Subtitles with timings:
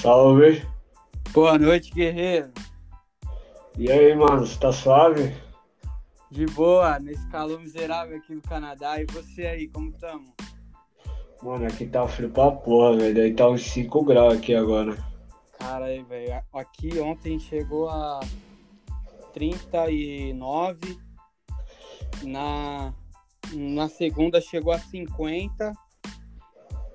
[0.00, 0.64] Salve.
[1.32, 2.52] Boa noite, guerreiro.
[3.76, 5.34] E aí, mano, você tá suave?
[6.30, 9.00] De boa, nesse calor miserável aqui do Canadá.
[9.00, 10.32] E você aí, como tamo?
[11.42, 13.14] Mano, aqui tá frio pra porra, velho.
[13.14, 14.96] Daí tá uns 5 graus aqui agora.
[15.58, 16.42] Cara, aí, velho.
[16.52, 18.20] Aqui ontem chegou a
[19.32, 20.98] 39.
[22.22, 22.92] Na,
[23.52, 25.72] na segunda chegou a 50.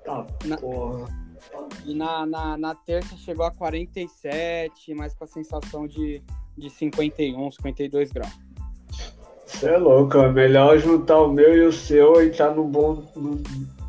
[0.04, 1.23] Tá Na- porra.
[1.84, 6.22] E na, na, na terça chegou a 47, mas com a sensação de,
[6.56, 8.32] de 51, 52 graus.
[9.46, 13.04] Você é louco, é melhor juntar o meu e o seu e tá no bom
[13.14, 13.40] no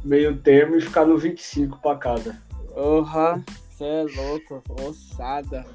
[0.04, 2.40] meio termo e ficar no 25 pra cada.
[2.74, 5.66] Porra, você é louco, ossada.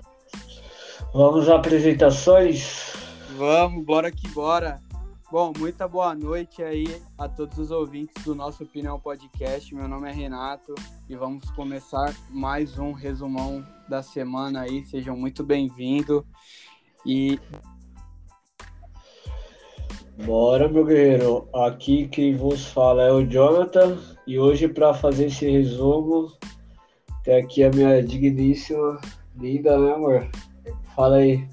[1.12, 2.92] Vamos às apresentações?
[3.36, 4.80] Vamos, bora que bora.
[5.30, 9.72] Bom, muita boa noite aí a todos os ouvintes do nosso Opinião Podcast.
[9.72, 10.74] Meu nome é Renato
[11.08, 14.84] e vamos começar mais um resumão da semana aí.
[14.86, 16.24] Sejam muito bem-vindos.
[17.06, 17.38] E
[20.26, 21.48] Bora, meu guerreiro.
[21.54, 26.32] Aqui quem vos fala é o Jonathan e hoje pra fazer esse resumo
[27.22, 29.00] tem aqui a minha digníssima,
[29.36, 30.28] linda, né, amor?
[30.96, 31.46] Fala aí.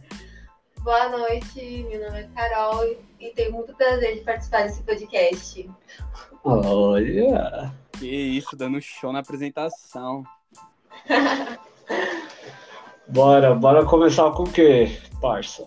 [0.88, 2.82] Boa noite, meu nome é Carol
[3.20, 5.70] e tenho muito prazer de participar desse podcast.
[6.46, 7.74] Olha.
[8.00, 10.24] que isso, dando show na apresentação.
[13.06, 15.66] Bora, bora começar com o quê, parça?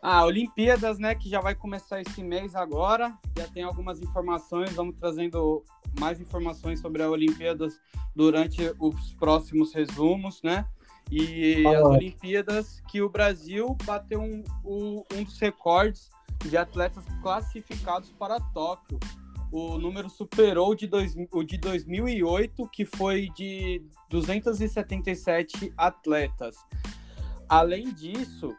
[0.00, 3.12] Ah, Olimpíadas, né, que já vai começar esse mês agora.
[3.36, 5.62] Já tem algumas informações, vamos trazendo
[6.00, 7.78] mais informações sobre a Olimpíadas
[8.14, 10.64] durante os próximos resumos, né?
[11.10, 11.78] E Ah.
[11.78, 16.10] as Olimpíadas que o Brasil bateu um, um, um dos recordes
[16.44, 18.98] de atletas classificados para Tóquio.
[19.52, 26.56] O número superou de dois, o de 2008, que foi de 277 atletas.
[27.48, 28.52] Além disso,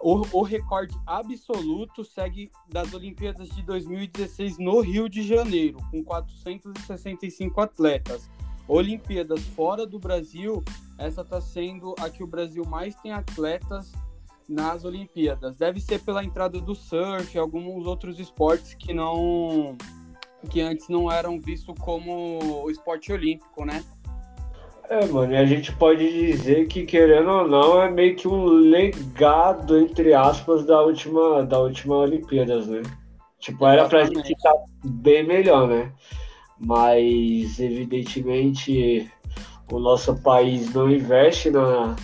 [0.00, 7.60] o, o recorde absoluto segue das Olimpíadas de 2016 no Rio de Janeiro, com 465
[7.60, 8.30] atletas.
[8.66, 10.62] Olimpíadas fora do Brasil,
[10.98, 13.92] essa está sendo a que o Brasil mais tem atletas
[14.48, 15.56] nas Olimpíadas.
[15.56, 19.76] Deve ser pela entrada do surf e alguns outros esportes que não
[20.50, 23.82] que antes não eram vistos como o esporte olímpico, né?
[24.90, 28.44] É, mano, e a gente pode dizer que, querendo ou não, é meio que um
[28.44, 32.82] legado, entre aspas, da última, da última Olimpíadas, né?
[33.38, 34.54] Tipo, era pra gente estar
[34.84, 35.90] bem melhor, né?
[36.58, 39.10] Mas, evidentemente,
[39.70, 41.96] o nosso país não investe na,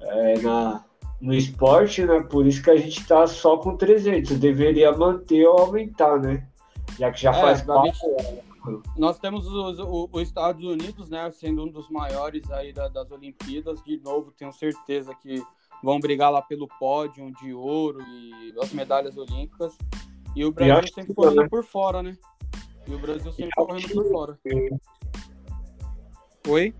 [0.00, 0.84] é, na,
[1.20, 2.20] no esporte, né?
[2.22, 4.38] Por isso que a gente tá só com 300.
[4.38, 6.46] Deveria manter ou aumentar, né?
[6.98, 7.98] Já que já É, faz parte.
[8.96, 13.10] Nós temos os, o- os Estados Unidos, né, sendo um dos maiores aí da- das
[13.10, 13.82] Olimpíadas.
[13.82, 15.42] De novo, tenho certeza que
[15.82, 19.76] vão brigar lá pelo pódio de ouro e as medalhas olímpicas.
[20.36, 21.48] E o Brasil sempre correndo né?
[21.48, 22.16] por fora, né?
[22.86, 24.38] E o Brasil sempre acho correndo que por fora.
[26.48, 26.74] Oi?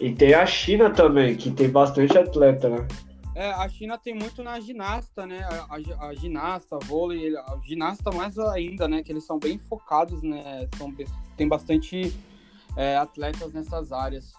[0.00, 2.86] E tem a China também, que tem bastante atleta, né?
[3.34, 5.40] É, a China tem muito na ginasta, né?
[5.44, 9.02] A, a- a ginasta, vôlei, a ginasta mais ainda, né?
[9.02, 10.66] Que eles são bem focados, né?
[10.78, 10.92] São,
[11.36, 12.14] tem bastante
[12.76, 14.32] é, atletas nessas áreas.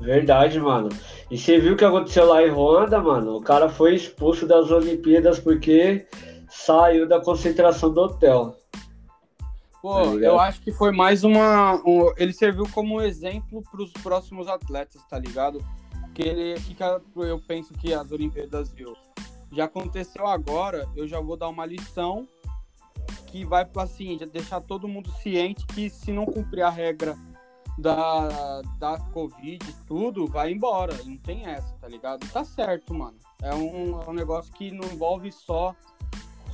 [0.00, 0.88] Verdade, mano.
[1.30, 3.36] E você viu o que aconteceu lá em Ruanda, mano?
[3.36, 6.06] O cara foi expulso das Olimpíadas porque
[6.48, 8.56] saiu da concentração do hotel.
[9.82, 11.74] Pô, Tá eu acho que foi mais uma.
[11.84, 15.58] um- ele serviu como exemplo para os próximos atletas, tá ligado?
[16.00, 16.60] Porque ele.
[16.60, 16.84] Que que
[17.16, 18.94] eu penso que as Olimpíadas viu?
[19.50, 22.26] Já aconteceu agora, eu já vou dar uma lição
[23.26, 27.16] que vai assim, já deixar todo mundo ciente que se não cumprir a regra
[27.76, 30.94] da, da Covid e tudo, vai embora.
[31.04, 32.26] Não tem essa, tá ligado?
[32.30, 33.16] Tá certo, mano.
[33.42, 35.74] É um, é um negócio que não envolve só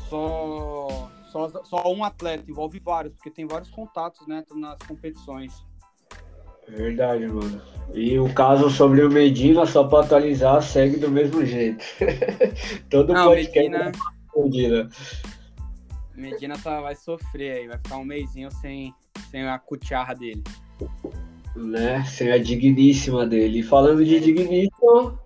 [0.08, 5.52] só, só, só um atleta, envolve vários, porque tem vários contatos né, nas competições.
[6.68, 7.60] Verdade, mano.
[7.94, 11.84] E o caso sobre o Medina, só pra atualizar, segue do mesmo jeito.
[12.90, 13.92] Todo Não, podcast Medina,
[14.36, 14.90] é Medina.
[16.14, 18.92] Medina tá, vai sofrer aí, vai ficar um mêsinho sem,
[19.30, 20.42] sem a cucharra dele.
[21.56, 22.04] Né?
[22.04, 23.60] Sem a digníssima dele.
[23.60, 25.18] E falando de digníssimo,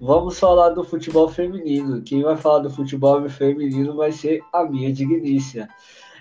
[0.00, 2.02] vamos falar do futebol feminino.
[2.02, 5.68] Quem vai falar do futebol feminino vai ser a minha digníssima.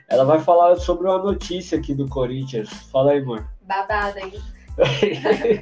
[0.07, 2.69] Ela vai falar sobre uma notícia aqui do Corinthians.
[2.91, 3.47] Fala aí, amor.
[3.61, 4.33] Babada, hein?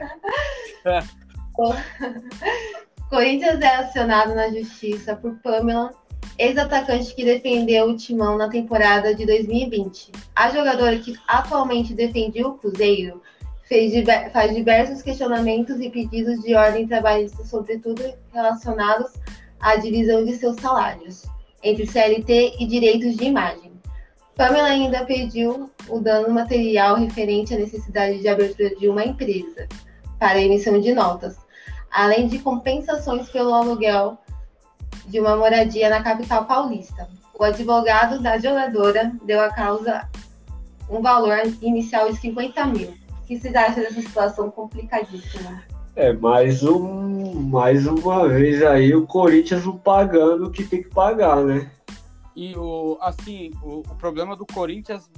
[3.10, 5.92] Corinthians é acionado na justiça por Pamela,
[6.38, 10.12] ex-atacante que defendeu o Timão na temporada de 2020.
[10.36, 13.22] A jogadora que atualmente defendia o Cruzeiro
[13.68, 13.94] fez,
[14.31, 18.02] faz diversos questionamentos e pedidos de ordem trabalhista, sobretudo
[18.34, 19.14] relacionados
[19.60, 21.25] à divisão de seus salários
[21.64, 23.72] entre CLT e direitos de imagem.
[24.36, 29.68] Pamela ainda pediu o dano material referente à necessidade de abertura de uma empresa
[30.19, 31.36] para emissão de notas,
[31.92, 34.18] além de compensações pelo aluguel
[35.08, 37.10] de uma moradia na capital paulista.
[37.34, 40.08] O advogado da jogadora deu à causa
[40.90, 43.06] um valor inicial de 50 mil.
[43.28, 45.62] O que vocês acham dessa situação complicadíssima?
[45.98, 50.88] É, mais, um, mais uma vez aí o Corinthians não pagando o que tem que
[50.88, 51.70] pagar, né?
[52.34, 55.12] E o, assim, o, o problema do Corinthians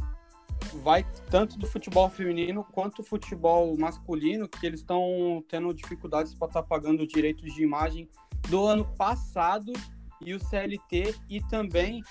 [0.82, 6.48] vai tanto do futebol feminino quanto do futebol masculino, que eles estão tendo dificuldades para
[6.48, 8.10] estar tá pagando direitos de imagem
[8.50, 9.72] do ano passado
[10.20, 12.02] e o CLT e também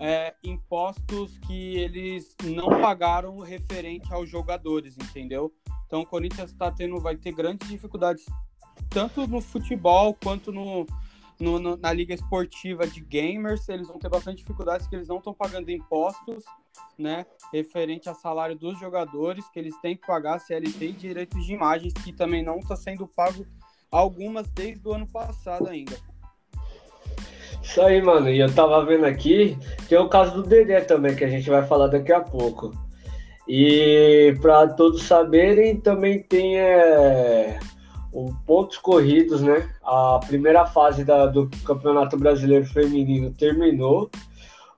[0.00, 5.52] é, impostos que eles não pagaram referente aos jogadores, entendeu?
[5.86, 8.24] Então o Corinthians está tendo, vai ter grandes dificuldades
[8.88, 10.86] tanto no futebol quanto no,
[11.38, 13.68] no, no, na liga esportiva de gamers.
[13.68, 16.44] Eles vão ter bastante dificuldades que eles não estão pagando impostos,
[16.98, 21.52] né, referente ao salário dos jogadores que eles têm que pagar CLT e direitos de
[21.52, 23.46] imagens que também não está sendo pago
[23.90, 25.96] algumas desde o ano passado ainda.
[27.62, 28.28] Isso aí, mano.
[28.28, 29.56] E eu tava vendo aqui,
[29.88, 32.72] tem o caso do Dedé também, que a gente vai falar daqui a pouco.
[33.48, 37.58] E para todos saberem, também tem é,
[38.46, 39.68] pontos corridos, né?
[39.82, 44.10] A primeira fase da, do Campeonato Brasileiro Feminino terminou.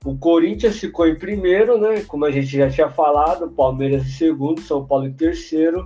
[0.04, 2.04] O Corinthians ficou em primeiro, né?
[2.06, 5.84] Como a gente já tinha falado, Palmeiras em segundo, São Paulo em terceiro,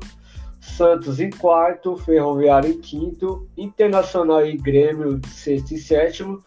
[0.60, 6.42] Santos em quarto, Ferroviário em quinto, Internacional e Grêmio sexto e sétimo,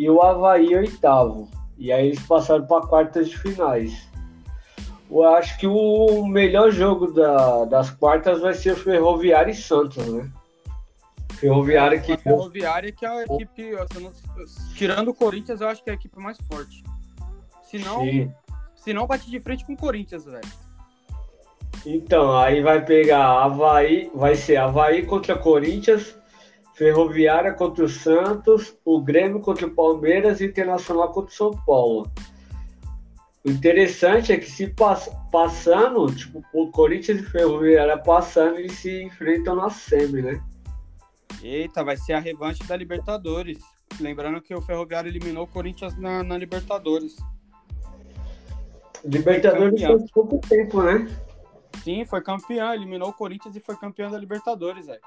[0.00, 1.46] e o Havaí oitavo.
[1.76, 4.08] E aí eles passaram para quartas de finais.
[5.10, 10.30] Eu acho que o melhor jogo da, das quartas vai ser Ferroviário e Santos, né?
[11.34, 12.12] Ferroviária que.
[12.12, 13.72] A Ferroviária que é a equipe.
[14.74, 16.82] Tirando o Corinthians, eu acho que é a equipe mais forte.
[17.64, 18.02] Se não,
[18.76, 20.48] se não bate de frente com o Corinthians, velho.
[21.84, 26.14] Então, aí vai pegar Havaí, vai ser Havaí contra Corinthians,
[26.80, 32.10] Ferroviária contra o Santos, o Grêmio contra o Palmeiras e Internacional contra o São Paulo.
[33.44, 39.02] O interessante é que se pass passando, tipo, o Corinthians e Ferroviária passando, eles se
[39.02, 40.42] enfrentam na semi, né?
[41.42, 43.58] Eita, vai ser a revanche da Libertadores.
[44.00, 47.16] Lembrando que o Ferroviário eliminou o Corinthians na, na Libertadores.
[49.04, 51.06] Libertadores foi pouco tempo, né?
[51.84, 55.00] Sim, foi campeão, eliminou o Corinthians e foi campeão da Libertadores, velho.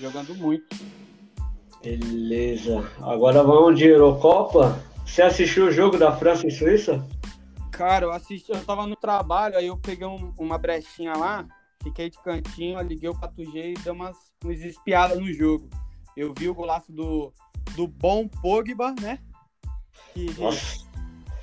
[0.00, 0.76] Jogando muito.
[1.82, 2.90] Beleza.
[3.00, 4.78] Agora vamos de Eurocopa.
[5.06, 7.06] Você assistiu o jogo da França e Suíça?
[7.70, 11.46] Cara, eu assisti, eu tava no trabalho, aí eu peguei um, uma brechinha lá,
[11.82, 15.68] fiquei de cantinho, liguei o 4G e dei umas, umas espiadas no jogo.
[16.16, 17.32] Eu vi o golaço do,
[17.76, 19.18] do bom Pogba, né?
[20.14, 20.86] Que, Nossa,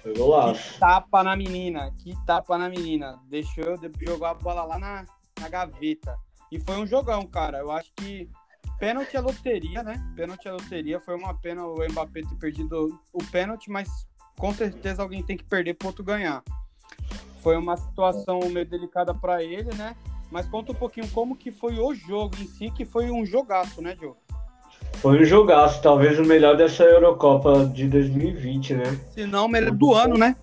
[0.01, 0.73] foi golaço.
[0.73, 3.19] Que tapa na menina, que tapa na menina.
[3.29, 5.05] Deixou, jogou a bola lá na,
[5.39, 6.17] na gaveta.
[6.53, 7.57] E foi um jogão, cara.
[7.57, 8.29] Eu acho que
[8.79, 9.99] pênalti é loteria, né?
[10.15, 10.99] Pênalti é loteria.
[10.99, 13.89] Foi uma pena o Mbappé ter perdido o pênalti, mas
[14.37, 16.43] com certeza alguém tem que perder para outro ganhar.
[17.41, 19.95] Foi uma situação meio delicada para ele, né?
[20.29, 23.81] Mas conta um pouquinho como que foi o jogo em si, que foi um jogaço,
[23.81, 24.17] né, Diogo?
[24.97, 28.99] Foi um jogaço, talvez o melhor dessa Eurocopa de 2020, né?
[29.11, 30.35] Se não, o melhor do ano, né?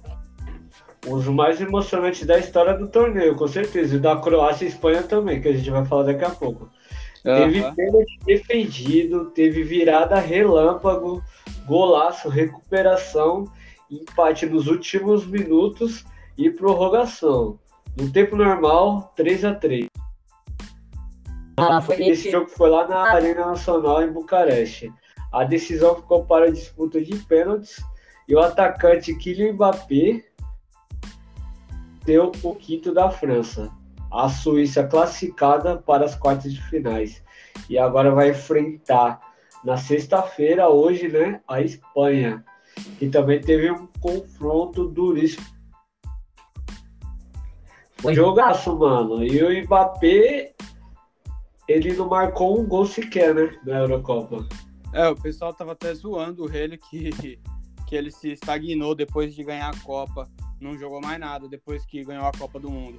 [1.06, 3.96] Os mais emocionantes da história do torneio, com certeza.
[3.96, 6.70] E da Croácia e Espanha também, que a gente vai falar daqui a pouco.
[7.24, 7.36] Uhum.
[7.36, 11.22] Teve pênalti defendido, teve virada relâmpago,
[11.66, 13.44] golaço, recuperação,
[13.90, 16.04] empate nos últimos minutos
[16.36, 17.58] e prorrogação.
[17.96, 19.86] No tempo normal, 3 a 3
[21.58, 24.92] ah, Esse jogo foi lá na Arena Nacional em Bucareste.
[25.32, 27.84] A decisão ficou para a disputa de pênaltis
[28.28, 30.24] e o atacante Kylian Mbappé
[32.04, 33.70] deu o quinto da França.
[34.10, 37.22] A Suíça classificada para as quartas de finais.
[37.68, 39.20] E agora vai enfrentar
[39.64, 42.44] na sexta-feira, hoje, né, a Espanha,
[42.98, 45.44] que também teve um confronto duríssimo.
[47.98, 49.22] Foi jogaço, mano.
[49.22, 50.54] E o Mbappé,
[51.68, 54.46] ele não marcou um gol sequer, né, na Eurocopa.
[54.92, 57.38] É, o pessoal tava até zoando ele que,
[57.90, 60.30] que ele se estagnou depois de ganhar a Copa
[60.60, 62.98] não jogou mais nada depois que ganhou a Copa do Mundo.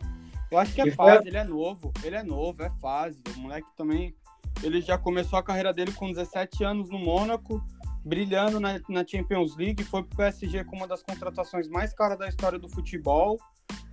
[0.51, 3.21] Eu acho que é fase, ele é novo, ele é novo, é fase.
[3.33, 4.13] O moleque também,
[4.61, 7.63] ele já começou a carreira dele com 17 anos no Mônaco,
[8.03, 12.27] brilhando na, na Champions League, foi pro PSG com uma das contratações mais caras da
[12.27, 13.39] história do futebol,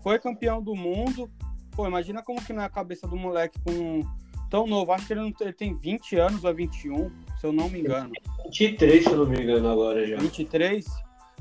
[0.02, 1.31] foi campeão do mundo,
[1.78, 4.00] Pô, imagina como que não é a cabeça do moleque com
[4.50, 4.90] tão novo.
[4.90, 7.80] Acho que ele, não tem, ele tem 20 anos ou 21, se eu não me
[7.80, 8.12] engano.
[8.47, 10.16] 23, se eu não me engano, agora já.
[10.18, 10.85] 23?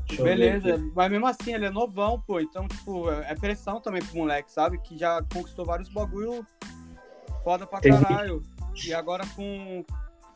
[0.08, 2.39] Deixa Beleza, mas mesmo assim ele é novão, pô.
[2.39, 4.77] Então, tipo, é pressão também pro moleque, sabe?
[4.80, 6.46] Que já conquistou vários bagulho
[7.44, 8.42] foda pra Tem- caralho.
[8.86, 9.84] E agora com,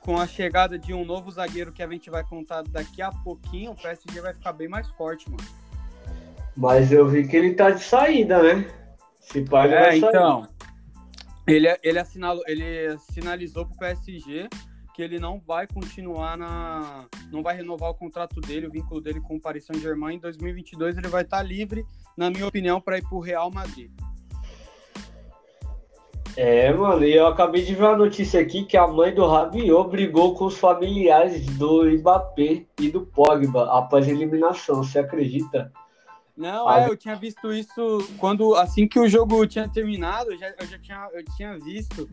[0.02, 3.72] com a chegada de um novo zagueiro que a gente vai contar daqui a pouquinho,
[3.72, 5.44] o PSG vai ficar bem mais forte, mano.
[6.58, 8.70] Mas eu vi que ele tá de saída, né?
[9.22, 10.10] Se ele É, vai sair.
[10.10, 10.48] então.
[11.48, 14.50] Ele, ele, assinalou, ele sinalizou pro PSG
[14.94, 17.06] que ele não vai continuar na.
[17.32, 20.16] Não vai renovar o contrato dele, o vínculo dele com o Paris Saint-Germain.
[20.16, 21.86] Em 2022 ele vai estar livre,
[22.18, 23.92] na minha opinião, para ir pro Real Madrid.
[26.38, 29.90] É, mano, e eu acabei de ver uma notícia aqui que a mãe do Rabiot
[29.90, 35.72] brigou com os familiares do Mbappé e do Pogba após a eliminação, você acredita?
[36.36, 40.38] Não, Ah, é, eu tinha visto isso quando assim que o jogo tinha terminado, eu
[40.38, 42.10] já, eu já tinha, eu tinha visto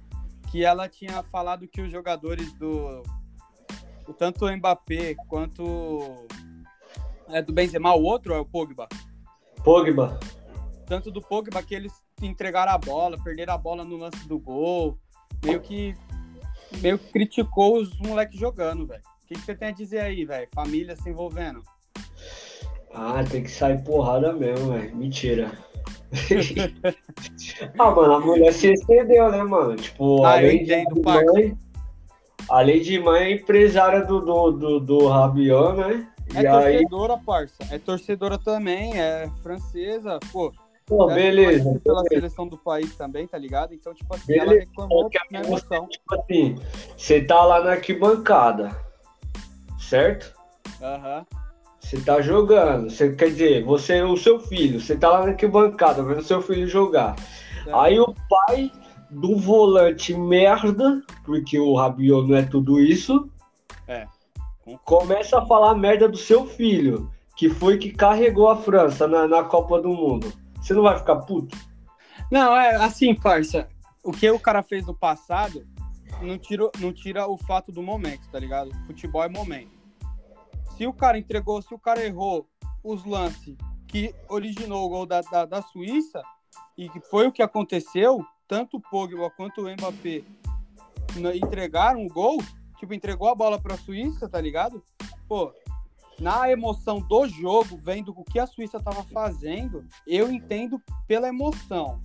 [0.50, 3.02] que ela tinha falado que os jogadores do
[4.14, 6.26] tanto o Mbappé quanto
[7.28, 8.88] é do Benzema, o outro é o Pogba.
[9.62, 10.18] Pogba.
[10.86, 14.98] tanto do Pogba que eles entregaram a bola, perderam a bola no lance do gol,
[15.44, 15.94] meio que
[16.80, 19.02] meio que criticou os moleques jogando, velho.
[19.22, 20.48] O que, que você tem a dizer aí, velho?
[20.54, 21.62] Família se envolvendo.
[22.94, 24.96] Ah, tem que sair porrada mesmo, velho.
[24.96, 25.52] Mentira.
[27.78, 29.76] ah, mano, a mulher se excedeu, né, mano?
[29.76, 31.58] Tipo, Ah, além de mãe,
[32.48, 36.08] além de mãe, é empresária do, do, do, do né?
[36.34, 37.56] É E aí, torcedora, parça.
[37.70, 40.52] É torcedora também, é francesa, pô.
[40.86, 41.80] pô, deve beleza.
[41.84, 42.08] Pela beleza.
[42.08, 43.74] seleção do país também, tá ligado?
[43.74, 44.50] Então, tipo assim, Beleza.
[44.50, 45.88] ela reclamou você, emoção.
[45.88, 46.56] tipo assim,
[46.96, 48.76] você tá lá na arquibancada,
[49.78, 50.34] certo?
[50.82, 51.26] Aham.
[51.88, 56.02] Você tá jogando, você quer dizer, você o seu filho, você tá lá na arquibancada
[56.02, 57.16] vendo seu filho jogar.
[57.72, 58.70] Aí o pai
[59.08, 63.30] do volante merda, porque o Rabiot não é tudo isso,
[64.84, 69.42] começa a falar merda do seu filho, que foi que carregou a França na, na
[69.44, 70.30] Copa do Mundo.
[70.60, 71.56] Você não vai ficar puto?
[72.30, 73.66] Não, é assim, parça.
[74.04, 75.66] O que o cara fez no passado
[76.20, 78.70] não tira, não tira o fato do momento, tá ligado?
[78.86, 79.77] Futebol é momento.
[80.78, 82.48] Se o cara entregou, se o cara errou
[82.82, 83.56] os lances
[83.86, 86.22] que originou o gol da, da, da Suíça,
[86.76, 90.22] e que foi o que aconteceu, tanto o Pogba quanto o Mbappé
[91.34, 92.38] entregaram o gol,
[92.78, 94.82] tipo, entregou a bola pra Suíça, tá ligado?
[95.28, 95.52] Pô,
[96.20, 102.00] na emoção do jogo, vendo o que a Suíça tava fazendo, eu entendo pela emoção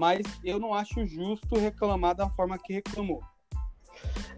[0.00, 3.22] mas eu não acho justo reclamar da forma que reclamou.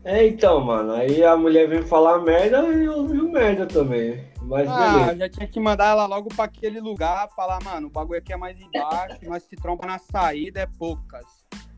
[0.04, 4.24] É, então, mano, aí a mulher vem falar merda e eu vi merda também.
[4.42, 5.16] Mas Ah, beleza.
[5.18, 8.36] já tinha que mandar ela logo pra aquele lugar, falar, mano, o bagulho aqui é
[8.36, 11.24] mais embaixo, mas se tromba na saída é poucas.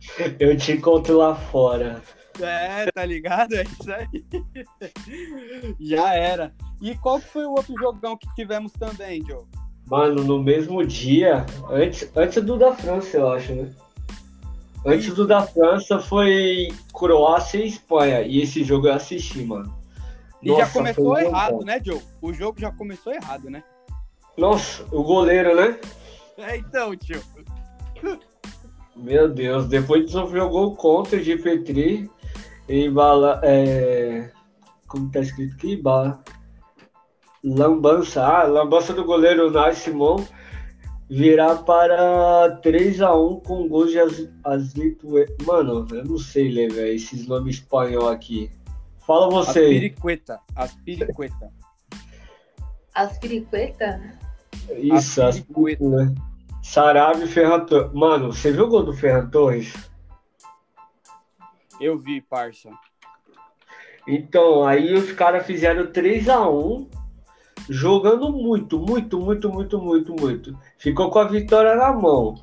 [0.40, 2.02] Eu te encontro lá fora.
[2.40, 3.54] É, tá ligado?
[3.54, 4.24] É isso aí.
[5.78, 6.52] Já era.
[6.82, 9.44] E qual foi o outro jogão que tivemos também, Joe?
[9.86, 13.70] Mano, no mesmo dia, antes, antes do da França, eu acho, né?
[14.86, 18.20] Antes do da França foi Croácia e Espanha.
[18.22, 19.74] E esse jogo eu assisti, mano.
[20.42, 21.66] E já Nossa, começou foi um errado, jogão.
[21.66, 22.02] né, Joe?
[22.20, 23.64] O jogo já começou errado, né?
[24.36, 25.78] Nossa, o goleiro, né?
[26.36, 27.22] É, então, tio.
[28.94, 32.10] Meu Deus, depois de sofrer o gol contra de Petri
[32.68, 33.40] e bala.
[33.42, 34.30] É...
[34.86, 35.76] Como tá escrito aqui?
[35.76, 36.22] Bala.
[37.42, 38.22] Lambança.
[38.22, 40.24] Ah, lambança do goleiro Nai Simon
[41.16, 45.08] virar para 3x1 com gols de As- Aslito.
[45.46, 48.50] Mano, eu não sei ler, velho, esses nomes espanhol aqui.
[49.06, 49.60] Fala você.
[49.60, 49.74] aí.
[49.80, 50.40] piriqueta.
[50.56, 51.52] As piriqueta.
[52.94, 54.00] As piriquetas?
[54.76, 55.84] Isso, As as piriqueta.
[55.88, 56.14] né?
[56.62, 57.92] Sarabia e Ferran Torres.
[57.92, 59.72] Mano, você viu o gol do Ferran Torres?
[61.80, 62.70] Eu vi, parça.
[64.08, 66.88] Então, aí os caras fizeram 3 a 1
[67.68, 70.58] jogando muito, muito, muito, muito, muito, muito.
[70.78, 72.34] Ficou com a vitória na mão.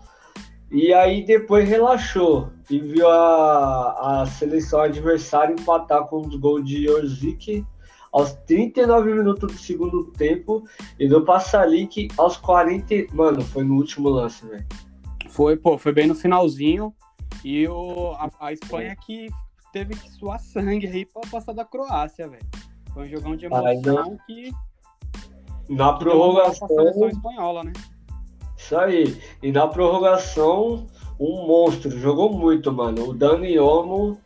[0.72, 6.90] E aí depois relaxou e viu a, a seleção adversária empatar com os gols de
[6.90, 7.66] Orzik
[8.12, 10.64] aos 39 minutos do segundo tempo
[10.98, 13.14] e do Passalic aos 40.
[13.14, 14.66] Mano, foi no último lance, velho.
[15.30, 16.94] Foi, pô, foi bem no finalzinho.
[17.44, 19.28] E o, a, a Espanha que
[19.74, 22.46] teve que suar sangue aí pra passar da Croácia, velho.
[22.94, 24.52] Foi um jogão de Ai, emoção que
[25.70, 26.68] Na prorrogação.
[26.68, 27.74] seleção espanhola, né?
[28.58, 29.18] Isso aí.
[29.42, 30.86] E na prorrogação,
[31.20, 31.92] um monstro.
[32.00, 33.10] Jogou muito, mano.
[33.10, 34.18] O Dani Olmo,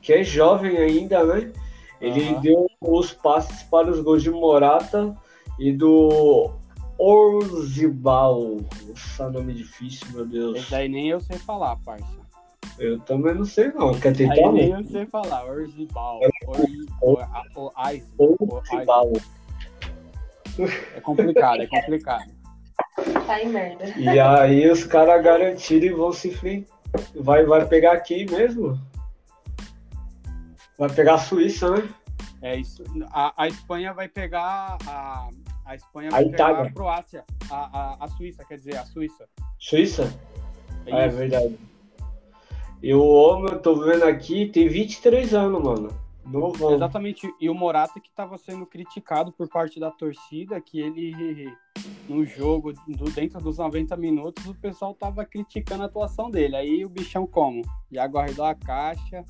[0.00, 1.52] que é jovem ainda, né?
[2.00, 2.40] Ele Aham.
[2.40, 5.16] deu os passes para os gols de Morata
[5.58, 6.50] e do
[6.98, 8.58] Orzibal.
[8.88, 10.56] Nossa, nome difícil, meu Deus.
[10.58, 12.22] Esse daí nem eu sei falar, parça.
[12.78, 13.92] Eu também não sei não.
[13.92, 14.34] Quer tentar?
[14.34, 15.44] Aí nem eu sei falar.
[15.44, 16.20] Orzibal.
[18.18, 19.12] Orzibal.
[20.94, 22.30] É complicado, é complicado.
[23.26, 23.88] Tá em merda.
[23.96, 26.72] E aí os caras garantiram e vão se enfrentar.
[27.14, 28.78] Vai, vai pegar quem mesmo?
[30.78, 31.88] Vai pegar a Suíça, né?
[32.42, 32.82] É isso.
[33.10, 35.28] A, a Espanha vai pegar a.
[35.64, 36.70] A Espanha A vai pegar Itália.
[36.70, 37.24] a Croácia.
[37.48, 39.28] A, a, a Suíça, quer dizer, a Suíça.
[39.58, 40.12] Suíça?
[40.86, 41.56] É Ah, é verdade.
[42.82, 46.01] E o homem, eu tô vendo aqui, tem 23 anos, mano.
[46.74, 47.32] Exatamente.
[47.40, 51.52] E o Morata que estava sendo criticado por parte da torcida, que ele,
[52.08, 56.56] no jogo, do- dentro dos 90 minutos, o pessoal tava criticando a atuação dele.
[56.56, 57.62] Aí o bichão como?
[57.90, 59.24] Já guardou a caixa,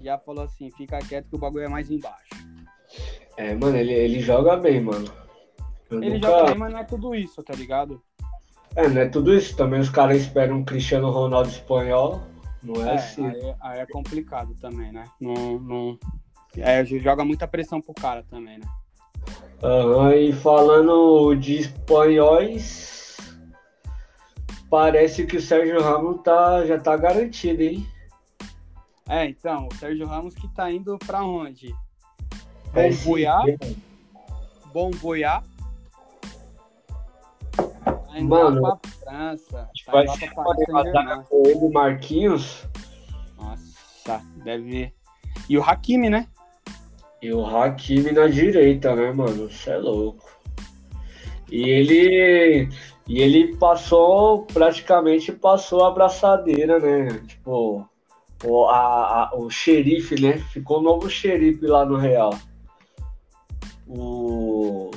[0.00, 2.34] já falou assim, fica quieto que o bagulho é mais embaixo.
[3.36, 5.06] É, mano, ele, ele joga bem, mano.
[5.90, 8.02] Eu Ele nunca- joga bem, mas não é tudo isso, tá ligado?
[8.76, 9.56] É, não é tudo isso.
[9.56, 12.20] Também os caras esperam um Cristiano Ronaldo espanhol.
[12.62, 13.26] Não é, É, assim.
[13.26, 15.04] aí, aí é complicado também, né?
[15.20, 15.98] Não, não...
[16.58, 18.66] É, joga muita pressão pro cara também, né?
[19.62, 23.16] Aham, e falando de espanhóis,
[24.68, 27.86] parece que o Sérgio Ramos tá, já tá garantido, hein?
[29.08, 31.74] É, então, o Sérgio Ramos que tá indo pra onde?
[32.72, 33.04] PSG.
[33.04, 33.42] Boiá?
[34.72, 35.42] Bom Boiá.
[37.54, 39.70] Tá indo Mano, lá pra França.
[39.86, 42.66] Tá Vai indo lá pra Paris com ele Marquinhos
[43.36, 44.92] Nossa, deve.
[45.48, 46.28] E o Hakimi, né?
[47.24, 49.50] E o Hakimi na direita, né, mano?
[49.50, 50.30] Você é louco.
[51.50, 52.68] E ele,
[53.08, 57.22] e ele passou, praticamente passou a abraçadeira, né?
[57.26, 57.88] Tipo,
[58.44, 60.36] o, a, a- o xerife, né?
[60.52, 62.34] Ficou o novo xerife lá no Real.
[63.88, 64.90] O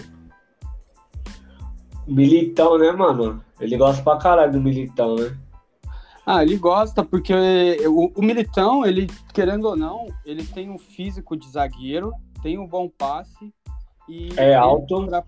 [2.06, 3.42] Militão, né, mano?
[3.58, 5.38] Ele gosta pra caralho do Militão, né?
[6.30, 7.34] Ah, ele gosta, porque
[7.88, 12.68] o, o Militão, ele, querendo ou não, ele tem um físico de zagueiro, tem um
[12.68, 13.54] bom passe.
[14.10, 15.06] E É ele- alto.
[15.06, 15.26] pra-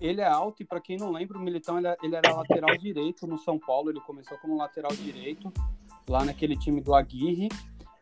[0.00, 3.26] ele é alto, e para quem não lembra, o Militão ele, ele era lateral direito
[3.26, 5.52] no São Paulo, ele começou como lateral direito,
[6.08, 7.48] lá naquele time do Aguirre.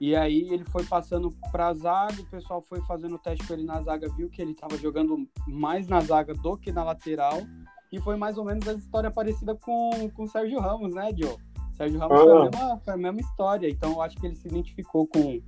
[0.00, 3.62] E aí ele foi passando pra zaga, o pessoal foi fazendo o teste com ele
[3.64, 7.40] na zaga, viu que ele tava jogando mais na zaga do que na lateral.
[7.92, 11.36] E foi mais ou menos a história parecida com, com o Sérgio Ramos, né, Joe?
[11.74, 12.42] Sérgio Ramos foi, a Ah.
[12.50, 15.40] mesma, foi a mesma história, então eu acho que ele se identificou com,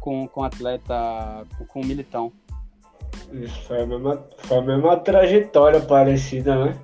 [0.00, 2.32] com, com o atleta, com, o Militão.
[3.32, 6.78] Isso foi a mesma, foi a mesma trajetória parecida, né?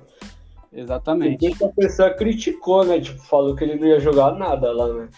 [0.71, 1.43] Exatamente.
[1.43, 2.99] E muita pessoa criticou, né?
[2.99, 5.09] Tipo, falou que ele não ia jogar nada lá, né?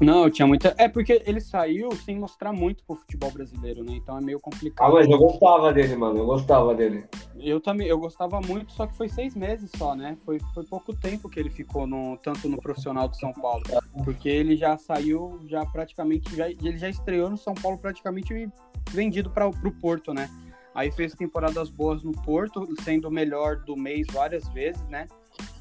[0.00, 0.74] Não, tinha muita.
[0.76, 3.92] É porque ele saiu sem mostrar muito pro futebol brasileiro, né?
[3.94, 4.92] Então é meio Ah, complicado.
[4.92, 6.18] mas eu gostava dele, mano.
[6.18, 7.04] Eu gostava dele.
[7.36, 10.16] Eu também, eu gostava muito, só que foi seis meses só, né?
[10.24, 13.62] Foi, foi pouco tempo que ele ficou no, tanto no profissional de São Paulo.
[14.04, 18.48] Porque ele já saiu, já praticamente, já, ele já estreou no São Paulo praticamente
[18.90, 20.28] vendido para o Porto, né?
[20.74, 25.06] Aí fez temporadas boas no Porto, sendo o melhor do mês várias vezes, né?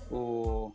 [0.10, 0.72] O,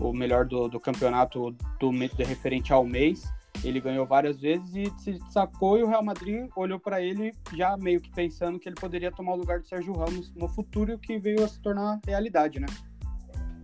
[0.00, 3.28] o melhor do, do campeonato do, de referente ao mês.
[3.64, 7.76] Ele ganhou várias vezes e se destacou e o Real Madrid olhou para ele já
[7.76, 11.18] meio que pensando que ele poderia tomar o lugar de Sérgio Ramos no futuro, que
[11.18, 12.66] veio a se tornar realidade, né?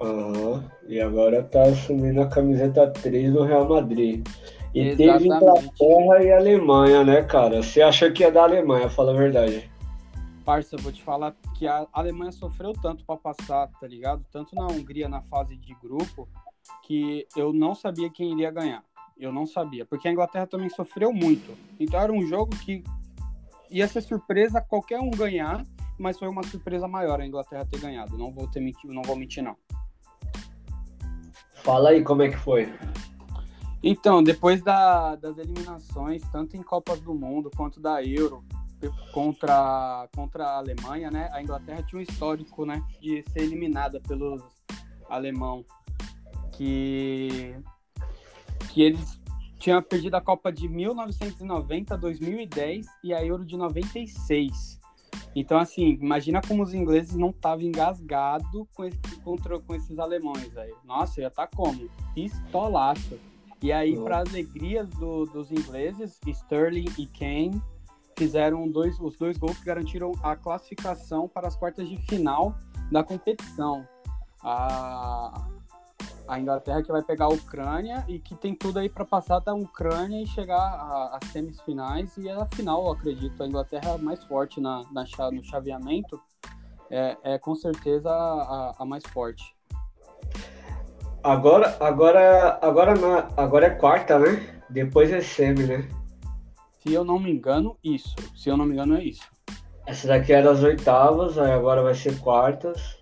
[0.01, 0.65] Aham.
[0.89, 4.27] E agora tá assumindo a camiseta 3 do Real Madrid.
[4.75, 5.27] E teve Exatamente.
[5.27, 7.63] Inglaterra e Alemanha, né, cara?
[7.63, 9.71] Você acha que é da Alemanha, fala a verdade.
[10.45, 14.25] Parça, eu vou te falar que a Alemanha sofreu tanto para passar, tá ligado?
[14.31, 16.29] Tanto na Hungria na fase de grupo,
[16.83, 18.85] que eu não sabia quem iria ganhar.
[19.17, 21.57] Eu não sabia, porque a Inglaterra também sofreu muito.
[21.81, 22.85] Então era um jogo que
[23.71, 25.65] ia ser surpresa qualquer um ganhar,
[25.99, 28.19] mas foi uma surpresa maior a Inglaterra ter ganhado.
[28.19, 29.57] Não vou ter mentir, não vou mentir não.
[31.63, 32.71] Fala aí como é que foi.
[33.83, 38.45] Então, depois da- das eliminações, tanto em Copas do Mundo quanto da Euro,
[39.13, 41.29] contra, contra a Alemanha, né?
[41.33, 42.83] A Inglaterra tinha um histórico, né?
[43.01, 44.43] De ser eliminada pelos
[45.09, 45.65] alemão.
[46.57, 47.57] Que,
[48.73, 49.21] que eles
[49.59, 54.79] tinham perdido a Copa de 1990, 2010 e a Euro de 96.
[55.35, 60.57] Então, assim, imagina como os ingleses não estavam engasgados com, esse, contra, com esses alemães
[60.57, 60.73] aí.
[60.85, 61.89] Nossa, ia tá como?
[62.15, 63.19] Pistolaço.
[63.61, 67.61] E aí, para alegrias do- dos ingleses, Sterling e Kane
[68.17, 72.55] fizeram dois, os dois gols que garantiram a classificação para as quartas de final
[72.91, 73.87] da competição.
[74.43, 75.49] A,
[76.29, 79.55] a Inglaterra que vai pegar a Ucrânia e que tem tudo aí para passar da
[79.55, 83.43] Ucrânia e chegar às semifinais e a final, eu acredito.
[83.43, 86.21] A Inglaterra é mais forte na, na no chaveamento
[86.91, 89.55] é, é com certeza a, a mais forte.
[91.23, 94.63] Agora, agora, agora, na, agora é quarta, né?
[94.69, 95.89] Depois é semi, né?
[96.87, 98.15] Se eu não me engano, isso.
[98.37, 99.23] Se eu não me engano, é isso.
[99.87, 102.99] Essa daqui é das oitavas, aí agora vai ser quartas.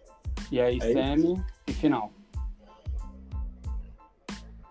[0.51, 2.11] E aí, Aí- semi e final.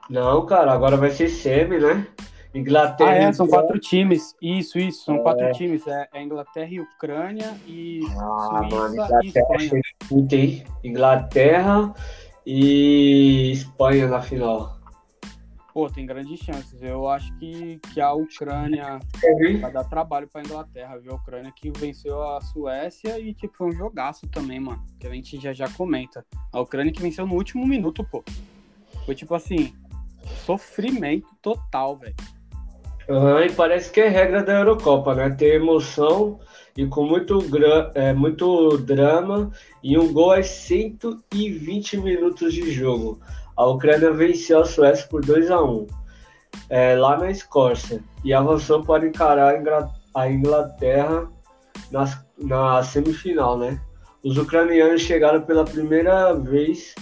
[0.10, 2.06] Não, cara, agora vai ser semi, né?
[2.54, 3.12] Inglaterra.
[3.12, 4.36] Ah, é, e são quatro times.
[4.42, 5.52] Isso, isso, são quatro É.
[5.52, 5.88] times.
[5.88, 9.22] É, é Inglaterra e Ucrânia e Ah, Suíça mano, e Inglaterra
[9.58, 9.82] Espanha.
[10.12, 10.64] muito, hein?
[10.84, 11.94] Inglaterra
[12.46, 14.78] e Espanha na final.
[15.74, 16.82] Pô, tem grandes chances.
[16.82, 19.00] Eu acho que, que a Ucrânia
[19.62, 21.14] vai dar trabalho pra Inglaterra, viu?
[21.14, 24.84] A Ucrânia que venceu a Suécia e, tipo, foi um jogaço também, mano.
[25.00, 26.26] Que a gente já já comenta.
[26.52, 28.22] A Ucrânia que venceu no último minuto, pô.
[29.06, 29.74] Foi tipo assim,
[30.46, 32.16] sofrimento total, velho.
[33.10, 35.30] Aham, e parece que é regra da Eurocopa, né?
[35.32, 36.40] Ter emoção
[36.78, 39.52] e com muito, gra- é, muito drama
[39.84, 43.20] e um gol às 120 minutos de jogo.
[43.62, 45.86] A Ucrânia venceu a Suécia por 2 a 1
[46.68, 51.30] é, lá na Escócia e avançou para encarar a Ingla- a Inglaterra
[51.92, 53.80] nas- na semifinal, né?
[54.24, 56.96] Os ucranianos chegaram pela primeira vez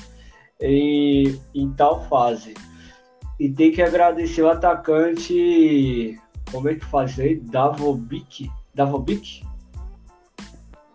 [0.59, 2.55] em, em tal fase.
[3.39, 6.19] E tem que agradecer o atacante.
[6.51, 7.37] Como é que faz aí?
[7.39, 8.51] Davovic?
[8.75, 9.43] Davovic?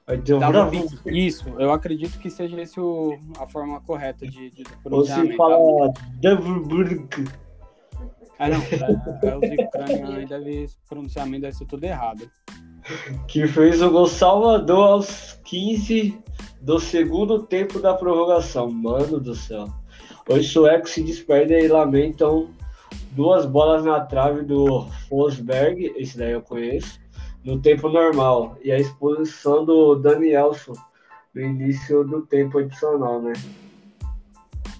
[0.06, 1.10] Ter um.
[1.10, 5.36] Isso, eu acredito que seja esse o, a forma correta de, de Ou se pronunciamento.
[5.36, 7.24] fala Davovic.
[8.38, 8.58] Ah, não.
[8.58, 12.30] Os ucranianos aí deve, esse pronunciamento deve ser tudo errado.
[13.26, 16.18] Que fez o gol salvador aos 15
[16.60, 18.70] do segundo tempo da prorrogação.
[18.70, 19.68] Mano do céu.
[20.28, 22.50] Os suecos se despedem e lamentam
[23.12, 27.00] duas bolas na trave do Forsberg, esse daí eu conheço,
[27.44, 28.56] no tempo normal.
[28.62, 30.72] E a expulsão do Danielson
[31.34, 33.32] no início do tempo adicional, né?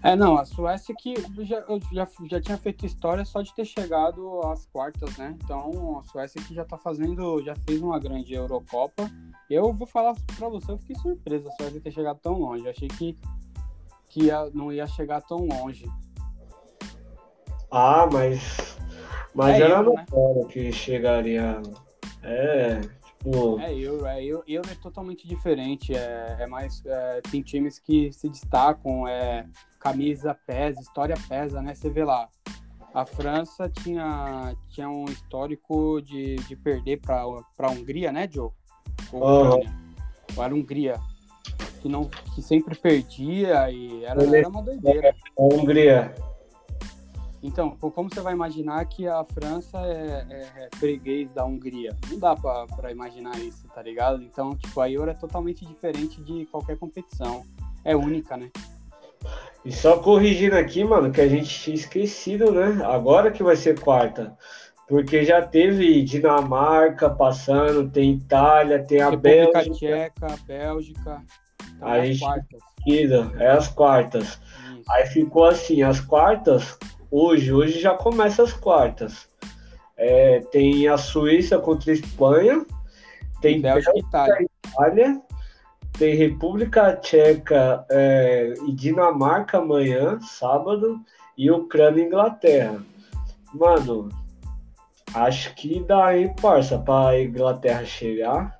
[0.03, 3.64] É, não, a Suécia que já, eu já, já tinha feito história só de ter
[3.64, 5.35] chegado às quartas, né?
[5.42, 9.11] Então, a Suécia que já tá fazendo, já fez uma grande Eurocopa.
[9.48, 12.64] Eu vou falar pra você, eu fiquei surpreso a Suécia ter chegado tão longe.
[12.64, 13.16] Eu achei que,
[14.11, 15.87] que ia- não ia chegar tão longe.
[17.70, 18.77] Ah, mas.
[19.35, 20.44] Mas É era Euro, no né?
[20.50, 21.62] Que chegaria.
[22.24, 23.60] É, tipo.
[23.60, 25.94] É Euro, é Euro, Euro é totalmente diferente.
[25.94, 26.82] É, é mais.
[26.87, 29.46] é, tem times que se destacam, é,
[29.78, 31.74] camisa pesa, história pesa, né?
[31.74, 32.28] Você vê lá.
[32.94, 38.50] A França tinha, tinha um histórico de, de perder para a Hungria, né, Joe?
[39.12, 39.46] Ou.
[39.46, 39.74] Ucrânia.
[40.37, 41.00] Ou era Hungria.
[41.82, 45.14] Que, não, que sempre perdia e era, era uma doideira.
[45.38, 46.14] A Hungria.
[47.46, 51.94] Então, co- como você vai imaginar que a França é, é- é freguês da Hungria?
[52.11, 54.22] Não dá pra, pra imaginar isso, tá ligado?
[54.22, 57.44] Então, tipo, a Euro é totalmente diferente de qualquer competição.
[57.85, 58.50] É única, né?
[59.64, 62.83] E só corrigindo aqui, mano, que a gente tinha esquecido, né?
[62.85, 64.35] Agora que vai ser quarta.
[64.88, 69.74] Porque já teve Dinamarca passando, tem Itália, tem a República Bélgica.
[69.76, 71.22] Tcheca, Bélgica.
[71.76, 72.61] Então, A é as gente- quartas.
[73.40, 74.24] É as quartas.
[74.24, 74.40] Isso.
[74.90, 76.78] Aí ficou assim, as quartas,
[77.14, 79.29] hoje, hoje já começa as quartas.
[79.96, 82.66] É, tem a Suíça contra a Espanha,
[83.40, 84.48] tem Bélgica e Itália.
[84.66, 85.22] Itália,
[85.96, 91.00] tem República Tcheca é, e Dinamarca amanhã, sábado,
[91.38, 92.85] e Ucrânia e Inglaterra.
[93.53, 94.09] Mano,
[95.14, 98.59] acho que dá, hein, parça, pra Inglaterra chegar.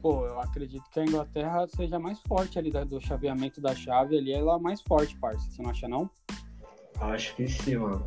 [0.00, 4.32] Pô, eu acredito que a Inglaterra seja mais forte ali do chaveamento da chave ali.
[4.32, 5.48] Ela é mais forte, parça.
[5.50, 6.10] Você não acha, não?
[7.02, 8.04] Acho que sim, mano.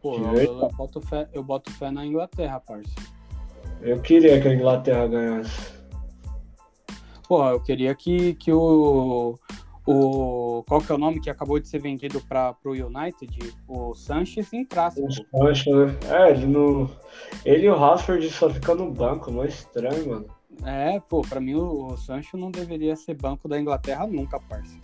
[0.00, 2.94] Pô, eu, eu boto fé, eu boto fé na Inglaterra, parça.
[3.80, 5.78] Eu queria que a Inglaterra ganhasse.
[7.26, 9.36] Pô, eu queria que, que o,
[9.84, 10.64] o.
[10.68, 13.54] Qual que é o nome que acabou de ser vendido para o United?
[13.66, 15.00] O Sanches entrasse.
[15.00, 15.98] Eu acho, né?
[16.08, 16.88] É, ele não.
[17.44, 20.26] Ele e o Rashford só ficam no banco, não é estranho, mano.
[20.64, 24.78] É, pô, pra mim o, o Sancho não deveria ser banco da Inglaterra nunca, parça.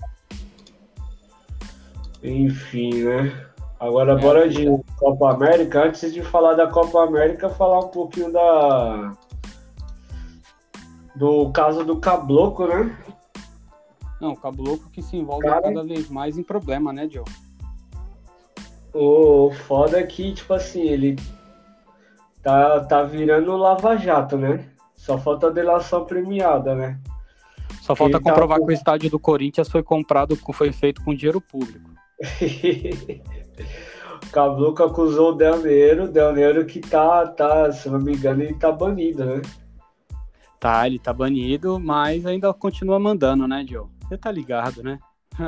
[2.25, 3.47] Enfim, né?
[3.79, 4.17] Agora É.
[4.17, 4.65] bora de
[4.99, 5.85] Copa América.
[5.85, 9.13] Antes de falar da Copa América, falar um pouquinho da.
[11.15, 12.97] Do caso do Cabloco, né?
[14.21, 15.61] Não, o Caboclo que se envolve Cara.
[15.63, 17.25] cada vez mais em problema, né, Joe?
[18.95, 21.17] O foda é que, tipo assim, ele
[22.43, 24.67] tá, tá virando Lava Jato, né?
[24.95, 26.99] Só falta a delação premiada, né?
[27.83, 30.73] Só falta Ele tá comprovar com- que o estádio do Corinthians foi comprado, com- foi
[30.73, 31.91] feito com dinheiro público.
[34.23, 38.43] O Cabloco acusou o Del Nero, Del Nero que tá, tá, se não me engano,
[38.43, 39.43] ele tá banido, né?
[40.61, 43.87] Tá, ele tá banido, mas ainda continua mandando, né, Joe?
[44.03, 44.99] Você tá ligado, né?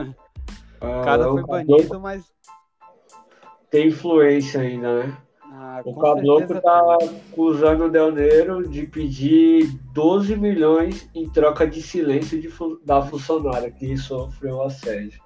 [0.80, 2.24] o cara Ah, foi banido, mas.
[3.70, 5.16] tem influência ainda, né?
[5.58, 7.08] Ah, O certeza tá tem.
[7.32, 12.50] acusando o Del Nero de pedir 12 milhões em troca de silêncio de
[12.84, 15.25] da funcionária que sofreu assédio.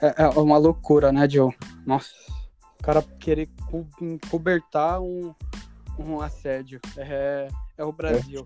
[0.00, 1.54] É, é uma loucura, né, Joe?
[1.86, 2.10] Nossa.
[2.80, 3.86] O cara querer co-
[4.30, 5.34] cobertar um,
[5.98, 6.80] um assédio.
[6.96, 8.44] É, é o Brasil.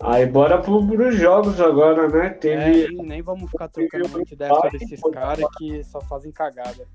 [0.00, 2.26] Aí bora pro, pros jogos agora, né?
[2.26, 2.92] É, Teve.
[2.92, 6.86] e nem vamos ficar trocando muita ideia sobre esses caras que só fazem cagada.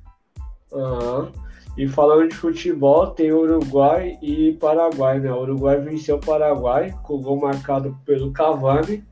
[0.73, 1.31] Aham.
[1.77, 5.31] E falando de futebol, tem Uruguai e Paraguai, né?
[5.31, 9.03] O Uruguai venceu o Paraguai com gol marcado pelo Cavani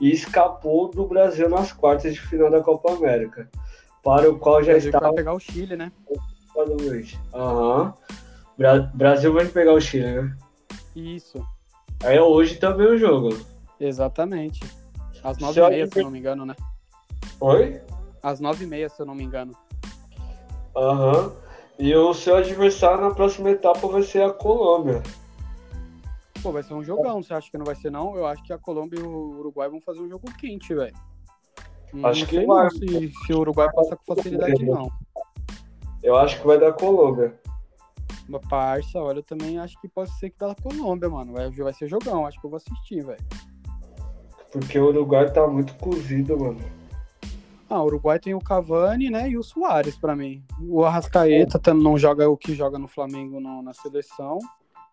[0.00, 3.48] e escapou do Brasil nas quartas de final da Copa América,
[4.02, 5.92] para o qual já que vai estava pegar o Chile, né?
[7.34, 7.94] Aham.
[8.56, 10.36] Bra- Brasil vai pegar o Chile, né?
[10.96, 11.44] Isso,
[12.02, 13.36] Aí é hoje também o jogo.
[13.78, 14.60] exatamente.
[15.22, 16.56] Às nove e meia, adver- se eu não me engano, né?
[17.40, 17.80] Oi?
[18.22, 19.52] Às nove e meia, se eu não me engano.
[20.74, 21.32] Aham.
[21.78, 25.02] E o seu adversário na próxima etapa vai ser a Colômbia.
[26.42, 27.22] Pô, vai ser um jogão.
[27.22, 28.16] Você acha que não vai ser, não?
[28.16, 30.94] Eu acho que a Colômbia e o Uruguai vão fazer um jogo quente, velho.
[31.92, 32.64] Não Acho que sei vai.
[32.64, 34.90] não se, se o Uruguai passa com facilidade, não.
[36.02, 37.38] Eu acho que vai dar Colômbia.
[38.28, 41.32] Mas parça, olha, eu também acho que pode ser que da Colômbia, mano.
[41.32, 43.24] Vai, vai ser jogão, acho que eu vou assistir, velho.
[44.52, 46.60] Porque o Uruguai tá muito cozido, mano.
[47.68, 49.28] Ah, o Uruguai tem o Cavani, né?
[49.28, 50.42] E o Soares pra mim.
[50.60, 54.38] O Arrascaeta também não joga o que joga no Flamengo na seleção.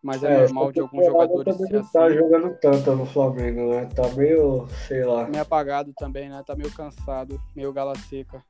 [0.03, 2.15] Mas é, normal essa de alguns jogadores ser tá assim.
[2.15, 3.85] jogando tanto no Flamengo, né?
[3.93, 5.27] Tá meio, sei lá.
[5.27, 6.41] Meio apagado também, né?
[6.45, 8.43] Tá meio cansado, meio gala seca.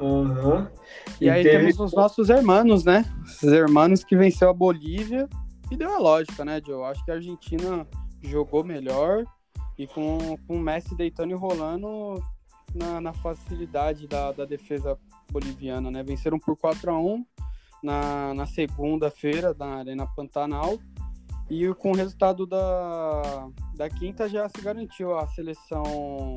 [0.00, 0.70] Aham.
[1.20, 3.04] E, aí teve- temos os nossos hermanos, né?
[3.24, 5.28] Os hermanos que venceu a Bolívia
[5.70, 6.84] e deu a lógica, né, Joe?
[6.84, 7.86] Acho que a Argentina
[8.22, 9.24] jogou melhor
[9.76, 12.22] e com, com o Messi deitando e rolando
[12.74, 14.98] na, na facilidade da, da defesa
[15.30, 16.02] boliviana, né?
[16.02, 17.24] Venceram por 4 a 1
[17.82, 20.78] na, na segunda-feira na Arena Pantanal
[21.50, 26.36] e com o resultado da, da quinta já se garantiu a seleção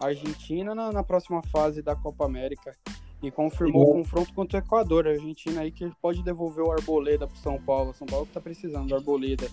[0.00, 2.74] argentina na, na próxima fase da Copa América
[3.22, 5.06] e confirmou o confronto contra o Equador.
[5.06, 7.92] A Argentina aí que pode devolver o Arboleda pro São Paulo.
[7.94, 9.48] São Paulo que tá precisando do Arboleda.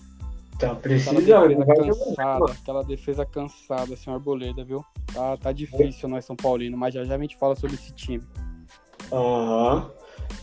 [0.58, 1.48] Tá Aquela precisando.
[1.48, 1.94] defesa vai jogar.
[1.94, 4.84] cansada, aquela defesa cansada, o Arboleda, viu?
[5.12, 8.22] Tá, tá difícil nós São Paulino, mas já já a gente fala sobre esse time.
[9.12, 9.90] Aham.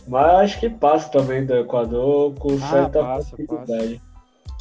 [0.06, 4.00] Mas acho que passa também do Equador com Ah, certa passa, facilidade.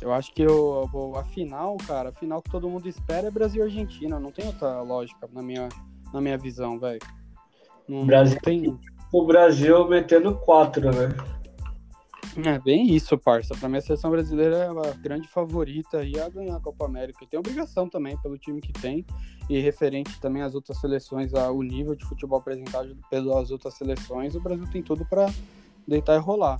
[0.01, 3.61] Eu acho que o- a final, cara, a final que todo mundo espera é Brasil
[3.61, 4.19] e Argentina.
[4.19, 5.69] Não tem outra lógica na minha,
[6.13, 6.99] na minha visão, velho.
[8.05, 8.79] Brasil- não tem.
[9.13, 11.09] O Brasil metendo quatro, né?
[12.35, 13.55] É bem isso, parça.
[13.55, 17.23] Pra mim, a seleção brasileira é a grande favorita aí a ganhar a Copa América.
[17.23, 19.05] E tem obrigação também pelo time que tem
[19.49, 24.41] e referente também às outras seleções, ao nível de futebol apresentado pelas outras seleções, o
[24.41, 25.29] Brasil tem tudo pra
[25.87, 26.59] deitar e rolar.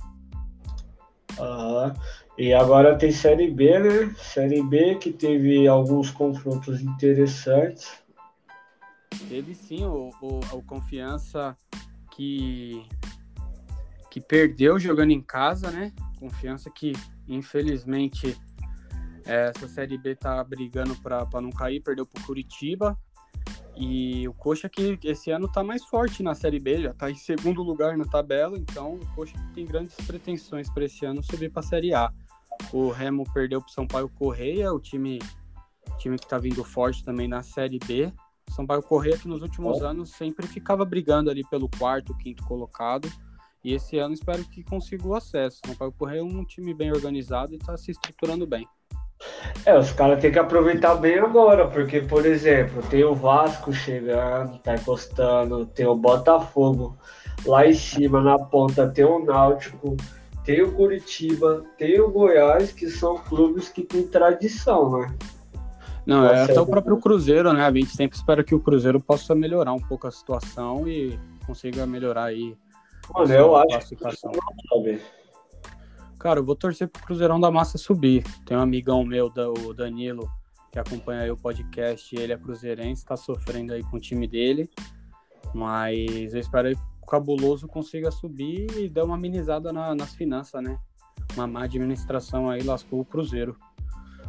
[1.38, 1.94] Aham.
[2.36, 4.14] E agora tem Série B, né?
[4.18, 7.88] Série B que teve alguns confrontos interessantes.
[9.28, 11.56] Teve sim o, o, o Confiança
[12.10, 12.84] que,
[14.14, 15.92] que perdeu jogando em casa, né?
[16.20, 16.92] Confiança que,
[17.26, 18.38] infelizmente,
[19.26, 22.96] é, essa Série B tá brigando para não cair, perdeu pro Curitiba.
[23.76, 27.16] E o Coxa que esse ano tá mais forte na Série B, já tá em
[27.16, 31.58] segundo lugar na tabela, então o Coxa tem grandes pretensões para esse ano subir para
[31.58, 32.08] a Série A.
[32.72, 35.18] O Remo perdeu pro Sampaio Correia, o time,
[35.98, 38.12] time que tá vindo forte também na Série B.
[38.50, 43.10] Sampaio Correia que nos últimos anos sempre ficava brigando ali pelo quarto, quinto colocado.
[43.64, 45.60] E esse ano espero que consiga o acesso.
[45.64, 48.68] Sampaio Correia é um time bem organizado e está se estruturando bem.
[49.64, 54.58] É, os caras têm que aproveitar bem agora, porque, por exemplo, tem o Vasco chegando,
[54.58, 56.96] tá encostando, tem o Botafogo
[57.46, 59.96] lá em cima, na ponta, tem o Náutico,
[60.44, 65.16] tem o Curitiba, tem o Goiás, que são clubes que têm tradição, né?
[66.04, 67.64] Não, é até é o próprio Cruzeiro, né?
[67.64, 71.86] A gente sempre espera que o Cruzeiro possa melhorar um pouco a situação e consiga
[71.86, 72.54] melhorar aí
[73.12, 75.00] Mano, eu acho que sabe?
[76.18, 78.24] Cara, eu vou torcer pro Cruzeirão da Massa subir.
[78.46, 79.26] Tem um amigão meu,
[79.66, 80.30] o Danilo,
[80.72, 84.70] que acompanha aí o podcast, ele é cruzeirense, tá sofrendo aí com o time dele.
[85.54, 90.14] Mas eu espero aí que o Cabuloso consiga subir e dar uma amenizada na- nas
[90.14, 90.78] finanças, né?
[91.34, 93.56] Uma má administração aí lascou o Cruzeiro.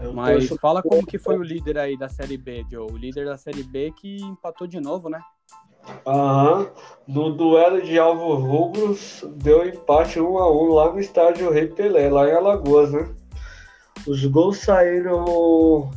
[0.01, 2.91] Eu Mas fala como que foi o líder aí da Série B, Joe.
[2.91, 5.21] O líder da Série B que empatou de novo, né?
[6.05, 6.67] Aham.
[7.07, 12.09] No duelo de Alvo Rubros, deu empate 1 a 1 lá no estádio Rei Pelé,
[12.09, 13.07] lá em Alagoas, né?
[14.07, 15.91] Os gols saíram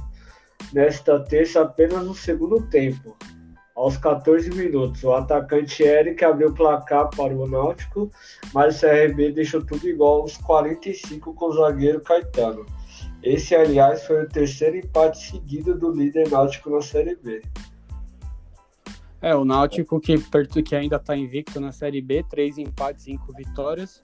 [0.72, 3.16] nesta terça apenas no segundo tempo.
[3.74, 8.10] Aos 14 minutos, o atacante Eric abriu o placar para o Náutico,
[8.52, 12.66] mas o CRB deixou tudo igual aos 45 com o zagueiro Caetano.
[13.22, 17.40] Esse, aliás, foi o terceiro empate seguido do líder Náutico na Série B.
[19.20, 20.16] É, o Náutico que,
[20.62, 24.02] que ainda está invicto na Série B, três empates, cinco vitórias,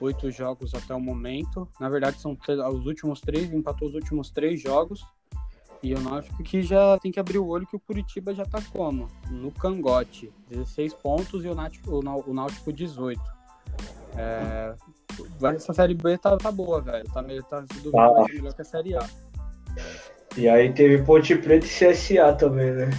[0.00, 1.68] oito jogos até o momento.
[1.80, 2.36] Na verdade, são
[2.72, 5.04] os últimos três, empatou os últimos três jogos.
[5.82, 8.58] E o Náutico que já tem que abrir o olho que o Curitiba já tá
[8.72, 9.08] como?
[9.30, 10.32] No cangote.
[10.48, 13.20] 16 pontos e o Náutico, o Náutico 18.
[14.16, 14.74] É,
[15.54, 17.04] essa série B tá, tá boa, velho.
[17.12, 18.24] Tá, tá sendo tá.
[18.32, 19.06] melhor que a série A.
[20.36, 22.90] E aí teve Ponte Preta e CSA também, né?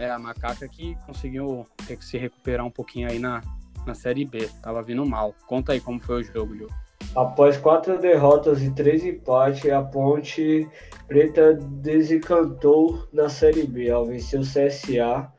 [0.00, 1.66] É, a Macaca que conseguiu
[2.00, 3.42] se recuperar um pouquinho aí na,
[3.86, 4.48] na série B.
[4.62, 5.34] Tava vindo mal.
[5.46, 6.68] Conta aí como foi o jogo, Gil.
[7.14, 10.66] Após quatro derrotas e três empates, a Ponte
[11.06, 15.30] Preta desencantou na Série B ao vencer o CSA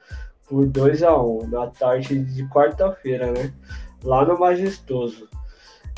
[0.48, 3.52] por 2 a 1 na tarde de quarta-feira, né?
[4.04, 5.28] Lá no Majestoso.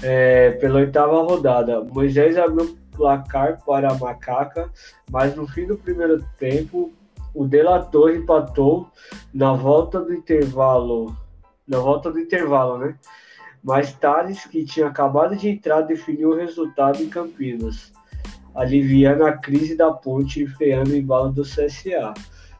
[0.01, 4.69] É, pela oitava rodada, Moisés abriu placar para a Macaca,
[5.11, 6.93] mas no fim do primeiro tempo,
[7.33, 8.87] o Delator empatou
[9.33, 11.15] na volta do intervalo.
[11.67, 12.97] Na volta do intervalo, né?
[13.63, 17.93] mas Thales, que tinha acabado de entrar, definiu o resultado em Campinas,
[18.53, 22.13] aliviando a crise da ponte e freando o embalo do CSA.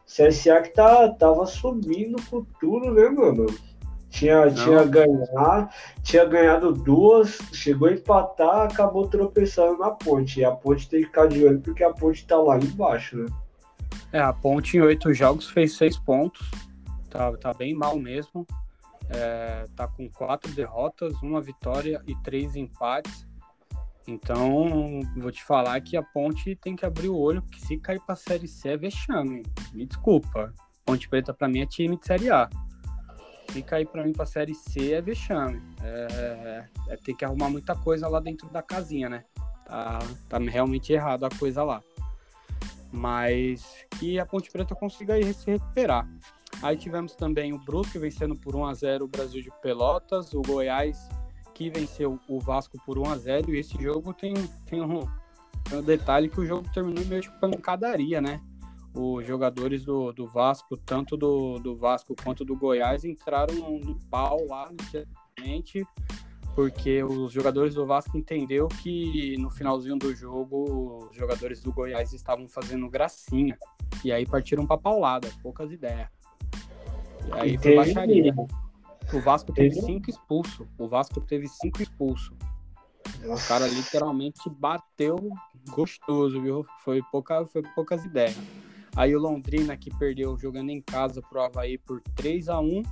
[0.06, 3.46] CSA que tá, tava subindo com tudo, né, mano?
[4.08, 10.38] Tinha, tinha, ganhar, tinha ganhado duas, chegou a empatar, acabou tropeçando na ponte.
[10.40, 13.26] E a ponte tem que ficar de olho porque a ponte tá lá embaixo, né?
[14.14, 16.50] É, a ponte em oito jogos fez seis pontos.
[17.10, 18.46] Tá, tá bem mal mesmo
[19.08, 23.26] é, tá com quatro derrotas, uma vitória e três empates.
[24.06, 28.00] Então, vou te falar que a Ponte tem que abrir o olho, porque se cair
[28.00, 29.42] para a Série C é vexame.
[29.72, 30.52] Me desculpa.
[30.84, 32.48] Ponte Preta para mim é time de Série A.
[33.48, 35.62] Se cair para mim para a Série C é vexame.
[35.82, 39.24] É, é, é, ter que arrumar muita coisa lá dentro da casinha, né?
[39.64, 39.98] Tá,
[40.28, 41.82] tá realmente errado a coisa lá.
[42.94, 46.08] Mas que a Ponte Preta consiga se recuperar.
[46.62, 50.40] Aí tivemos também o Brusque vencendo por 1 a 0 o Brasil de Pelotas, o
[50.42, 51.08] Goiás
[51.54, 54.34] que venceu o Vasco por 1 a 0 e esse jogo tem,
[54.66, 55.00] tem, um,
[55.62, 58.40] tem um detalhe que o jogo terminou meio de pancadaria, né?
[58.92, 64.46] Os jogadores do, do Vasco, tanto do, do Vasco quanto do Goiás, entraram no pau
[64.46, 65.86] lá, literalmente,
[66.54, 72.12] porque os jogadores do Vasco entendeu que no finalzinho do jogo os jogadores do Goiás
[72.12, 73.58] estavam fazendo gracinha.
[74.04, 76.08] E aí partiram pra paulada, poucas ideias.
[77.26, 78.34] E aí foi baixaria.
[79.12, 80.66] O Vasco teve cinco expulsos.
[80.78, 82.36] O Vasco teve cinco expulsos.
[83.24, 85.16] O cara literalmente bateu
[85.70, 86.64] gostoso, viu?
[86.84, 88.38] Foi, pouca, foi poucas ideias.
[88.96, 92.82] Aí o Londrina que perdeu jogando em casa pro Havaí por 3 a 1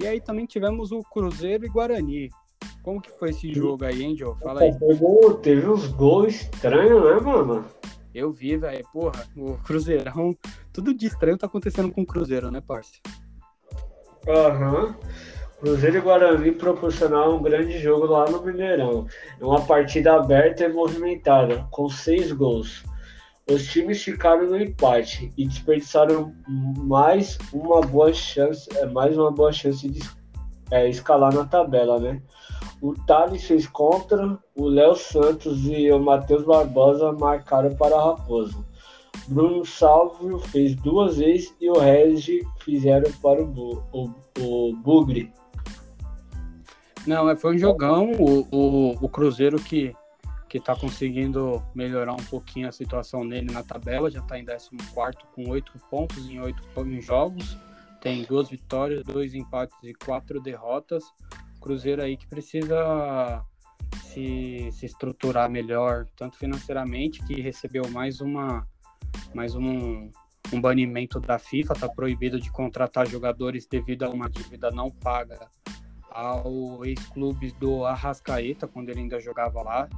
[0.00, 2.30] E aí também tivemos o Cruzeiro e Guarani.
[2.86, 4.36] Como que foi esse jogo aí, hein, Joe?
[4.40, 4.72] Fala aí.
[5.42, 7.64] Teve uns gols estranhos, né, mano?
[8.14, 8.86] Eu vi, velho.
[8.92, 10.36] Porra, o Cruzeirão.
[10.72, 13.02] Tudo de estranho tá acontecendo com o Cruzeiro, né, parceiro?
[14.28, 14.84] Aham.
[14.84, 14.94] Uhum.
[15.58, 19.08] Cruzeiro e Guarani proporcionaram um grande jogo lá no Mineirão.
[19.40, 22.84] É uma partida aberta e movimentada, com seis gols.
[23.50, 29.52] Os times ficaram no empate e desperdiçaram mais uma boa chance, é, mais uma boa
[29.52, 30.08] chance de
[30.70, 32.22] é, escalar na tabela, né?
[32.80, 38.64] O Thales fez contra, o Léo Santos e o Matheus Barbosa marcaram para a Raposo.
[39.28, 44.10] Bruno Salvio fez duas vezes e o Regi fizeram para o, o,
[44.40, 45.32] o Bugre.
[47.06, 48.12] Não, é, foi um jogão.
[48.12, 49.94] O, o, o Cruzeiro que
[50.48, 54.70] que está conseguindo melhorar um pouquinho a situação dele na tabela, já está em 14
[55.34, 56.62] com 8 pontos em 8
[57.00, 57.58] jogos,
[58.00, 61.04] tem duas vitórias, dois empates e quatro derrotas.
[61.66, 63.44] Cruzeiro aí que precisa
[64.04, 68.64] se, se estruturar melhor, tanto financeiramente, que recebeu mais uma
[69.34, 70.08] mais um,
[70.52, 75.50] um banimento da FIFA, está proibido de contratar jogadores devido a uma dívida não paga
[76.08, 79.88] ao ex-clube do Arrascaeta, quando ele ainda jogava lá.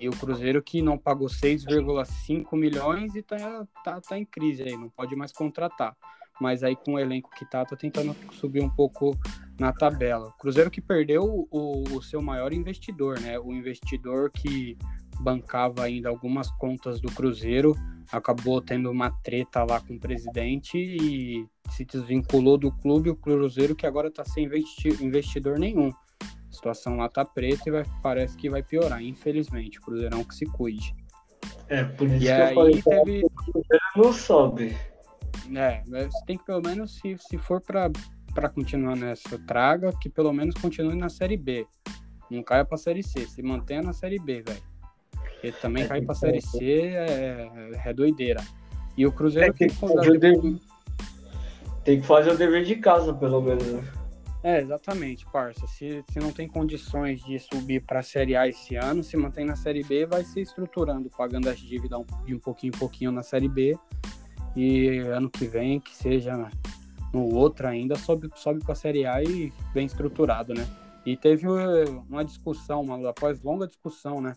[0.00, 4.76] E o Cruzeiro que não pagou 6,5 milhões e tá, tá, tá em crise aí,
[4.76, 5.96] não pode mais contratar.
[6.40, 9.16] Mas aí com o elenco que tá, tá tentando subir um pouco
[9.58, 10.32] na tabela.
[10.38, 13.38] Cruzeiro que perdeu o, o seu maior investidor, né?
[13.38, 14.76] O investidor que
[15.20, 17.76] bancava ainda algumas contas do Cruzeiro,
[18.10, 23.76] acabou tendo uma treta lá com o presidente e se desvinculou do clube, o Cruzeiro
[23.76, 24.48] que agora está sem
[25.00, 25.90] investidor nenhum.
[26.22, 29.78] A situação lá tá preta e vai, parece que vai piorar, infelizmente.
[29.78, 30.94] O Cruzeirão que se cuide.
[31.68, 33.22] É, por isso E que eu aí falei, teve.
[33.94, 34.76] não sobe.
[35.54, 37.90] É, você tem que pelo menos, se, se for pra,
[38.34, 41.66] pra continuar nessa traga, que pelo menos continue na Série B.
[42.30, 44.62] Não caia pra Série C, se mantenha na Série B, velho.
[45.10, 46.40] Porque também É, cair pra que Série.
[46.42, 46.64] C
[46.94, 48.40] é, é doideira.
[48.96, 50.56] E o Cruzeiro É, tem que fazer o dever.
[51.84, 53.66] Tem que fazer o dever de casa, pelo menos.
[53.66, 53.82] né?
[54.42, 55.66] É, exatamente, parça.
[55.66, 59.44] Se, se não tem condições de subir para a Série A esse ano, se mantém
[59.44, 63.12] na Série B, vai se estruturando, pagando as dívidas um- de um pouquinho em pouquinho
[63.12, 63.76] na Série B.
[64.56, 66.50] E ano que vem, que seja
[67.12, 70.66] no outro ainda, sobe, sobe para a Série A e bem estruturado, né?
[71.04, 74.34] E teve eh, uma discussão, uma, após longa discussão, né?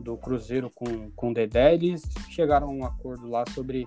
[0.00, 3.86] Do Cruzeiro com, com o Dedé, eles chegaram a um acordo lá sobre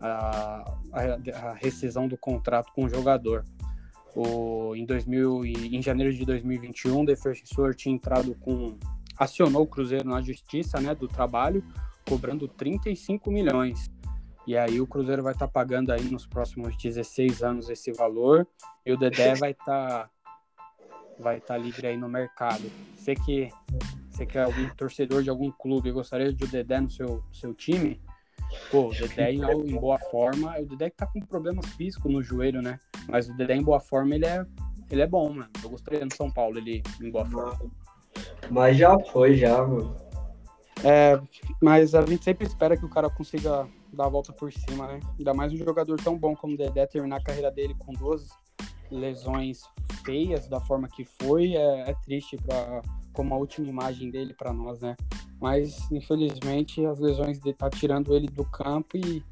[0.00, 3.44] a, a, a rescisão do contrato com o jogador.
[4.14, 8.76] O, em, 2000, e- em janeiro de 2021, o defensor tinha entrado com.
[9.16, 11.64] acionou o Cruzeiro na justiça né, do trabalho,
[12.08, 13.90] cobrando 35 milhões.
[14.46, 18.46] E aí o Cruzeiro vai estar pagando aí nos próximos 16 anos esse valor,
[18.84, 20.10] e o Dedé vai estar
[21.18, 22.70] vai estar livre aí no mercado.
[22.96, 23.48] Você que,
[24.10, 27.22] você que é algum torcedor de algum clube e gostaria de o Dedé no seu,
[27.32, 28.00] seu time,
[28.70, 32.22] pô, o Dedé em, em boa forma, o Dedé que tá com problemas físicos no
[32.22, 32.78] joelho, né?
[33.08, 34.44] Mas o Dedé em boa forma, ele é,
[34.90, 35.50] ele é bom, mano.
[35.62, 37.70] Eu gostaria no São Paulo, ele em boa forma.
[38.50, 39.96] Mas já foi, já, mano.
[40.82, 41.20] É,
[41.62, 45.00] mas a gente sempre espera que o cara consiga dar a volta por cima, né?
[45.18, 48.28] Ainda mais um jogador tão bom como o Dedé terminar a carreira dele com duas
[48.90, 49.62] lesões
[50.04, 52.82] feias da forma que foi, é, é triste para
[53.12, 54.96] como a última imagem dele para nós, né?
[55.40, 59.22] Mas infelizmente as lesões de tá tirando ele do campo e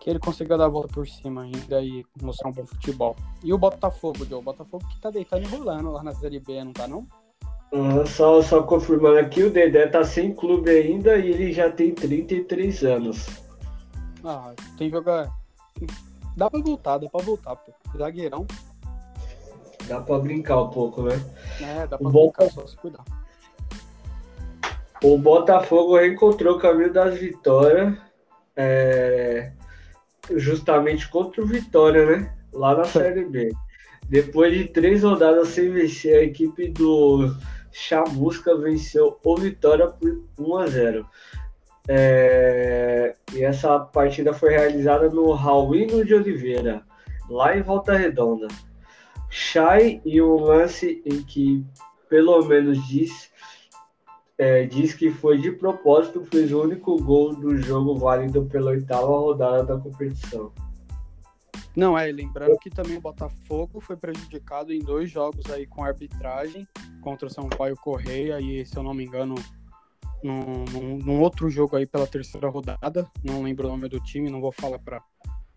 [0.00, 3.16] que ele consiga dar a volta por cima ainda e mostrar um bom futebol.
[3.42, 6.62] E o Botafogo, Joe, o Botafogo que tá deitando e rolando lá na Série B,
[6.62, 7.06] não tá não?
[8.06, 12.84] Só, só confirmando aqui, o Dedé tá sem clube ainda e ele já tem 33
[12.84, 13.43] anos.
[14.24, 15.30] Ah, tem que jogar.
[16.36, 17.72] Dá pra voltar, dá pra voltar, pô.
[17.96, 18.46] Zagueirão.
[19.86, 21.14] Dá pra brincar um pouco, né?
[21.60, 22.30] É, dá pra Bom.
[22.30, 23.04] brincar, só se cuidar.
[25.02, 27.94] O Botafogo reencontrou o caminho das vitórias,
[28.56, 29.52] é,
[30.30, 32.34] justamente contra o Vitória, né?
[32.52, 33.52] Lá na Série B.
[34.08, 37.36] Depois de três rodadas sem vencer, a equipe do
[37.70, 41.06] Chamusca venceu o Vitória por 1 a 0.
[41.88, 46.82] É, e essa partida foi realizada no Raulino de Oliveira,
[47.28, 48.48] lá em Volta Redonda.
[49.28, 51.64] Chay em um lance em que,
[52.08, 53.30] pelo menos diz,
[54.38, 59.06] é, diz que foi de propósito, fez o único gol do jogo válido pela oitava
[59.06, 60.52] rodada da competição.
[61.76, 66.66] Não, é, lembrando que também o Botafogo foi prejudicado em dois jogos aí com arbitragem
[67.02, 69.34] contra o Sampaio Correia e, se eu não me engano,
[70.24, 73.08] num, num- num outro jogo aí pela terceira rodada.
[73.22, 75.02] Não lembro o nome do time, não vou falar para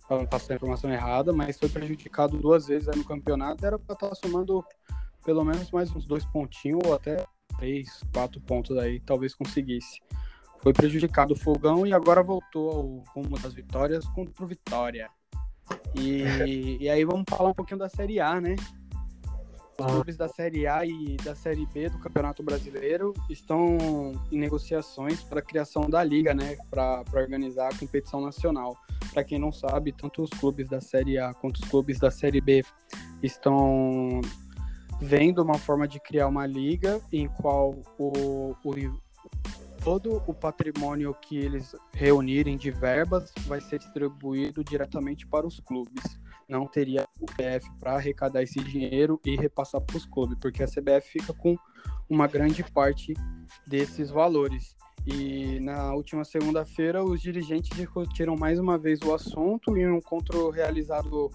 [0.09, 3.65] não passar a informação errada, mas foi prejudicado duas vezes no campeonato.
[3.65, 4.63] Era para estar somando
[5.26, 7.26] pelo menos mais uns dois pontinhos ou até
[7.57, 10.01] três, quatro pontos aí, talvez conseguisse.
[10.59, 15.09] Foi prejudicado o Fogão e agora voltou ao rumo das vitórias contra o Vitória.
[15.95, 18.55] E, e aí vamos falar um pouquinho da Série A, né?
[19.80, 23.78] Os clubes da Série A e da Série B do Campeonato Brasileiro estão
[24.32, 26.57] em negociações para a criação da liga, né?
[26.69, 28.75] Para organizar a competição nacional.
[29.13, 32.41] Para quem não sabe, tanto os clubes da Série A quanto os clubes da Série
[32.41, 32.63] B
[33.21, 34.19] estão
[34.99, 38.99] vendo uma forma de criar uma liga em qual o, o-
[39.84, 46.16] todo o patrimônio que eles reunirem de verbas vai ser distribuído diretamente para os clubes.
[46.48, 50.68] Não teria o CBF para arrecadar esse dinheiro e repassar para os clubes, porque a
[50.68, 51.58] CBF fica com
[52.10, 53.14] uma grande parte
[53.66, 54.76] desses valores.
[55.06, 60.50] E na última segunda-feira, os dirigentes discutiram mais uma vez o assunto em um encontro
[60.50, 61.30] realizado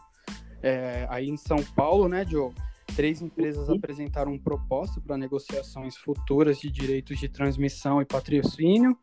[0.63, 2.53] é, aí em São Paulo, né, Joe?
[2.95, 8.97] Três empresas apresentaram proposta para negociações futuras de direitos de transmissão e patrocínio,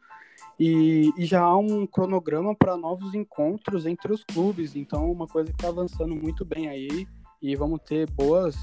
[0.60, 4.76] e, e já há um cronograma para novos encontros entre os clubes.
[4.76, 7.08] Então, uma coisa que está avançando muito bem aí,
[7.42, 8.56] e vamos ter boas,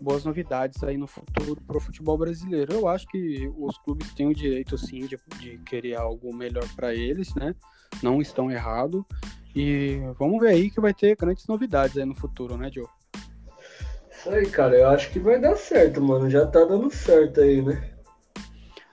[0.00, 2.72] boas novidades aí no futuro para o futebol brasileiro.
[2.72, 6.94] Eu acho que os clubes têm o direito, sim, de, de querer algo melhor para
[6.94, 7.54] eles, né?
[8.00, 9.02] Não estão errados.
[9.56, 12.86] E vamos ver aí que vai ter grandes novidades aí no futuro, né, Joe?
[14.08, 16.30] Isso aí, cara, eu acho que vai dar certo, mano.
[16.30, 17.97] Já tá dando certo aí, né?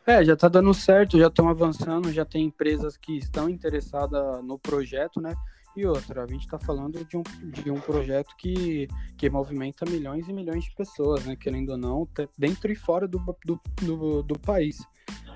[0.08, 4.60] É, já tá dando certo, já estão avançando, já tem empresas que estão interessadas no
[4.60, 5.34] projeto, né?
[5.76, 8.88] E outra, a gente está falando de um, de um projeto que,
[9.18, 11.36] que movimenta milhões e milhões de pessoas, né?
[11.36, 14.78] Querendo ou não, te- dentro e fora do, do, do, do país.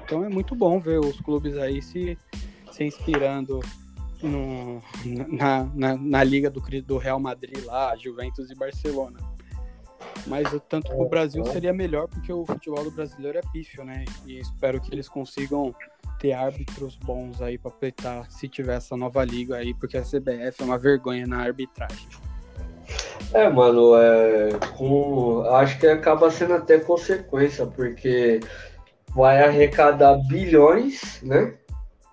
[0.04, 2.18] Então é muito bom ver os clubes aí se,
[2.72, 3.60] se inspirando
[4.22, 9.20] no, na, na, na, liga do, do Real Madrid lá, Juventus e Barcelona.
[10.28, 14.06] Mas o tanto o Brasil seria melhor porque o futebol do brasileiro é pífio, né?
[14.26, 15.74] E espero que eles consigam
[16.20, 20.62] ter árbitros bons aí para peitar se tiver essa nova liga aí, porque a CBF
[20.62, 22.08] é uma vergonha na arbitragem.
[23.34, 28.40] É, mano, é, com, acho que acaba sendo até consequência, porque
[29.16, 31.54] vai arrecadar bilhões, né?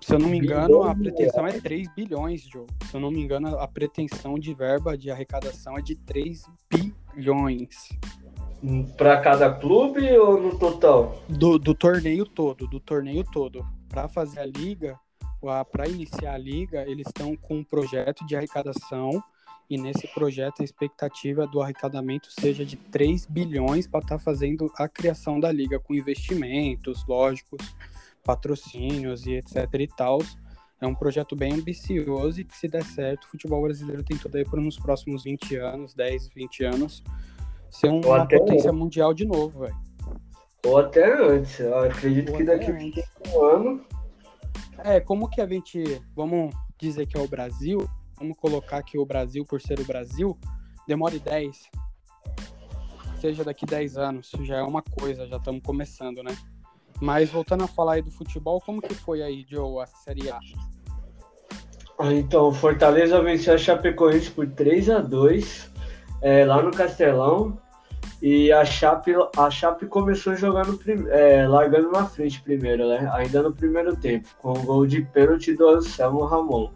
[0.06, 2.64] Se eu não me engano, a pretensão é 3 bilhões, Joe.
[2.88, 7.88] Se eu não me engano, a pretensão de verba de arrecadação é de 3 bilhões.
[8.96, 11.20] Para cada clube ou no total?
[11.28, 13.66] Do, do torneio todo, do torneio todo.
[13.88, 14.96] Para fazer a liga,
[15.72, 19.20] para iniciar a liga, eles estão com um projeto de arrecadação
[19.68, 24.70] e nesse projeto a expectativa do arrecadamento seja de 3 bilhões para estar tá fazendo
[24.76, 27.74] a criação da liga com investimentos, lógicos,
[28.26, 30.18] patrocínios e etc e tal.
[30.80, 34.36] É um projeto bem ambicioso e que se der certo, o futebol brasileiro tem tudo
[34.36, 37.02] aí para nos próximos 20 anos, 10, 20 anos,
[37.70, 38.78] ser uma potência antes.
[38.78, 39.76] mundial de novo, velho.
[40.66, 43.86] Ou até antes, eu acredito Ou que daqui a um ano.
[44.78, 49.06] É, como que a gente, vamos dizer que é o Brasil, vamos colocar que o
[49.06, 50.38] Brasil, por ser o Brasil,
[50.86, 51.70] demore 10.
[53.18, 56.36] Seja daqui 10 anos, já é uma coisa, já estamos começando, né?
[57.00, 60.38] Mas voltando a falar aí do futebol, como que foi aí, Joe, a Série A?
[61.98, 65.70] Ah, então, Fortaleza venceu a Chapecoense por 3 a 2
[66.22, 67.58] é, lá no Castelão.
[68.22, 70.80] E a Chape, a Chape começou jogando,
[71.10, 73.10] é, largando na frente primeiro, né?
[73.12, 76.70] Ainda no primeiro tempo, com o gol de pênalti do Anselmo Ramon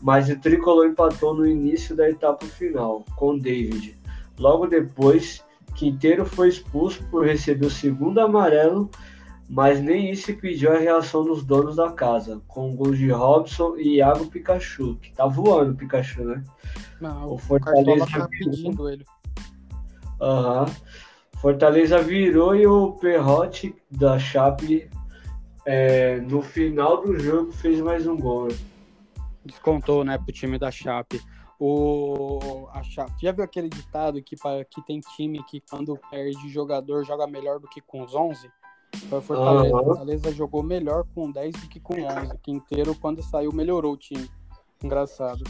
[0.00, 3.98] mas o tricolor empatou no início da etapa final com David.
[4.38, 5.44] Logo depois,
[5.74, 8.90] Quinteiro foi expulso por receber o segundo amarelo,
[9.50, 13.96] mas nem isso impediu a reação dos donos da casa, com gols de Robson e
[13.96, 16.44] Iago Pikachu, que tá voando o Pikachu, né?
[17.00, 19.04] Não, o Fortaleza tá pedindo ele.
[20.20, 20.60] Aham.
[20.60, 20.74] Uhum.
[21.40, 24.88] Fortaleza virou e o Perrote da Chape
[25.66, 28.48] é, no final do jogo fez mais um gol.
[28.48, 28.56] Né?
[29.44, 31.20] descontou, né, pro time da Chape.
[31.58, 36.48] O a Chape, já viu aquele ditado que para que tem time que quando perde
[36.48, 38.48] jogador joga melhor do que com os 11?
[39.08, 39.76] Foi Fortaleza.
[39.76, 39.84] Uhum.
[39.84, 42.38] Fortaleza jogou melhor com 10 do que com 11.
[42.42, 44.28] Quinteiro quando saiu melhorou o time.
[44.82, 45.44] Engraçado.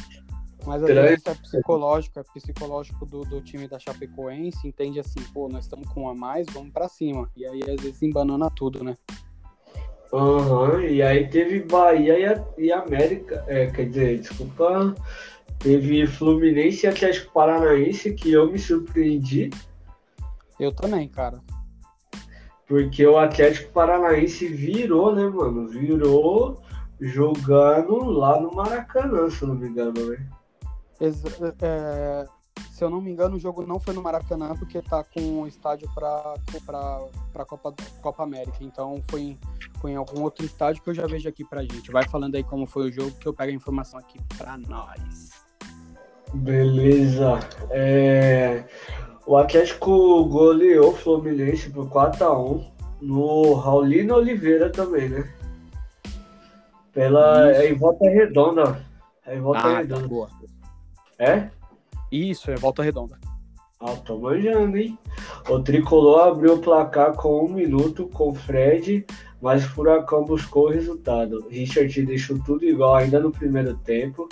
[0.67, 5.49] Mas às vezes é psicológico, é psicológico do, do time da Chapecoense, entende assim, pô,
[5.49, 7.31] nós estamos com um a mais, vamos para cima.
[7.35, 8.95] E aí às vezes embanana tudo, né?
[10.13, 14.95] Aham, uhum, e aí teve Bahia e, a, e América, é, quer dizer, desculpa,
[15.61, 19.51] teve Fluminense e Atlético Paranaense, que eu me surpreendi.
[20.59, 21.41] Eu também, cara.
[22.71, 25.67] Porque o Atlético Paranaense virou, né, mano?
[25.67, 26.63] Virou
[27.01, 30.25] jogando lá no Maracanã, se não me engano, né?
[31.01, 32.25] É,
[32.71, 35.49] se eu não me engano, o jogo não foi no Maracanã porque tá com o
[35.49, 36.35] estádio para
[37.33, 38.59] para Copa Copa América.
[38.61, 39.39] Então foi em,
[39.81, 41.91] foi em algum outro estádio que eu já vejo aqui pra gente.
[41.91, 45.31] Vai falando aí como foi o jogo que eu pego a informação aqui para nós.
[46.33, 47.41] Beleza.
[47.69, 48.65] É...
[49.31, 52.65] O Atlético goleou o Fluminense por 4x1
[53.01, 55.33] no Raulino Oliveira também, né?
[56.93, 57.49] Pela.
[57.53, 58.85] É em volta redonda.
[59.25, 60.03] É em volta ah, tá redonda.
[60.03, 60.29] Tá boa.
[61.17, 61.49] É?
[62.11, 63.21] Isso, é volta redonda.
[63.79, 64.99] Ah, tô manjando, hein?
[65.49, 69.07] O Tricolor abriu o placar com um minuto com Fred,
[69.41, 71.47] mas o Furacão buscou o resultado.
[71.49, 74.29] Richard deixou tudo igual ainda no primeiro tempo.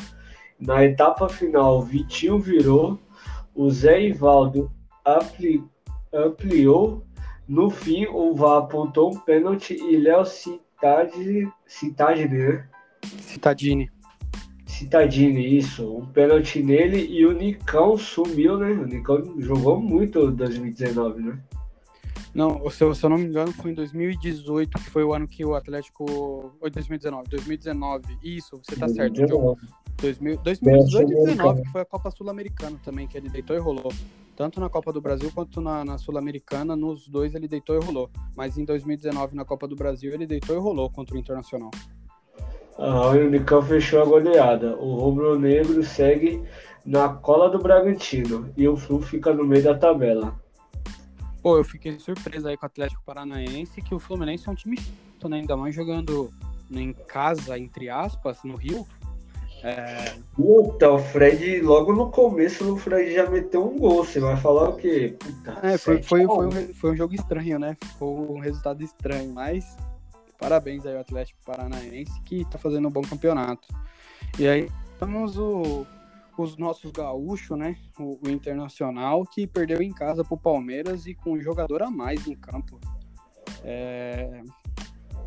[0.59, 2.99] Na etapa final, Vitinho virou,
[3.55, 4.68] o Zé Ivaldo
[5.17, 5.65] ampli,
[6.13, 7.05] ampliou.
[7.49, 12.69] No fim, o VAR apontou um pênalti e Léo Citadini, Citadini, né?
[13.21, 13.91] Citadini.
[14.67, 15.97] Citadini, isso.
[15.97, 18.71] Um pênalti nele e o Nicão sumiu, né?
[18.71, 21.39] O Nicão jogou muito em 2019, né?
[22.35, 25.27] Não, se eu, se eu, não me engano, foi em 2018, que foi o ano
[25.27, 26.05] que o Atlético.
[26.61, 28.19] Ou 2019, 2019.
[28.23, 29.59] Isso, você tá 2019.
[29.59, 30.42] certo, Diogo.
[30.42, 33.92] 2018 e 2019, que foi a Copa Sul-Americana também, que ele deitou e rolou.
[34.36, 38.09] Tanto na Copa do Brasil quanto na, na Sul-Americana, nos dois ele deitou e rolou.
[38.36, 41.70] Mas em 2019, na Copa do Brasil, ele deitou e rolou contra o Internacional.
[42.78, 44.76] Ah, o Unicão fechou a goleada.
[44.76, 46.44] O Rubro Negro segue
[46.86, 50.38] na cola do Bragantino e o Flu fica no meio da tabela.
[51.42, 54.78] Pô, eu fiquei surpreso aí com o Atlético Paranaense que o Fluminense é um time
[55.28, 55.38] né?
[55.38, 56.30] ainda mais jogando
[56.70, 58.86] em casa, entre aspas, no Rio.
[59.63, 60.15] É...
[60.35, 64.05] Puta, o Fred, logo no começo, o Fred já meteu um gol.
[64.05, 65.17] Você vai falar o quê?
[65.19, 67.77] Puta, é, foi, foi, foi, um, foi um jogo estranho, né?
[67.99, 69.77] Foi um resultado estranho, mas
[70.39, 73.67] parabéns aí ao Atlético Paranaense, que tá fazendo um bom campeonato.
[74.39, 75.85] E aí, temos o,
[76.37, 77.77] os nossos gaúchos, né?
[77.99, 82.27] O, o, Internacional, que perdeu em casa pro Palmeiras e com um jogador a mais
[82.29, 82.79] em campo.
[83.65, 84.43] É,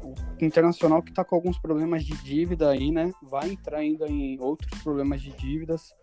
[0.04, 3.12] o Internacional que tá com alguns problemas de dívida aí, né?
[3.22, 5.94] Vai entrar ainda em outros problemas de dívidas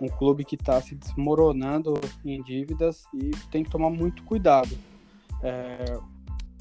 [0.00, 4.76] um clube que está se desmoronando em dívidas e tem que tomar muito cuidado.
[5.42, 5.98] É,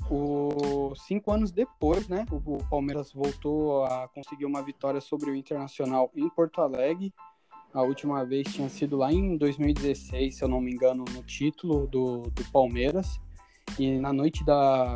[0.09, 5.35] o, cinco anos depois, né, o, o, Palmeiras voltou a conseguir uma vitória sobre o
[5.35, 7.13] Internacional em Porto Alegre.
[7.73, 11.87] A última vez tinha sido lá em 2016, se eu não me engano, no título
[11.87, 13.19] do, do Palmeiras.
[13.77, 14.95] E na noite da,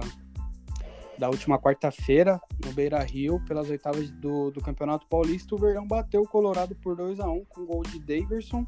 [1.17, 6.21] da última quarta-feira, no Beira Rio, pelas oitavas do, do Campeonato Paulista, o Verdão bateu
[6.21, 8.65] o Colorado por 2 a 1 com gol de Daverson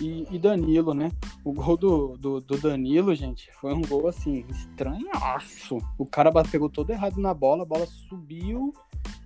[0.00, 1.10] e, e, Danilo, né?
[1.44, 5.78] O gol do, do, do, Danilo, gente, foi um gol assim, estranhaço.
[5.98, 8.72] O cara pegou todo errado na bola, a bola subiu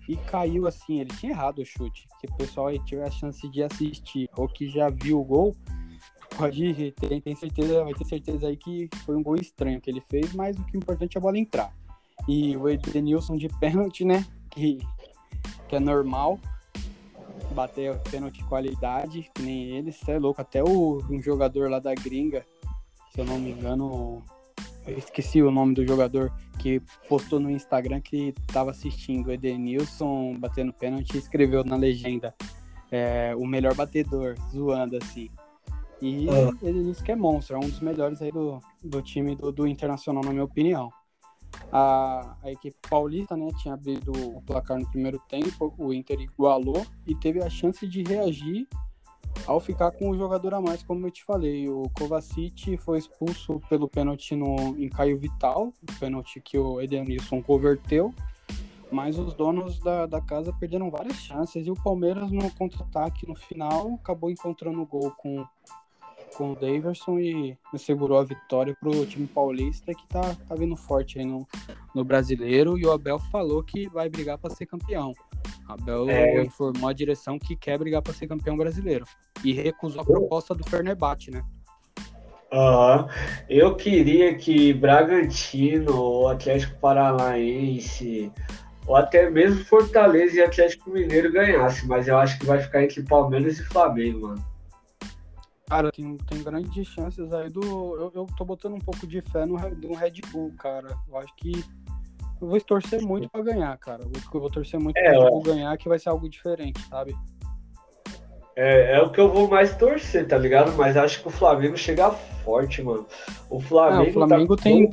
[0.08, 1.00] e caiu assim.
[1.00, 2.06] Ele tinha errado o chute.
[2.20, 5.54] Se o pessoal aí tiver a chance de assistir ou que já viu o gol,
[6.36, 10.02] pode tem, tem certeza, vai ter certeza aí que foi um gol estranho que ele
[10.08, 11.72] fez, mas o que é importante é a bola entrar.
[12.28, 14.24] E o Edenilson de pênalti, né?
[14.50, 14.78] Que,
[15.68, 16.38] que é normal.
[17.52, 20.40] Bater pênalti de qualidade, que nem ele, você é louco.
[20.40, 22.44] Até o, um jogador lá da gringa,
[23.12, 24.22] se eu não me engano,
[24.86, 30.34] eu esqueci o nome do jogador, que postou no Instagram que estava assistindo o Edenilson
[30.38, 32.34] batendo pênalti e escreveu na legenda
[32.90, 35.30] é, o melhor batedor, zoando assim.
[36.00, 36.52] E ah.
[36.62, 39.66] ele disse que é monstro, é um dos melhores aí do, do time do, do
[39.66, 40.90] Internacional, na minha opinião.
[41.72, 46.86] A, a equipe paulista né, tinha abrido o placar no primeiro tempo, o Inter igualou
[47.06, 48.68] e teve a chance de reagir
[49.46, 51.68] ao ficar com o jogador a mais, como eu te falei.
[51.68, 57.42] O Kovacic foi expulso pelo pênalti no, em Caio Vital, o pênalti que o Edenilson
[57.42, 58.14] converteu,
[58.90, 63.34] mas os donos da, da casa perderam várias chances e o Palmeiras no contra-ataque no
[63.34, 65.44] final acabou encontrando o gol com
[66.36, 70.76] com o Daverson e segurou a vitória para o time paulista que tá, tá vindo
[70.76, 71.46] forte aí no,
[71.94, 75.12] no brasileiro e o Abel falou que vai brigar para ser campeão.
[75.68, 76.42] Abel é...
[76.42, 79.04] informou a direção que quer brigar para ser campeão brasileiro
[79.42, 81.42] e recusou a proposta do Fenerbahçe, né?
[82.52, 83.08] Uhum.
[83.48, 88.30] Eu queria que Bragantino, ou Atlético Paranaense,
[88.86, 93.02] ou até mesmo Fortaleza e Atlético Mineiro ganhasse, mas eu acho que vai ficar entre
[93.02, 94.53] Palmeiras e Flamengo, mano.
[95.68, 97.62] Cara, tem, tem grandes chances aí do.
[97.62, 100.96] Eu, eu tô botando um pouco de fé no, no Red Bull, cara.
[101.08, 101.64] Eu acho que.
[102.40, 104.02] Eu vou torcer muito pra ganhar, cara.
[104.02, 106.80] Eu, eu vou torcer muito é, pra Red Bull ganhar, que vai ser algo diferente,
[106.88, 107.16] sabe?
[108.56, 110.72] É, é o que eu vou mais torcer, tá ligado?
[110.76, 113.06] Mas acho que o Flamengo chega forte, mano.
[113.48, 114.62] O Flamengo, é, o Flamengo tá...
[114.62, 114.90] tem,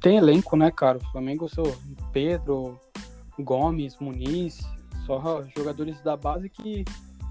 [0.00, 0.98] tem elenco, né, cara?
[0.98, 1.74] O Flamengo, seu
[2.12, 2.78] Pedro,
[3.38, 4.60] Gomes, Muniz,
[5.06, 6.84] só jogadores da base que,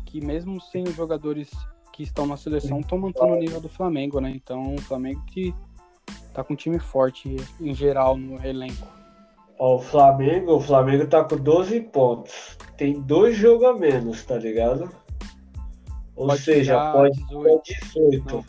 [0.06, 1.52] que mesmo sem os jogadores
[2.00, 4.32] que estão na seleção estão mantendo o nível do Flamengo, né?
[4.34, 5.54] Então o Flamengo que
[6.34, 8.88] tá com um time forte em geral no elenco.
[9.58, 12.58] Ó, o Flamengo, o Flamengo tá com 12 pontos.
[12.78, 14.90] Tem dois jogos a menos, tá ligado?
[16.16, 17.62] Ou pode seja, pode 18.
[17.66, 18.46] 18.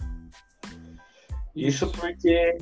[1.56, 1.86] Isso.
[1.86, 2.56] Isso porque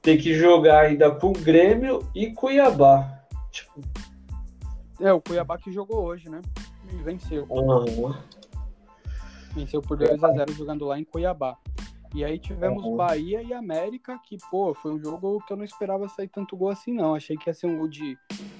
[0.00, 3.24] tem que jogar ainda com Grêmio e Cuiabá.
[3.50, 3.80] Tipo...
[5.00, 6.40] É, o Cuiabá que jogou hoje, né?
[6.92, 7.46] E venceu.
[7.50, 8.14] Uhum.
[9.54, 11.56] Venceu por 2 a 0 jogando lá em Cuiabá.
[12.12, 12.96] E aí tivemos uhum.
[12.96, 16.70] Bahia e América, que, pô, foi um jogo que eu não esperava sair tanto gol
[16.70, 17.14] assim, não.
[17.14, 18.18] Achei que ia ser um gol de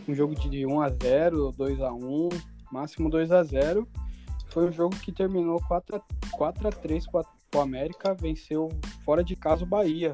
[0.08, 2.28] um jogo de 1 a 0 2 a 1
[2.70, 3.88] máximo 2 a 0
[4.50, 7.24] Foi um jogo que terminou 4 a, 4 a 3 para
[7.56, 8.68] o América, venceu
[9.04, 10.12] fora de casa o Bahia.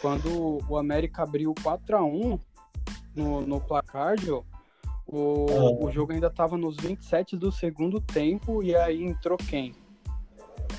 [0.00, 2.38] Quando o América abriu 4 a 1
[3.14, 4.42] no, no placar, Joe,
[5.06, 5.84] o, ah.
[5.86, 9.74] o jogo ainda estava nos 27 do segundo tempo e aí entrou quem?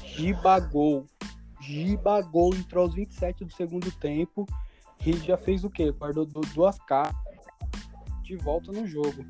[0.03, 1.05] Gibagol.
[1.61, 4.45] Gibagol entrou aos 27 do segundo tempo
[5.05, 5.91] e já fez o quê?
[5.91, 7.15] Guardou duas caras
[8.21, 9.23] de volta no jogo.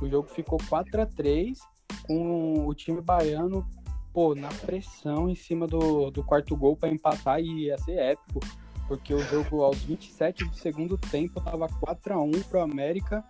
[0.00, 1.58] O jogo ficou 4 a 3
[2.06, 3.66] com o time baiano
[4.12, 8.40] pô, na pressão em cima do, do quarto gol para empatar e ia ser épico,
[8.86, 13.24] porque o jogo aos 27 do segundo tempo tava 4 a 1 pro América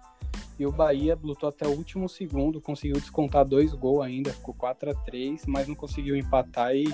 [0.59, 4.91] e o Bahia lutou até o último segundo, conseguiu descontar dois gols ainda, ficou 4
[4.91, 6.93] a 3 mas não conseguiu empatar e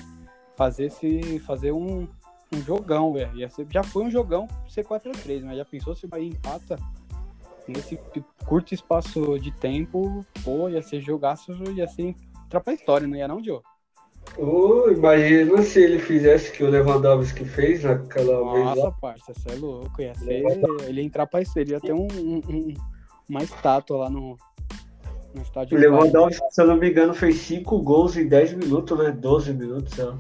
[0.56, 2.06] fazer, se, fazer um,
[2.52, 3.32] um jogão, velho.
[3.70, 6.76] Já foi um jogão ser 4 a 3 mas já pensou se o Bahia empata
[7.66, 7.98] nesse
[8.44, 12.14] curto espaço de tempo, pô, ia ser jogaço, ia ser
[12.74, 13.64] história, não ia não, Diogo?
[14.38, 18.64] Oh, imagina se ele fizesse o que o Lewandowski fez naquela Nossa, vez.
[18.64, 20.02] Nossa, parça, você é louco.
[20.02, 20.42] Ia ser,
[20.88, 22.74] ele ia entrar pra história, ia ter um, um,
[23.28, 24.36] uma estátua lá no,
[25.34, 25.78] no estádio.
[25.78, 29.10] Lewandowski, se eu não me engano, fez 5 gols em 10 minutos, né?
[29.10, 30.18] 12 minutos, sei lá.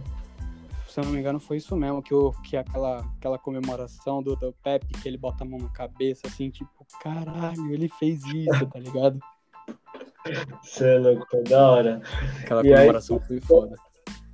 [0.88, 4.36] Se eu não me engano, foi isso mesmo, que, o, que aquela, aquela comemoração do,
[4.36, 8.66] do Pepe, que ele bota a mão na cabeça, assim, tipo, caralho, ele fez isso,
[8.66, 9.18] tá ligado?
[10.62, 12.02] Você é louco, foi da hora.
[12.40, 13.76] Aquela E aí, comemoração foi foda.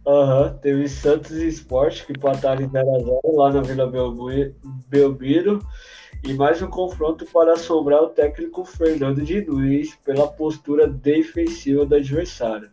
[0.07, 4.55] Aham, teve Santos e Sport que empataram em 0x0 lá na Vila Belmi-
[4.89, 5.61] Belmiro.
[6.23, 12.71] E mais um confronto para assombrar o técnico Fernando Diniz pela postura defensiva do adversário.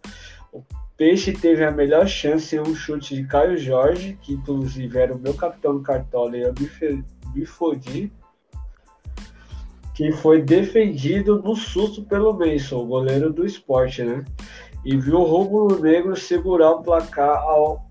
[0.51, 0.61] O
[0.97, 5.19] Peixe teve a melhor chance em um chute de Caio Jorge, que inclusive era o
[5.19, 6.53] meu capitão no Cartola e eu
[7.33, 8.11] me fodi,
[9.95, 14.25] que foi defendido no susto pelo Mason, o goleiro do esporte, né?
[14.83, 17.87] E viu o Rubro Negro segurar o placar ao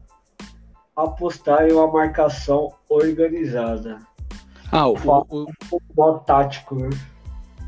[0.94, 3.98] apostar em uma marcação organizada.
[4.72, 6.90] Ah, o, o, o- Futebol tático, né?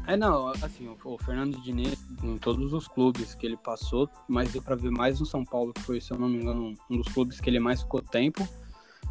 [0.06, 4.50] é não, assim, o, o Fernando Diniz, em todos os clubes que ele passou, mas
[4.52, 6.96] deu pra ver mais no São Paulo, que foi, se eu não me engano, um
[6.96, 8.46] dos clubes que ele mais ficou tempo,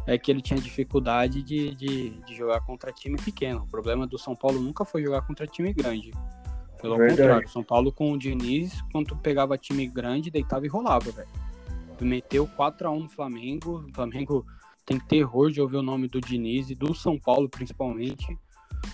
[0.06, 3.62] é que ele tinha dificuldade de, de, de jogar contra time pequeno.
[3.62, 6.10] O problema do São Paulo nunca foi jogar contra time grande.
[6.80, 7.20] Pelo Verdade.
[7.22, 11.28] contrário, São Paulo com o Diniz, quando pegava time grande, deitava e rolava, velho.
[12.00, 13.84] Meteu 4x1 no Flamengo.
[13.88, 14.46] O Flamengo
[14.88, 18.38] tem terror de ouvir o nome do Diniz e do São Paulo, principalmente.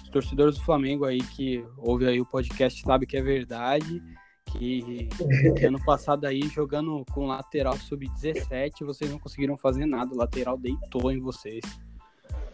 [0.03, 4.03] Os torcedores do Flamengo aí que ouve aí o podcast sabe que é verdade.
[4.47, 5.09] Que,
[5.57, 10.12] que ano passado aí, jogando com lateral sub-17, vocês não conseguiram fazer nada.
[10.12, 11.62] O lateral deitou em vocês.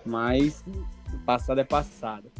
[0.05, 0.62] Mas
[1.24, 2.30] passado é passado.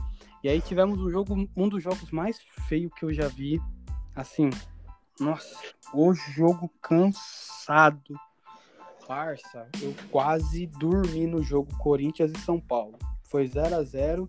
[0.45, 2.39] E aí tivemos um jogo, um dos jogos mais
[2.69, 3.59] feios que eu já vi.
[4.15, 4.51] Assim,
[5.19, 5.57] nossa,
[5.95, 8.15] o jogo cansado.
[9.11, 12.97] Parça, eu quase dormi no jogo Corinthians e São Paulo.
[13.25, 14.29] Foi 0 a 0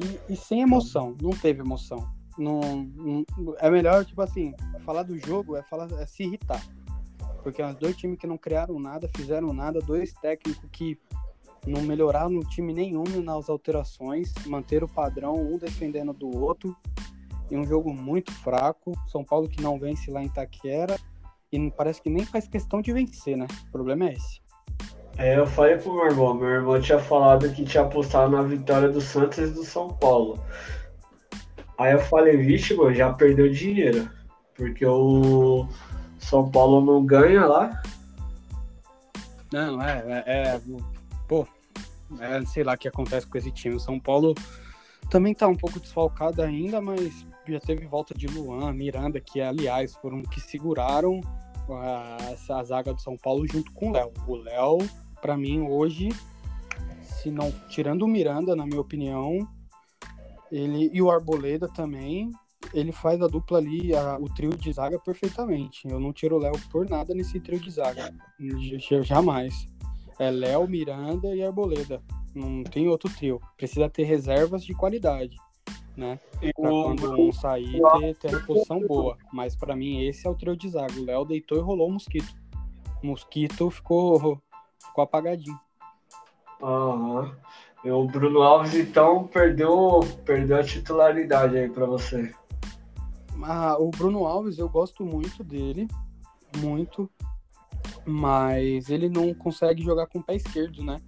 [0.00, 2.10] e, e sem emoção, não teve emoção.
[2.38, 2.60] Não,
[2.96, 3.26] não-
[3.58, 4.54] é melhor, tipo assim,
[4.86, 6.66] falar do jogo é, falar, é se irritar.
[7.42, 10.98] Porque são dois times que não criaram nada, fizeram nada, dois técnicos que
[11.66, 16.74] não melhoraram no time nenhum nas alterações, manteram o padrão, um defendendo do outro.
[17.50, 18.92] E um jogo muito fraco.
[19.08, 20.98] São Paulo que não vence lá em Itaquera.
[21.56, 23.46] E não- parece que nem faz questão de vencer, né?
[23.68, 24.42] O problema é esse.
[25.16, 28.90] É, eu falei pro meu irmão, meu irmão tinha falado que tinha apostado na vitória
[28.90, 30.38] do Santos e do São Paulo.
[31.78, 34.10] Aí eu falei, vixe, mano, já perdeu dinheiro.
[34.54, 35.66] Porque o
[36.18, 37.82] São Paulo não ganha lá.
[39.50, 40.60] Não, é, é, é,
[41.26, 41.46] pô,
[42.20, 43.76] é, sei lá o que acontece com esse time.
[43.76, 44.34] O São Paulo
[45.08, 49.94] também tá um pouco desfalcado ainda, mas já teve volta de Luan, Miranda, que aliás
[49.94, 51.22] foram que seguraram
[51.74, 54.12] a, essa zaga do São Paulo junto com o Léo.
[54.26, 54.78] O Léo,
[55.20, 56.08] pra mim, hoje,
[57.02, 59.46] se não tirando o Miranda, na minha opinião,
[60.50, 62.30] ele e o Arboleda também,
[62.72, 65.86] ele faz a dupla ali, a- o trio de zaga perfeitamente.
[65.88, 68.12] Eu não tiro o Léo por nada nesse trio de zaga.
[69.02, 69.66] Jamais.
[70.18, 72.02] É Léo, Miranda e Arboleda.
[72.34, 73.40] Não tem outro trio.
[73.56, 75.36] Precisa ter reservas de qualidade,
[75.96, 76.18] né?
[76.42, 79.16] E Pra quando um sair, ter, ter reposição boa.
[79.32, 80.92] Mas pra mim, esse é o trio de zaga.
[81.00, 82.34] O Léo deitou e rolou o Mosquito.
[83.02, 84.40] O Mosquito ficou,
[84.78, 85.58] ficou apagadinho.
[86.62, 87.34] Aham.
[87.84, 92.34] E o Bruno Alves, então, perdeu, perdeu a titularidade aí pra você.
[93.42, 95.86] Ah, o Bruno Alves, eu gosto muito dele.
[96.58, 97.08] Muito.
[98.04, 101.00] Mas ele não consegue jogar com o pé esquerdo, né?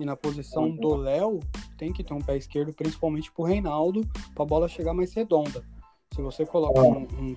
[0.00, 1.38] E na posição do Léo,
[1.84, 5.62] tem que ter um pé esquerdo, principalmente pro Reinaldo, pra bola chegar mais redonda.
[6.14, 7.36] Se você coloca um, um,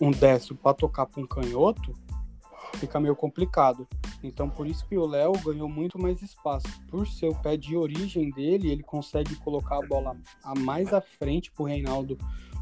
[0.00, 1.92] um destro pra tocar pra um canhoto,
[2.76, 3.88] fica meio complicado.
[4.22, 6.68] Então, por isso que o Léo ganhou muito mais espaço.
[6.88, 11.00] Por ser o pé de origem dele, ele consegue colocar a bola a mais à
[11.00, 12.16] frente pro Reinaldo,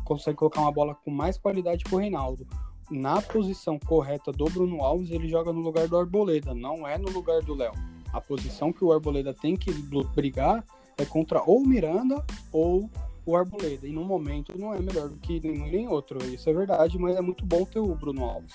[0.06, 2.46] consegue colocar uma bola com mais qualidade pro Reinaldo.
[2.90, 7.10] Na posição correta do Bruno Alves, ele joga no lugar do Arboleda, não é no
[7.10, 7.72] lugar do Léo.
[8.14, 9.70] A posição que o Arboleda tem que
[10.14, 10.64] brigar
[10.98, 12.90] é contra ou o Miranda ou
[13.24, 13.86] o Arboleda.
[13.86, 16.18] E no momento não é melhor do que nenhum nem outro.
[16.26, 18.54] Isso é verdade, mas é muito bom ter o Bruno Alves.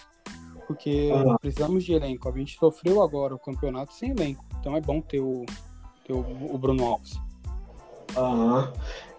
[0.68, 1.38] Porque Ah.
[1.40, 2.28] precisamos de elenco.
[2.30, 4.46] A gente sofreu agora o campeonato sem elenco.
[4.60, 5.46] Então é bom ter o,
[6.06, 7.20] ter o, o Bruno Alves.
[8.16, 8.72] Aham.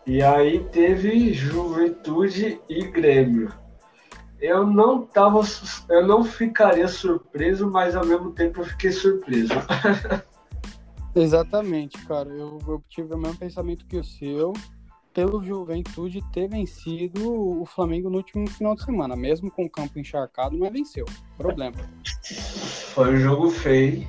[0.06, 3.52] E aí teve Juventude e Grêmio.
[4.40, 5.40] Eu não tava,
[5.88, 9.54] eu não ficaria surpreso, mas ao mesmo tempo eu fiquei surpreso.
[11.14, 12.28] Exatamente, cara.
[12.28, 14.52] Eu, eu tive o mesmo pensamento que o seu.
[15.12, 19.96] Pelo Juventude ter vencido o Flamengo no último final de semana, mesmo com o campo
[19.96, 21.04] encharcado, mas venceu.
[21.38, 21.76] Problema.
[22.94, 24.08] Foi um jogo feio.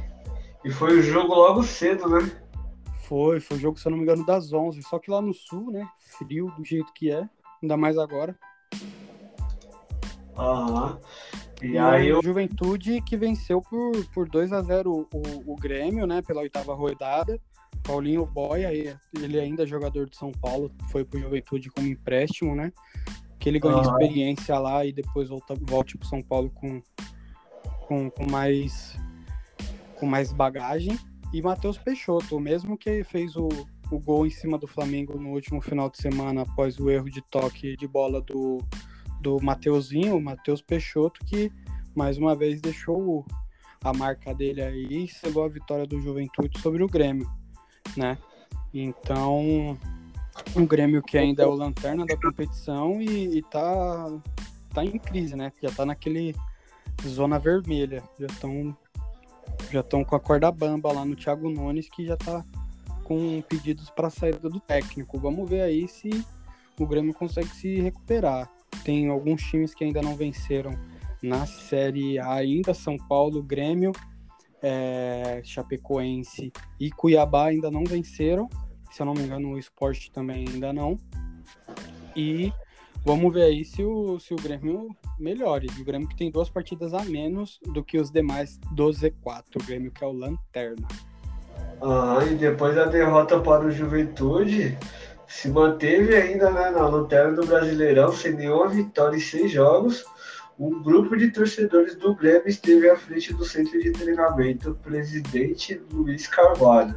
[0.63, 2.19] E foi um jogo logo cedo, né?
[3.07, 4.81] Foi, foi o jogo, se eu não me engano, das 11.
[4.81, 5.87] Só que lá no sul, né?
[6.17, 7.29] Frio do jeito que é,
[7.61, 8.35] ainda mais agora.
[10.35, 10.99] Aham.
[11.61, 12.23] E, aí o eu.
[12.23, 16.21] Juventude que venceu por, por 2 a 0 o, o Grêmio, né?
[16.21, 17.39] Pela oitava rodada.
[17.83, 18.71] Paulinho Boia,
[19.13, 22.73] ele ainda é jogador de São Paulo, foi pro Juventude como empréstimo, né?
[23.37, 23.91] Que ele ganhe Aham.
[23.91, 26.81] experiência lá e depois volta, volte pro São Paulo com,
[27.87, 28.97] com, com mais
[29.95, 30.97] com mais bagagem.
[31.33, 33.47] E Matheus Peixoto, o mesmo que fez o,
[33.91, 37.21] o gol em cima do Flamengo no último final de semana após o erro de
[37.21, 38.57] toque de bola do,
[39.21, 41.51] do Mateuzinho, Matheus Peixoto, que
[41.95, 43.25] mais uma vez deixou
[43.83, 47.29] a marca dele aí e selou a vitória do Juventude sobre o Grêmio,
[47.95, 48.17] né?
[48.73, 49.77] Então,
[50.55, 54.11] o Grêmio que ainda é o lanterna da competição e, e tá,
[54.73, 55.51] tá em crise, né?
[55.61, 56.35] Já tá naquele
[57.07, 58.75] zona vermelha, já estão
[59.71, 62.43] já estão com a corda bamba lá no Thiago Nunes que já tá
[63.03, 65.19] com pedidos para saída do técnico.
[65.19, 66.09] Vamos ver aí se
[66.79, 68.51] o Grêmio consegue se recuperar.
[68.83, 70.71] Tem alguns times que ainda não venceram
[71.21, 73.91] na Série A ainda, São Paulo, Grêmio,
[74.61, 78.49] é, Chapecoense e Cuiabá ainda não venceram.
[78.91, 80.97] Se eu não me engano, o Sport também ainda não.
[82.15, 82.51] E
[83.03, 84.87] vamos ver aí se o, se o Grêmio
[85.19, 85.67] melhore.
[85.79, 89.43] O Grêmio que tem duas partidas a menos do que os demais do Z4.
[89.61, 90.87] O Grêmio que é o Lanterna.
[91.81, 94.77] Aham, e depois da derrota para o Juventude,
[95.27, 100.05] se manteve ainda né, na lanterna do Brasileirão, sem nenhuma vitória em seis jogos.
[100.57, 106.27] Um grupo de torcedores do Grêmio esteve à frente do centro de treinamento Presidente Luiz
[106.27, 106.95] Carvalho,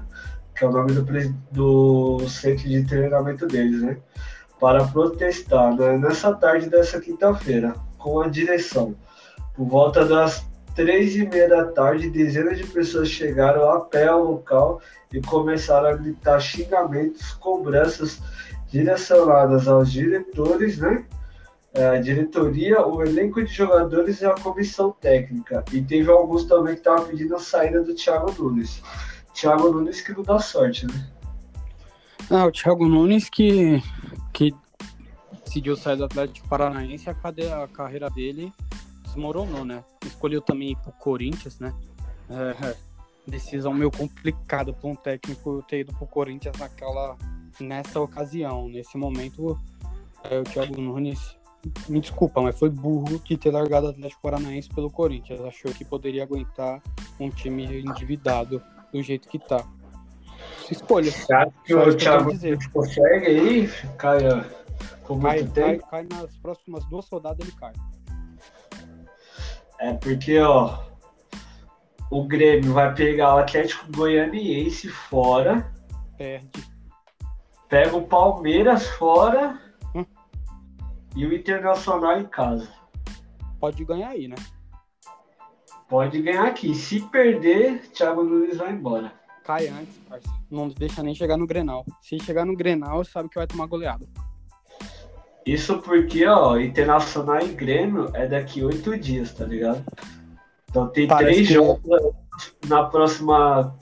[0.56, 1.04] que é o nome do,
[1.50, 3.98] do centro de treinamento deles, né?
[4.60, 8.94] Para protestar né, nessa tarde dessa quinta-feira, com a direção.
[9.56, 10.47] Por volta das
[10.78, 14.80] três e meia da tarde, dezenas de pessoas chegaram a pé ao local
[15.12, 18.20] e começaram a gritar xingamentos, cobranças
[18.70, 21.04] direcionadas aos diretores, né?
[21.74, 25.64] É, A diretoria, o elenco de jogadores e a comissão técnica.
[25.72, 28.80] E teve alguns também que estavam pedindo a saída do Thiago Nunes.
[29.34, 31.08] Thiago Nunes que não dá sorte, né?
[32.30, 33.82] Ah, o Thiago Nunes que,
[34.32, 34.54] que
[35.44, 38.52] decidiu sair do Atlético Paranaense, a, a carreira dele
[39.18, 39.84] desmoronou, né?
[40.06, 41.74] Escolheu também ir pro Corinthians, né?
[42.30, 42.76] É,
[43.26, 47.16] decisão meio complicada para um técnico ter ido pro Corinthians naquela,
[47.60, 48.68] nessa ocasião.
[48.68, 49.58] Nesse momento,
[50.24, 51.36] é, o Thiago Nunes,
[51.88, 55.40] me desculpa, mas foi burro de ter largado o Atlético Paranaense pelo Corinthians.
[55.40, 56.80] Achou que poderia aguentar
[57.18, 58.62] um time endividado
[58.92, 59.66] do jeito que tá.
[60.70, 61.10] Escolha.
[61.10, 62.58] Você acha que o que Thiago dizer.
[62.70, 64.18] Consegue aí Cai,
[65.54, 67.72] cai, cai nas próximas duas rodadas ele cai.
[69.80, 70.78] É porque, ó,
[72.10, 75.72] o Grêmio vai pegar o Atlético Goianiense fora,
[76.16, 76.48] Perde.
[77.68, 79.60] pega o Palmeiras fora
[79.94, 80.04] Hum.
[81.14, 82.68] e o Internacional em casa.
[83.60, 84.36] Pode ganhar aí, né?
[85.88, 86.74] Pode ganhar aqui.
[86.74, 89.12] Se perder, Thiago Nunes vai embora.
[89.44, 90.28] Cai antes, parça.
[90.50, 91.84] Não deixa nem chegar no Grenal.
[92.02, 94.06] Se chegar no Grenal, sabe que vai tomar goleada.
[95.46, 99.84] Isso porque, ó, Internacional e Grêmio é daqui oito dias, tá ligado?
[100.68, 101.80] Então tem Parece três que- jogos
[102.68, 103.74] na próxima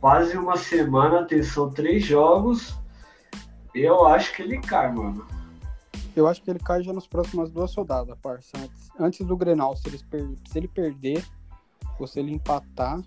[0.00, 2.74] quase uma semana, tem, são três jogos.
[3.74, 5.26] Eu acho que ele cai, mano.
[6.14, 8.48] Eu acho que ele cai já nas próximas duas rodadas, parça.
[8.56, 11.22] Antes, antes do Grenal, se, per- se ele perder,
[12.00, 12.98] ou se ele empatar.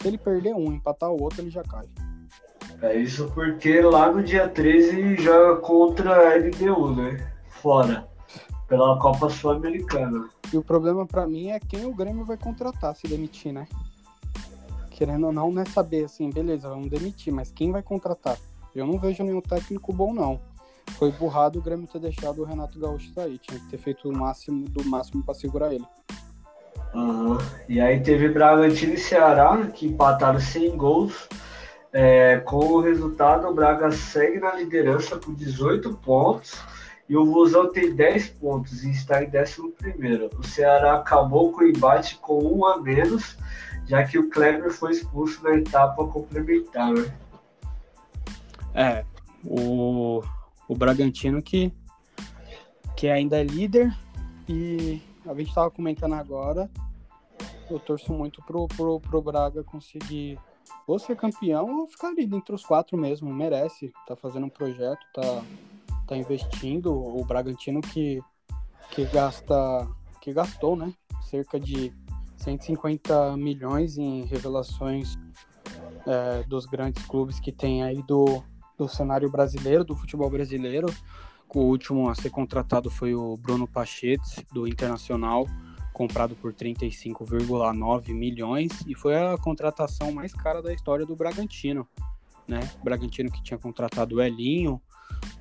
[0.00, 1.86] Se ele perder um, empatar o outro, ele já cai.
[2.82, 7.30] É isso porque lá no dia 13 joga contra a LDU, né?
[7.48, 8.08] Fora.
[8.66, 10.28] Pela Copa Sul-Americana.
[10.52, 13.66] E o problema pra mim é quem o Grêmio vai contratar se demitir, né?
[14.90, 18.38] Querendo ou não, não é saber assim, beleza, vamos demitir, mas quem vai contratar?
[18.74, 20.40] Eu não vejo nenhum técnico bom, não.
[20.98, 23.38] Foi burrado o Grêmio ter deixado o Renato Gaúcho sair.
[23.38, 25.84] Tinha que ter feito o máximo do máximo pra segurar ele.
[26.94, 27.38] Aham.
[27.68, 31.28] E aí teve Bragantino e Ceará, que empataram sem gols.
[31.92, 36.60] É, com o resultado, o Braga segue na liderança com 18 pontos.
[37.08, 40.30] E o Vozão tem 10 pontos e está em 11.
[40.38, 43.36] O Ceará acabou com o embate com um a menos,
[43.84, 46.92] já que o Kleber foi expulso na etapa complementar.
[46.92, 47.12] Né?
[48.72, 49.04] É,
[49.44, 50.22] o,
[50.68, 51.72] o Bragantino que,
[52.96, 53.92] que ainda é líder
[54.48, 56.70] e a gente tava comentando agora,
[57.68, 60.38] eu torço muito pro, pro, pro Braga conseguir
[60.86, 65.04] ou ser campeão ou ficar ali entre os quatro mesmo, merece, tá fazendo um projeto,
[65.14, 65.42] tá,
[66.06, 68.20] tá investindo, o Bragantino que,
[68.90, 69.88] que gasta,
[70.20, 70.92] que gastou, né,
[71.22, 71.92] cerca de
[72.36, 75.16] 150 milhões em revelações
[76.06, 78.42] é, dos grandes clubes que tem aí do,
[78.76, 80.88] do cenário brasileiro, do futebol brasileiro,
[81.52, 85.46] O último a ser contratado foi o Bruno Pachetes, do Internacional,
[85.92, 91.86] comprado por 35,9 milhões e foi a contratação mais cara da história do Bragantino.
[92.46, 92.60] Né?
[92.80, 94.80] O Bragantino que tinha contratado o Elinho,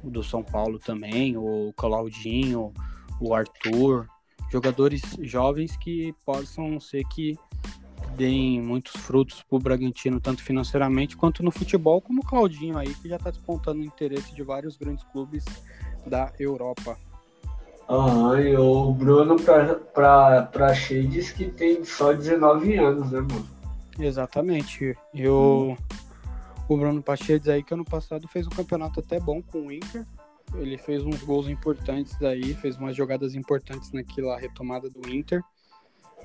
[0.03, 2.73] o do São Paulo também, o Claudinho,
[3.19, 4.07] o Arthur,
[4.51, 7.37] jogadores jovens que possam ser que
[8.15, 12.93] deem muitos frutos para o Bragantino, tanto financeiramente quanto no futebol, como o Claudinho aí,
[12.95, 15.45] que já está despontando o interesse de vários grandes clubes
[16.05, 16.97] da Europa.
[17.89, 23.47] Aham, e o Bruno pra, pra, pra diz que tem só 19 anos, né, mano?
[23.99, 24.95] Exatamente.
[25.11, 25.75] E o,
[26.67, 30.05] o Bruno Pachedes aí, que ano passado fez um campeonato até bom com o Inter.
[30.53, 35.41] Ele fez uns gols importantes aí, fez umas jogadas importantes naquela retomada do Inter.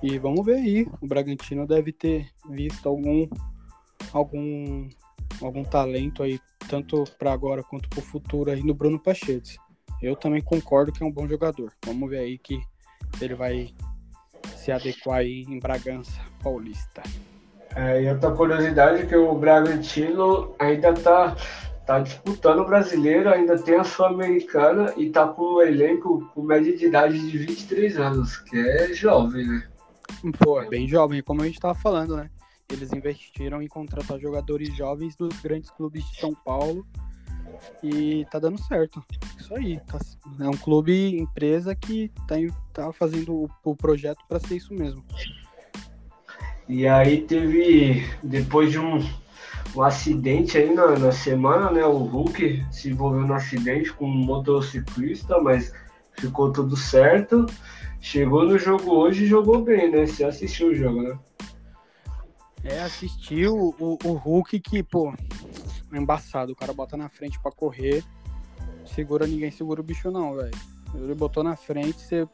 [0.02, 0.86] E vamos ver aí.
[1.00, 3.26] O Bragantino deve ter visto algum
[4.12, 4.86] algum
[5.42, 6.38] algum talento aí,
[6.68, 9.56] tanto para agora quanto para o futuro aí no Bruno Pachedes.
[10.04, 11.72] Eu também concordo que é um bom jogador.
[11.86, 12.60] Vamos ver aí que
[13.22, 13.74] ele vai
[14.54, 17.02] se adequar aí em Bragança Paulista.
[17.74, 21.34] É, e outra curiosidade é que o Bragantino ainda está
[21.86, 26.76] tá disputando o brasileiro, ainda tem a Sul-Americana e tá com um elenco com média
[26.76, 29.66] de idade de 23 anos, que é jovem, né?
[30.38, 32.30] Pô, é bem jovem, como a gente tava falando, né?
[32.70, 36.86] Eles investiram em contratar jogadores jovens dos grandes clubes de São Paulo
[37.82, 39.02] e tá dando certo.
[39.44, 39.78] Isso aí.
[39.80, 39.98] Tá,
[40.40, 42.36] é um clube, empresa que tá,
[42.72, 45.04] tá fazendo o, o projeto para ser isso mesmo.
[46.66, 49.06] E aí teve, depois de um,
[49.76, 51.84] um acidente aí na, na semana, né?
[51.84, 55.74] O Hulk se envolveu no acidente com um motociclista, mas
[56.18, 57.44] ficou tudo certo.
[58.00, 60.06] Chegou no jogo hoje e jogou bem, né?
[60.06, 61.18] Você assistiu o jogo, né?
[62.62, 65.12] É, assistiu o, o Hulk que, pô,
[65.92, 66.52] é embaçado.
[66.52, 68.02] O cara bota na frente para correr,
[68.86, 70.56] segura ninguém, segura o bicho não, velho.
[70.94, 72.28] Ele botou na frente, você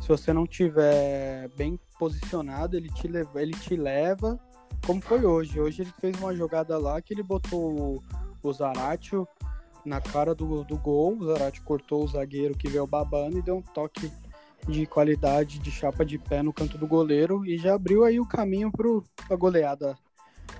[0.00, 4.36] se você não tiver bem posicionado, ele te leva, ele te leva,
[4.84, 5.60] como foi hoje.
[5.60, 8.02] Hoje ele fez uma jogada lá que ele botou o,
[8.42, 9.26] o Zaratio
[9.84, 13.56] na cara do, do gol, o Zaratio cortou o zagueiro que veio babando e deu
[13.56, 14.10] um toque
[14.68, 18.26] de qualidade de chapa de pé no canto do goleiro e já abriu aí o
[18.26, 18.88] caminho para
[19.30, 19.96] a goleada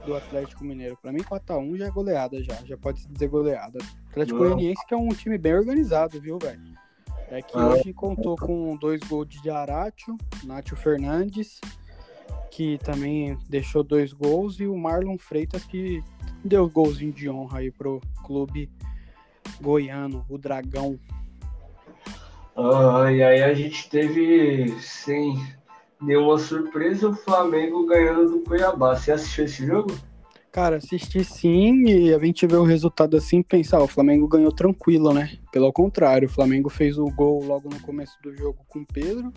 [0.04, 0.96] do Atlético Mineiro.
[1.00, 2.54] Para mim, 4x1 já é goleada, já.
[2.64, 3.78] Já pode dizer goleada.
[4.12, 6.60] Atlético Goianiense que é um time bem organizado, viu, velho?
[7.30, 7.68] É que ah.
[7.68, 11.58] hoje contou com dois gols de Aratio, Nátio Fernandes,
[12.50, 16.04] que também deixou dois gols, e o Marlon Freitas, que
[16.44, 18.70] deu golzinho de honra aí pro clube
[19.62, 20.98] goiano, o Dragão.
[22.54, 25.42] Ah, e aí a gente teve, sem
[26.02, 28.94] nenhuma surpresa, o Flamengo ganhando do Cuiabá.
[28.94, 29.96] Você assistiu esse jogo?
[30.53, 35.11] Cara, assisti sim e a gente vê o resultado assim pensar, o Flamengo ganhou tranquilo,
[35.14, 35.38] né?
[35.50, 39.32] Pelo contrário, o Flamengo fez o gol logo no começo do jogo com o Pedro,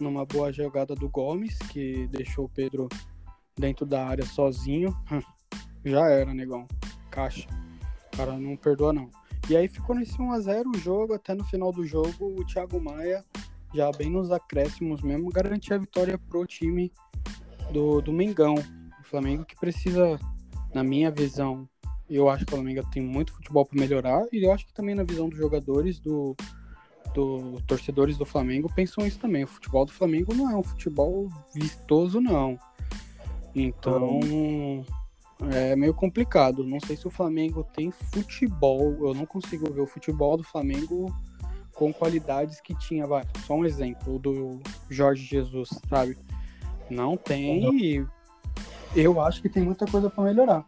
[0.00, 2.88] numa boa jogada do Gomes, que deixou o Pedro
[3.56, 4.92] dentro da área sozinho.
[5.84, 6.66] Já era, negão.
[7.12, 7.46] Caixa.
[8.12, 9.08] O cara não perdoa, não.
[9.48, 13.24] E aí ficou nesse 1x0 o jogo, até no final do jogo, o Thiago Maia,
[13.72, 16.92] já bem nos acréscimos mesmo, garantia a vitória pro time
[17.72, 18.56] do, do Mengão.
[19.00, 20.18] O Flamengo que precisa
[20.74, 21.68] na minha visão,
[22.08, 24.94] eu acho que o Flamengo tem muito futebol para melhorar e eu acho que também
[24.94, 26.36] na visão dos jogadores, do,
[27.14, 29.44] do torcedores do Flamengo pensam isso também.
[29.44, 32.58] O futebol do Flamengo não é um futebol vistoso, não.
[33.54, 34.20] Então
[35.52, 36.64] é meio complicado.
[36.64, 38.96] Não sei se o Flamengo tem futebol.
[39.00, 41.14] Eu não consigo ver o futebol do Flamengo
[41.74, 43.06] com qualidades que tinha.
[43.06, 46.18] Vai, só um exemplo do Jorge Jesus, sabe?
[46.90, 48.06] Não tem e
[48.94, 50.64] eu acho que tem muita coisa para melhorar.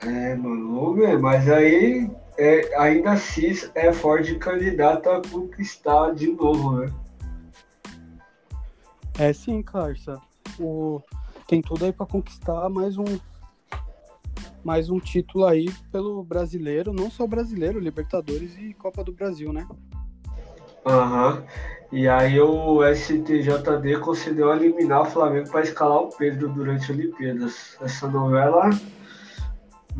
[0.00, 6.92] É, mano, mas aí é, ainda assim é forte candidato a conquistar de novo, né?
[9.18, 10.20] É sim, Carça.
[10.58, 11.00] O...
[11.46, 13.04] Tem tudo aí para conquistar mais um
[14.64, 19.68] mais um título aí pelo brasileiro, não só brasileiro, Libertadores e Copa do Brasil, né?
[20.86, 21.44] Aham.
[21.92, 27.76] E aí o STJD concedeu eliminar o Flamengo para escalar o Pedro durante a Olimpíadas.
[27.80, 28.70] Essa novela,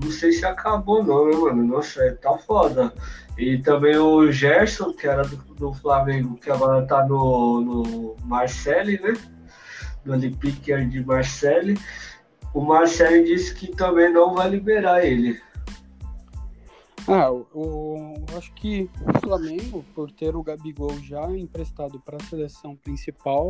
[0.03, 1.65] não sei se acabou não, né, mano?
[1.65, 2.93] Nossa, é, tá foda.
[3.39, 9.01] E também o Gerson, que era do, do Flamengo, que agora tá no, no Marcelli,
[9.01, 9.15] né?
[10.05, 11.79] No Olympique de Marcelli.
[12.53, 15.41] O Marcelli disse que também não vai liberar ele.
[17.07, 22.75] Ah, eu, acho que o Flamengo, por ter o Gabigol já emprestado para a seleção
[22.77, 23.49] principal,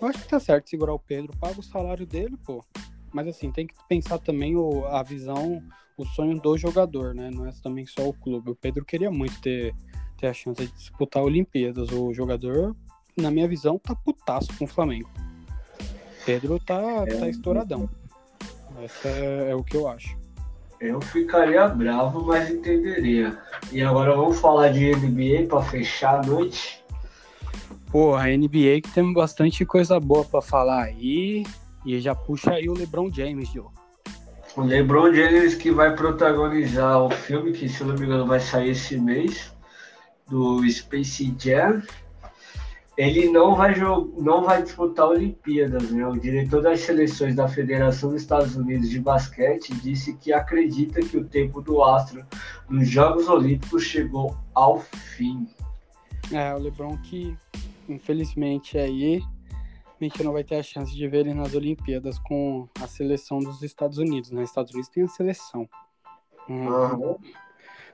[0.00, 1.36] eu acho que tá certo segurar o Pedro.
[1.38, 2.64] Paga o salário dele, pô.
[3.12, 5.60] mas assim, tem que pensar também o, a visão,
[5.96, 7.28] o sonho do jogador, né?
[7.30, 8.52] Não é também só o clube.
[8.52, 9.74] O Pedro queria muito ter,
[10.16, 11.90] ter a chance de disputar Olimpíadas.
[11.90, 12.76] O jogador,
[13.16, 15.10] na minha visão, tá putaço com o Flamengo.
[16.24, 17.90] Pedro tá, é, tá estouradão.
[18.80, 20.17] Essa é, é o que eu acho.
[20.80, 23.36] Eu ficaria bravo, mas entenderia.
[23.72, 26.84] E agora vamos falar de NBA para fechar a noite.
[27.90, 31.44] Pô, a NBA que tem bastante coisa boa para falar aí.
[31.84, 33.66] E já puxa aí o LeBron James, Joe.
[34.56, 38.70] O LeBron James que vai protagonizar o filme, que se não me engano vai sair
[38.70, 39.52] esse mês,
[40.28, 41.82] do Space Jam
[42.98, 43.76] ele não vai,
[44.16, 46.04] não vai disputar Olimpíadas, né?
[46.04, 51.16] O diretor das seleções da Federação dos Estados Unidos de Basquete disse que acredita que
[51.16, 52.26] o tempo do astro
[52.68, 55.46] nos Jogos Olímpicos chegou ao fim.
[56.32, 57.36] É, o LeBron que,
[57.88, 59.22] infelizmente, aí
[60.00, 63.38] a gente não vai ter a chance de ver ele nas Olimpíadas com a seleção
[63.38, 64.42] dos Estados Unidos, né?
[64.42, 65.68] Estados Unidos tem a seleção.
[66.48, 67.16] Uhum.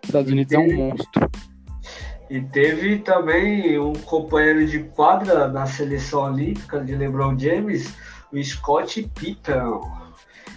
[0.02, 1.30] Estados Unidos é um monstro.
[2.30, 7.94] E teve também um companheiro de quadra na seleção olímpica de LeBron James,
[8.32, 9.80] o Scott Pippen.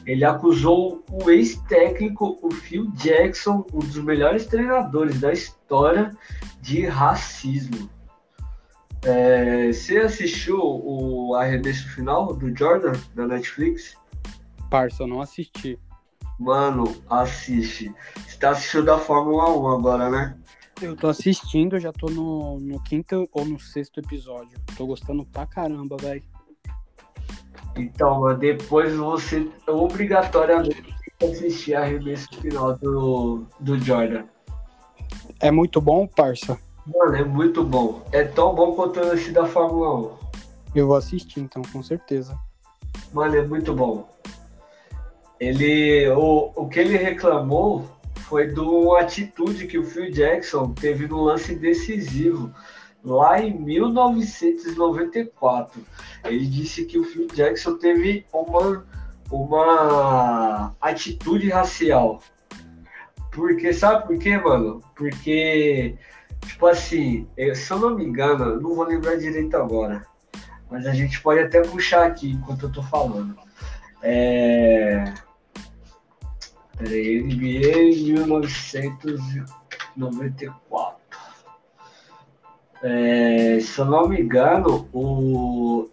[0.05, 6.15] Ele acusou o ex-técnico, o Phil Jackson, um dos melhores treinadores da história,
[6.61, 7.89] de racismo.
[9.03, 13.97] É, você assistiu o arremesso final do Jordan da Netflix?
[14.69, 15.77] Parça, eu não assisti.
[16.39, 17.93] Mano, assiste.
[18.15, 20.37] Você tá assistindo da Fórmula 1 agora, né?
[20.79, 24.59] Eu tô assistindo, já tô no, no quinto ou no sexto episódio.
[24.77, 26.23] Tô gostando pra caramba, velho.
[27.75, 34.25] Então, depois você obrigatoriamente assistir a arremesso final do, do Jordan.
[35.39, 36.59] É muito bom, parça?
[36.85, 38.03] Mano, é muito bom.
[38.11, 40.27] É tão bom quanto esse da Fórmula 1.
[40.75, 42.37] Eu vou assistir, então, com certeza.
[43.11, 44.07] Mano, é muito bom.
[45.39, 46.07] Ele.
[46.09, 47.96] O, o que ele reclamou
[48.27, 52.53] foi uma atitude que o Phil Jackson teve no lance decisivo
[53.01, 55.81] lá em 1994.
[56.25, 58.85] Ele disse que o Phil Jackson teve uma,
[59.31, 62.21] uma atitude racial.
[63.31, 64.81] Porque, sabe por quê, mano?
[64.93, 65.95] Porque,
[66.45, 67.25] tipo assim,
[67.55, 70.05] se eu não me engano, não vou lembrar direito agora,
[70.69, 73.37] mas a gente pode até puxar aqui enquanto eu tô falando.
[74.03, 75.13] É
[76.77, 80.97] Peraí, NBA 1994.
[82.83, 85.89] É, se eu não me engano, o,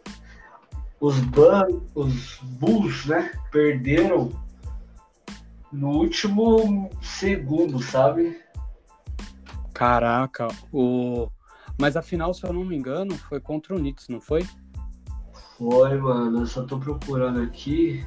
[1.00, 4.30] os, ban, os Bulls né, perderam
[5.72, 8.38] no último segundo, sabe?
[9.72, 11.28] Caraca, o.
[11.80, 14.46] Mas afinal, se eu não me engano, foi contra o Knicks, não foi?
[15.58, 16.40] Foi, mano.
[16.40, 18.06] Eu só tô procurando aqui.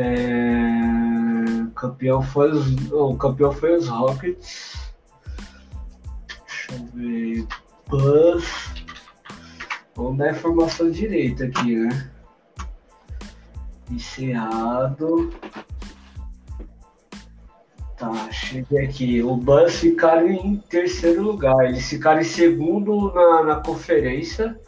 [0.00, 4.92] É, campeão foi os, o campeão foi os Rockets.
[6.46, 7.46] Deixa eu ver.
[7.88, 8.74] Buzz.
[9.96, 12.10] Vamos dar a informação direita aqui, né?
[13.90, 15.32] Encerrado.
[17.96, 19.20] Tá, cheguei aqui.
[19.20, 21.64] O Buzz ficaram em terceiro lugar.
[21.64, 24.60] Eles ficaram em segundo na, na conferência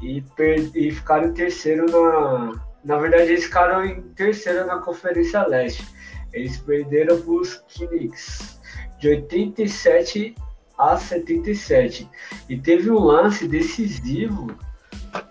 [0.00, 5.46] e, per, e ficaram em terceiro na, na verdade, eles ficaram em terceiro na Conferência
[5.46, 5.86] Leste.
[6.32, 8.60] Eles perderam para os Knicks
[8.98, 10.34] de 87
[10.78, 12.08] a 77.
[12.48, 14.56] E teve um lance decisivo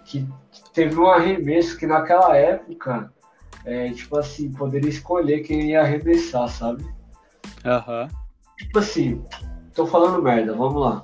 [0.06, 0.28] que
[0.74, 3.12] teve um arremesso que naquela época,
[3.66, 6.86] é, tipo assim, poderia escolher quem ia arremessar, sabe?
[7.66, 8.04] Aham.
[8.04, 8.20] Uhum.
[8.58, 9.24] Tipo assim,
[9.74, 11.04] tô falando merda, vamos lá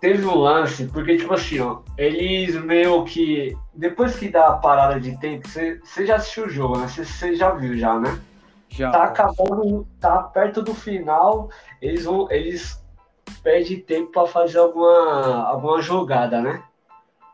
[0.00, 3.56] teve um lance, porque, tipo assim, ó, eles meio que.
[3.74, 6.88] Depois que dá a parada de tempo, você já assistiu o jogo, né?
[6.88, 8.20] Você já viu já, né?
[8.68, 8.90] Já.
[8.90, 11.48] Tá acabando, tá perto do final,
[11.80, 12.30] eles vão.
[12.30, 12.82] Eles
[13.42, 16.62] pedem tempo para fazer alguma, alguma jogada, né?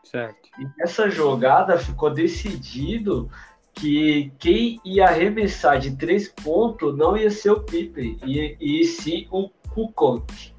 [0.03, 0.49] Certo.
[0.59, 3.29] E essa jogada ficou decidido
[3.73, 9.27] que quem ia arremessar de três pontos não ia ser o Pippen, e, e sim
[9.31, 10.52] o Kukoc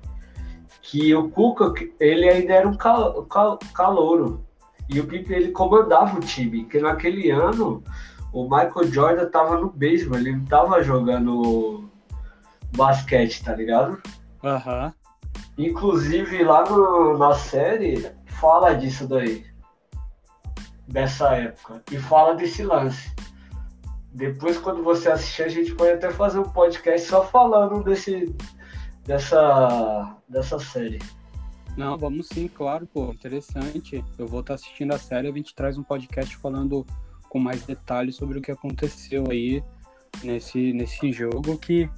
[0.84, 4.44] que o Cuca, ele ainda era um cal, cal, calouro.
[4.88, 6.66] E o Pipe, ele comandava o time.
[6.66, 7.82] Que naquele ano,
[8.32, 11.88] o Michael Jordan tava no beisebol, ele não tava jogando
[12.76, 13.98] basquete, tá ligado?
[14.42, 14.86] Aham.
[14.86, 14.92] Uhum.
[15.56, 19.46] Inclusive, lá no, na série, fala disso daí.
[20.86, 21.82] Dessa época.
[21.90, 23.10] E fala desse lance.
[24.12, 28.34] Depois, quando você assistir, a gente pode até fazer um podcast só falando desse,
[29.04, 30.98] dessa, dessa série.
[31.76, 34.04] Não, vamos sim, claro, pô, interessante.
[34.18, 36.86] Eu vou estar assistindo a série, a gente traz um podcast falando
[37.28, 39.62] com mais detalhes sobre o que aconteceu aí
[40.22, 41.90] nesse, nesse jogo que,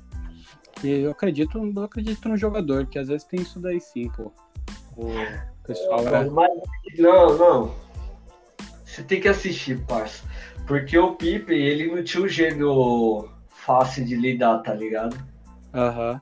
[0.81, 4.33] que eu acredito, eu acredito no jogador, que às vezes tem isso daí sim, pô.
[4.97, 5.11] O
[5.63, 6.25] pessoal é...
[6.99, 7.75] Não, não.
[8.83, 10.25] Você tem que assistir, parça.
[10.67, 15.17] Porque o Pipe, ele não tinha um gênio fácil de lidar, tá ligado?
[15.75, 16.13] Aham.
[16.13, 16.21] Uhum.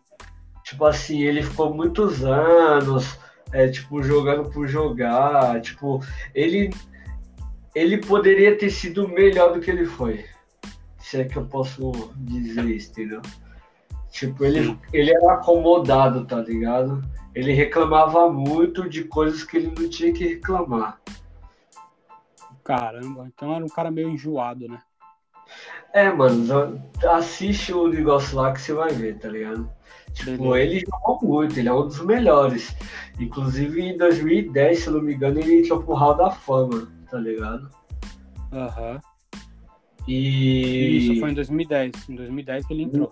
[0.65, 3.19] Tipo assim, ele ficou muitos anos,
[3.53, 5.61] é, tipo, jogando por jogar.
[5.61, 6.01] Tipo,
[6.35, 6.71] ele,
[7.75, 10.25] ele poderia ter sido melhor do que ele foi.
[10.99, 13.21] Se é que eu posso dizer isso, entendeu?
[14.11, 17.03] Tipo, ele, ele era acomodado, tá ligado?
[17.35, 20.99] Ele reclamava muito de coisas que ele não tinha que reclamar.
[22.65, 24.81] Caramba, então era um cara meio enjoado, né?
[25.93, 29.71] É, mano, assiste o negócio lá que você vai ver, tá ligado?
[30.15, 32.75] Tipo, ele jogou muito, ele é um dos melhores.
[33.19, 37.19] Inclusive em 2010, se eu não me engano, ele entrou pro Hall da Fama, tá
[37.19, 37.69] ligado?
[38.53, 38.93] Aham.
[38.93, 39.15] Uhum.
[40.07, 40.99] E.
[40.99, 42.09] Isso foi em 2010.
[42.09, 43.11] Em 2010 que ele entrou.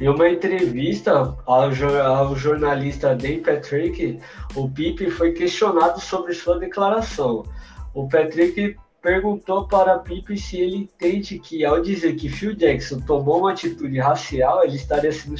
[0.00, 4.18] Em uma entrevista ao, ao jornalista Dan Patrick,
[4.54, 7.44] o Pipe foi questionado sobre sua declaração.
[7.94, 13.40] O Patrick perguntou para Pipe se ele entende que, ao dizer que Phil Jackson tomou
[13.40, 15.36] uma atitude racial, ele estaria, sendo,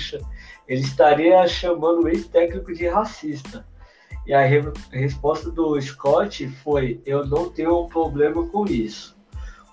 [0.68, 3.66] ele estaria chamando o ex-técnico de racista.
[4.26, 4.62] E a re
[4.92, 9.16] resposta do Scott foi: Eu não tenho um problema com isso.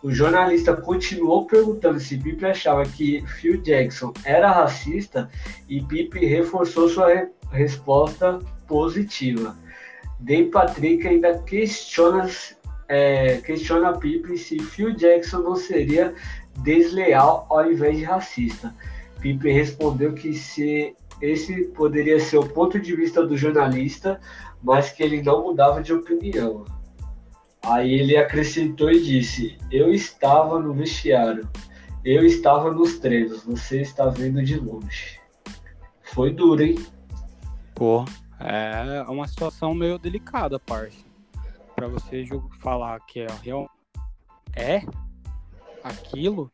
[0.02, 5.30] O jornalista continuou perguntando se Pipe achava que Phil Jackson era racista
[5.68, 9.58] e Pipe reforçou sua re resposta positiva.
[10.20, 12.30] Dave Patrick ainda questiona,
[12.88, 16.14] é, questiona Pipe se Phil Jackson não seria
[16.60, 18.74] desleal ao invés de racista.
[19.26, 24.20] Pipe respondeu que se esse poderia ser o ponto de vista do jornalista,
[24.62, 26.64] mas que ele não mudava de opinião.
[27.64, 31.50] Aí ele acrescentou e disse: Eu estava no vestiário,
[32.04, 35.20] eu estava nos treinos, você está vendo de longe.
[36.04, 36.76] Foi duro, hein?
[37.74, 38.06] Pô,
[38.40, 41.04] é uma situação meio delicada, parça.
[41.76, 42.28] Pra você
[42.60, 43.68] falar que é real.
[44.56, 44.84] É
[45.84, 46.52] aquilo,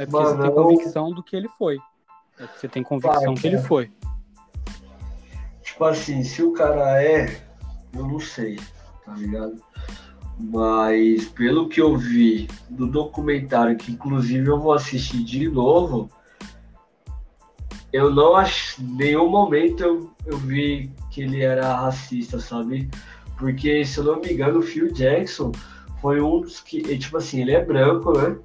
[0.00, 1.76] é porque Mano, você tem convicção do que ele foi.
[2.38, 3.92] É porque você tem convicção que ele foi.
[5.62, 7.38] Tipo assim, se o cara é,
[7.94, 8.58] eu não sei,
[9.04, 9.62] tá ligado?
[10.38, 16.10] Mas pelo que eu vi do documentário, que inclusive eu vou assistir de novo,
[17.92, 18.82] eu não acho.
[18.82, 22.88] nenhum momento eu, eu vi que ele era racista, sabe?
[23.36, 25.52] Porque, se eu não me engano, o Phil Jackson
[26.00, 26.80] foi um dos que.
[26.96, 28.38] Tipo assim, ele é branco, né?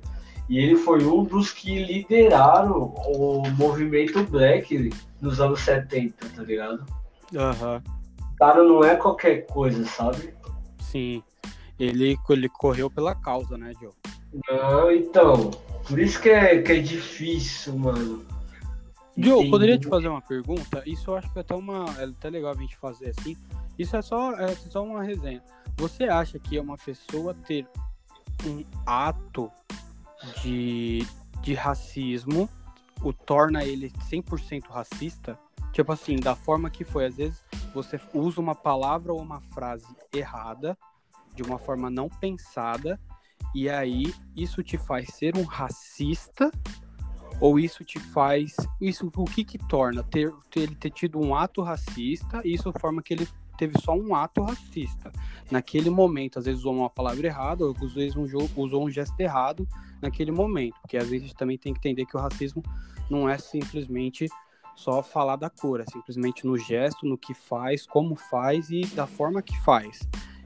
[0.47, 4.91] E ele foi um dos que lideraram o movimento black
[5.21, 6.85] nos anos 70, tá ligado?
[7.35, 7.81] Aham.
[7.85, 7.95] Uhum.
[8.33, 10.33] O cara não é qualquer coisa, sabe?
[10.77, 11.23] Sim
[11.79, 13.91] ele, ele correu pela causa, né, Joe?
[14.49, 15.51] Não, então.
[15.87, 18.25] Por isso que é, que é difícil, mano.
[19.17, 20.83] Joe, poderia te fazer uma pergunta?
[20.85, 23.35] Isso eu acho que é até, uma, é até legal a gente fazer assim.
[23.77, 25.41] Isso é só, é só uma resenha.
[25.77, 27.65] Você acha que é uma pessoa ter
[28.45, 29.51] um ato
[30.41, 31.05] de,
[31.41, 32.49] de racismo
[33.01, 35.37] o torna ele 100% racista?
[35.71, 37.05] Tipo assim, da forma que foi.
[37.05, 40.77] Às vezes você usa uma palavra ou uma frase errada
[41.35, 42.97] de uma forma não pensada,
[43.53, 46.51] e aí isso te faz ser um racista
[47.39, 51.35] ou isso te faz isso o que que torna ter, ter ele ter tido um
[51.35, 53.27] ato racista isso forma que ele
[53.57, 55.11] teve só um ato racista
[55.51, 58.15] naquele momento às vezes usou uma palavra errada ou às vezes
[58.55, 59.67] usou um gesto errado
[60.05, 62.63] naquele momento porque às vezes também tem que entender que o racismo
[63.09, 64.27] não é simplesmente
[64.75, 69.05] só falar da cor é simplesmente no gesto no que faz como faz e da
[69.05, 69.99] forma que faz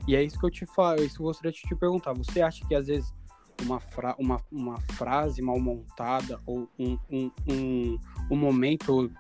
[0.10, 2.14] e é isso que eu te falo, isso que eu gostaria de te perguntar.
[2.14, 3.14] Você acha que às vezes
[3.62, 8.00] uma, fra uma, uma frase mal montada ou um, um, um,
[8.32, 9.12] um momento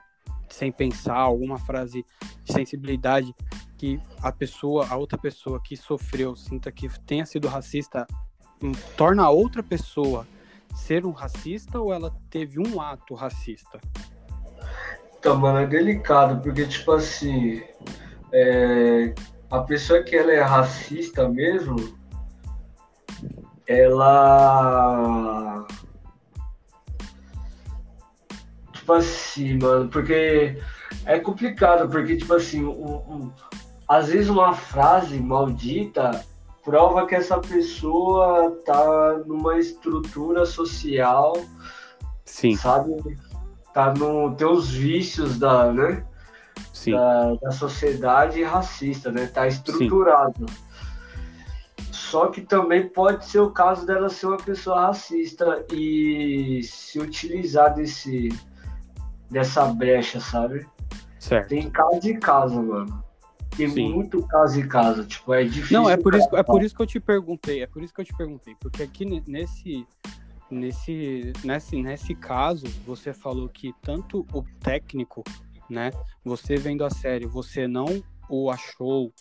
[0.50, 2.04] sem pensar, alguma frase
[2.44, 3.36] de sensibilidade
[3.78, 8.08] que a pessoa, a outra pessoa que sofreu, sinta que tenha sido racista,
[8.98, 10.28] torna a outra pessoa
[10.76, 13.80] ser um racista ou ela teve um ato racista?
[15.18, 17.62] Então, mano, é delicado, porque, tipo assim,
[18.32, 19.14] é,
[19.52, 21.98] a pessoa que ela é racista mesmo,
[23.68, 25.66] ela.
[28.74, 30.58] Tipo assim, mano, porque
[31.06, 33.32] é complicado, porque, tipo assim, um, um,
[33.88, 36.24] às vezes uma frase maldita
[36.64, 41.34] prova que essa pessoa tá numa estrutura social,
[42.26, 42.56] Sim.
[42.56, 42.96] sabe?
[43.74, 46.06] Tá no teus vícios da, né?
[46.88, 49.28] da, da, sociedade racista, né?
[49.28, 50.46] Tá estruturado.
[50.48, 50.70] Sim.
[51.92, 57.76] Só que também pode ser o caso dela ser uma pessoa racista e se utilizar
[57.76, 58.30] desse,
[59.30, 60.66] dessa brecha, sabe?
[61.20, 61.50] Certo.
[61.50, 63.04] Tem caso e caso, mano.
[63.60, 63.94] Tem Sim.
[63.94, 65.06] muito caso e caso.
[65.06, 65.82] Tipo, é difícil.
[65.82, 68.00] Não, é por, isso, é por isso que eu te perguntei, é por isso que
[68.00, 69.86] eu te perguntei, porque aqui ne- nesse,
[70.50, 75.26] nesse, nesse, nesse caso, você falou que tanto o técnico,
[75.70, 75.92] né,
[76.24, 79.12] você vendo a série, você não o achou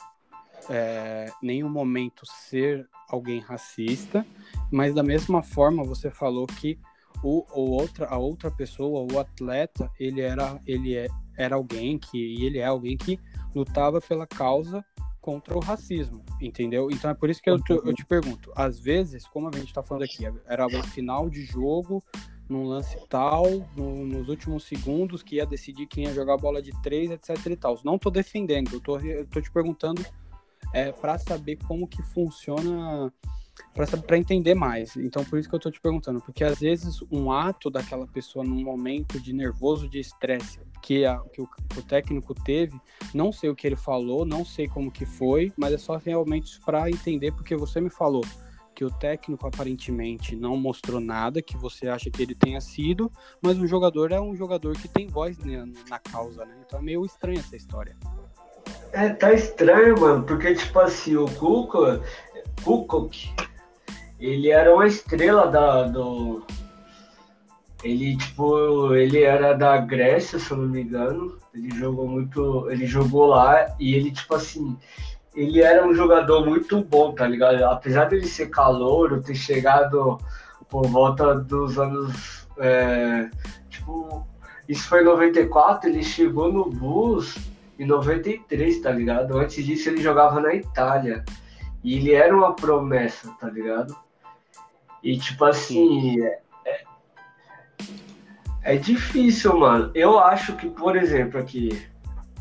[0.71, 4.25] é, nenhum momento ser alguém racista,
[4.71, 6.79] mas da mesma forma você falou que
[7.25, 12.19] o, o outra, a outra pessoa, o atleta, ele era, ele é, era alguém que,
[12.19, 13.19] e ele é alguém que
[13.55, 14.85] lutava pela causa
[15.21, 16.91] contra o racismo, entendeu?
[16.91, 18.51] Então é por isso que eu te, eu te pergunto.
[18.57, 22.03] Às vezes, como a gente tá falando aqui, era o final de jogo,
[22.49, 23.45] num lance tal,
[23.77, 27.47] no- nos últimos segundos, que ia decidir quem ia jogar a bola de três, etc
[27.47, 27.79] e tal.
[27.85, 30.03] Não tô defendendo, eu tô, eu tô te perguntando
[30.73, 33.13] é, para saber como que funciona,
[34.07, 34.97] para entender mais.
[34.97, 38.45] Então por isso que eu tô te perguntando, porque às vezes um ato daquela pessoa
[38.45, 42.79] num momento de nervoso, de estresse, que, a- que o- o técnico teve,
[43.15, 46.61] não sei o que ele falou, não sei como que foi, mas é só realmente
[46.61, 48.25] para entender, porque você me falou
[48.75, 53.11] que o técnico aparentemente não mostrou nada que você acha que ele tenha sido,
[53.43, 56.55] mas o jogador é um jogador que tem voz né, na causa, né?
[56.65, 57.97] Então é meio estranha essa história.
[58.93, 62.01] É, tá estranho, mano, porque, tipo assim, o Kukoc,
[62.63, 63.29] Kukoc
[64.21, 66.45] ele era uma estrela da, do...
[67.85, 71.39] Ele, tipo, ele era da Grécia, se eu não me engano.
[71.55, 72.69] Ele jogou muito...
[72.71, 74.77] Ele jogou lá e ele, tipo assim...
[75.35, 77.63] Ele era um jogador muito bom, tá ligado?
[77.65, 80.19] Apesar dele ser calouro, ter chegado
[80.69, 82.49] por volta dos anos...
[82.59, 83.31] é,
[83.71, 84.27] tipo,
[84.69, 87.39] isso foi em 94, ele chegou no Bulls
[87.79, 89.39] em 93, tá ligado?
[89.39, 91.25] Antes disso ele jogava na Itália.
[91.85, 93.95] E ele era uma promessa, tá ligado?
[95.03, 96.85] E tipo assim, é, é-
[98.63, 99.91] é difícil, mano.
[99.95, 101.87] Eu acho que, por exemplo, aqui,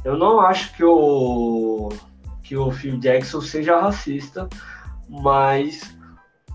[0.03, 1.89] eu não acho que o
[2.43, 4.47] que o Phil Jackson seja racista,
[5.09, 5.95] mas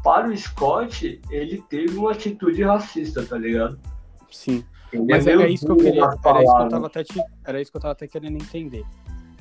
[0.02, 3.78] para o Scott, ele teve uma atitude racista, tá ligado?
[4.30, 4.64] Sim.
[4.90, 6.02] Ele Mas meio era isso que eu queria.
[6.24, 8.84] Era isso que eu tava até, te- era isso que eu tava até querendo entender.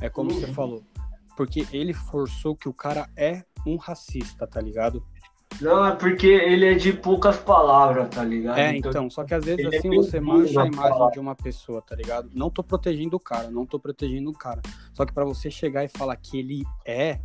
[0.01, 0.53] É como você Uhum.
[0.53, 0.83] falou.
[1.35, 5.03] Porque ele forçou que o cara é um racista, tá ligado?
[5.59, 8.57] Não, é porque ele é de poucas palavras, tá ligado?
[8.57, 11.13] É, então, só que às vezes é assim meio você mancha a imagem palavra.
[11.13, 12.29] de uma pessoa, tá ligado?
[12.33, 14.61] Não tô protegendo o cara, não tô protegendo o cara.
[14.93, 17.19] Só que pra você chegar e falar que ele é,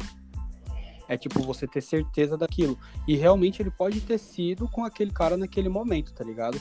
[1.09, 2.79] é tipo você ter certeza daquilo.
[3.07, 6.61] E realmente ele pode ter sido com aquele cara naquele momento, tá ligado?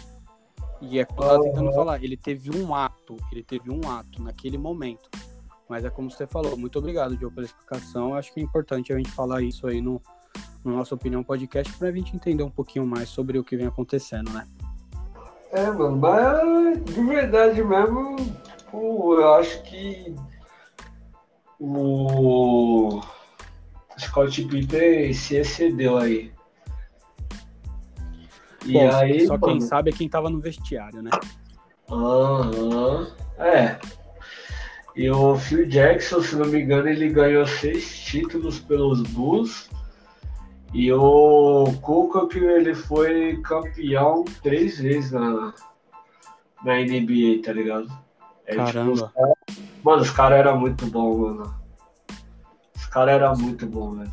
[0.81, 4.21] E é como eu tava tentando falar, ele teve um ato, ele teve um ato
[4.21, 5.09] naquele momento.
[5.67, 8.13] Mas é como você falou, muito obrigado, Diogo, pela explicação.
[8.13, 10.01] Acho que é importante a gente falar isso aí no,
[10.63, 14.31] no nosso Opinião Podcast pra gente entender um pouquinho mais sobre o que vem acontecendo,
[14.31, 14.47] né?
[15.51, 18.15] É, mano, mas de verdade mesmo,
[18.57, 20.13] tipo, eu acho que
[21.59, 23.01] o
[23.97, 26.33] Scott Pippen se excedeu aí.
[28.65, 31.11] E Bom, aí, só quem mano, sabe é quem tava no vestiário, né?
[31.89, 33.79] Aham, é.
[34.95, 39.69] E o Phil Jackson, se não me engano, ele ganhou seis títulos pelos Bulls.
[40.73, 45.53] E o Kukoc, ele foi campeão três vezes na,
[46.63, 47.87] na NBA, tá ligado?
[48.45, 48.91] É, tipo, Caramba.
[48.91, 49.33] os cara-
[49.83, 51.55] mano, os caras eram muito bons, mano.
[52.75, 54.11] Os caras eram muito bons, velho.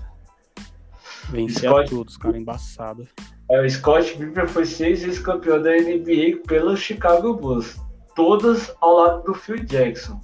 [1.30, 3.08] Vencia Scott- tudo, os caras embaçados.
[3.50, 7.76] É, O Scott Pippen foi seis vezes campeão da NBA pelo Chicago Bulls.
[8.16, 10.20] Todas ao lado do Phil Jackson.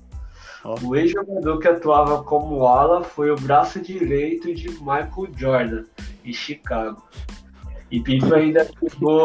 [0.64, 5.84] O ex-jogador que atuava como ala foi o braço direito de Michael Jordan,
[6.24, 7.02] em Chicago.
[7.90, 8.68] E Pippen ainda,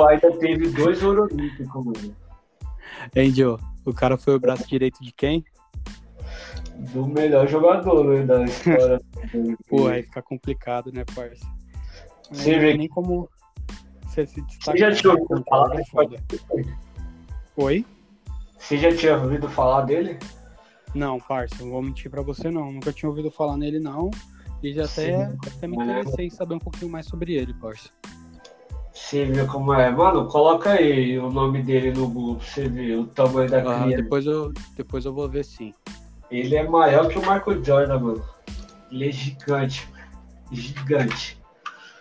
[0.09, 2.15] ainda teve dois ouro olímpicos, mano.
[3.17, 5.43] Angel, o cara foi o braço direito de quem?
[6.93, 9.01] Do melhor jogador né, da história.
[9.67, 11.45] Pô, aí fica complicado, né, parça?
[12.31, 13.29] Você Não vê tem nem como
[14.05, 14.41] você se.
[14.41, 15.19] Você já tinha né?
[15.19, 15.79] ouvido falar?
[15.79, 16.17] É foda.
[17.57, 17.85] Oi?
[18.57, 20.17] Você já tinha ouvido falar dele?
[20.93, 22.71] Não, parça, não vou mentir pra você não.
[22.71, 24.11] Nunca tinha ouvido falar nele, não.
[24.61, 25.37] E já até, Sim.
[25.57, 27.89] até me interessei em saber um pouquinho mais sobre ele, parça.
[28.93, 29.89] Você vê como é.
[29.89, 33.83] Mano, coloca aí o nome dele no Google pra você ver o tamanho da Ah,
[33.83, 34.01] criança.
[34.03, 35.73] depois, eu, depois eu vou ver sim.
[36.29, 38.23] Ele é maior que o Michael Jordan, mano.
[38.91, 39.89] Ele é gigante.
[40.51, 41.41] Gigante.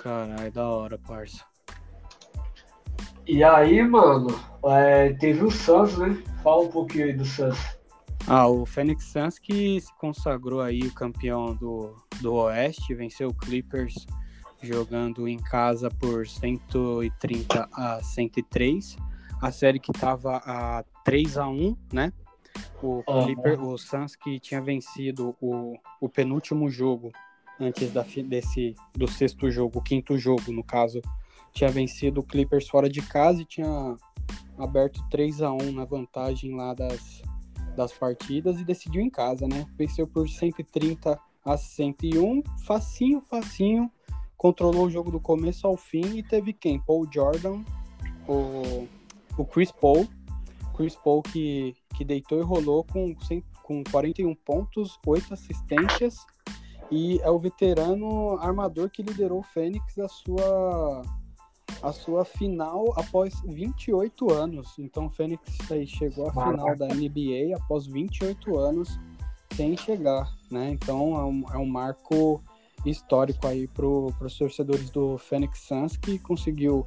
[0.02, 1.42] Caralho, da hora, parça.
[3.26, 4.28] E aí, mano,
[4.66, 6.22] é, teve o Suns, né?
[6.42, 7.58] Fala um pouquinho aí do Suns.
[8.26, 13.34] Ah, o Phoenix Suns que se consagrou aí o campeão do, do Oeste, venceu o
[13.34, 14.06] Clippers
[14.62, 18.96] jogando em casa por 130 a 103.
[19.40, 22.12] A série que estava a 3 a 1, né?
[22.80, 23.72] O Clipper, uhum.
[23.72, 27.10] o Suns que tinha vencido o, o penúltimo jogo
[27.58, 31.00] antes da, desse do sexto jogo, o quinto jogo, no caso,
[31.52, 33.96] tinha vencido o Clippers fora de casa e tinha
[34.58, 37.22] aberto 3 a 1 na vantagem lá das,
[37.76, 39.66] das partidas e decidiu em casa, né?
[39.76, 43.90] Venceu por 130 a 101, facinho, facinho,
[44.36, 46.80] controlou o jogo do começo ao fim e teve quem?
[46.80, 47.62] Paul Jordan,
[48.28, 48.86] o,
[49.36, 50.06] o Chris Paul,
[50.76, 53.14] Chris Paul que, que deitou e rolou com,
[53.62, 56.16] com 41 pontos, 8 assistências
[56.90, 61.02] e é o veterano armador que liderou o Fênix a sua
[61.82, 64.78] a sua final após 28 anos.
[64.78, 68.98] Então o Fênix aí chegou à final da NBA após 28 anos
[69.54, 70.70] sem chegar, né?
[70.70, 72.42] Então é um, é um marco
[72.86, 76.86] histórico aí para os torcedores do Phoenix Suns que conseguiu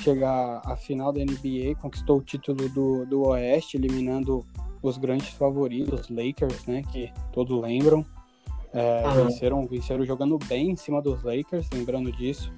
[0.00, 4.44] chegar à final da NBA, conquistou o título do, do Oeste, eliminando
[4.82, 6.82] os grandes favoritos, os Lakers, né?
[6.82, 8.04] Que todos lembram.
[8.72, 12.52] É, venceram, venceram jogando bem em cima dos Lakers, lembrando disso.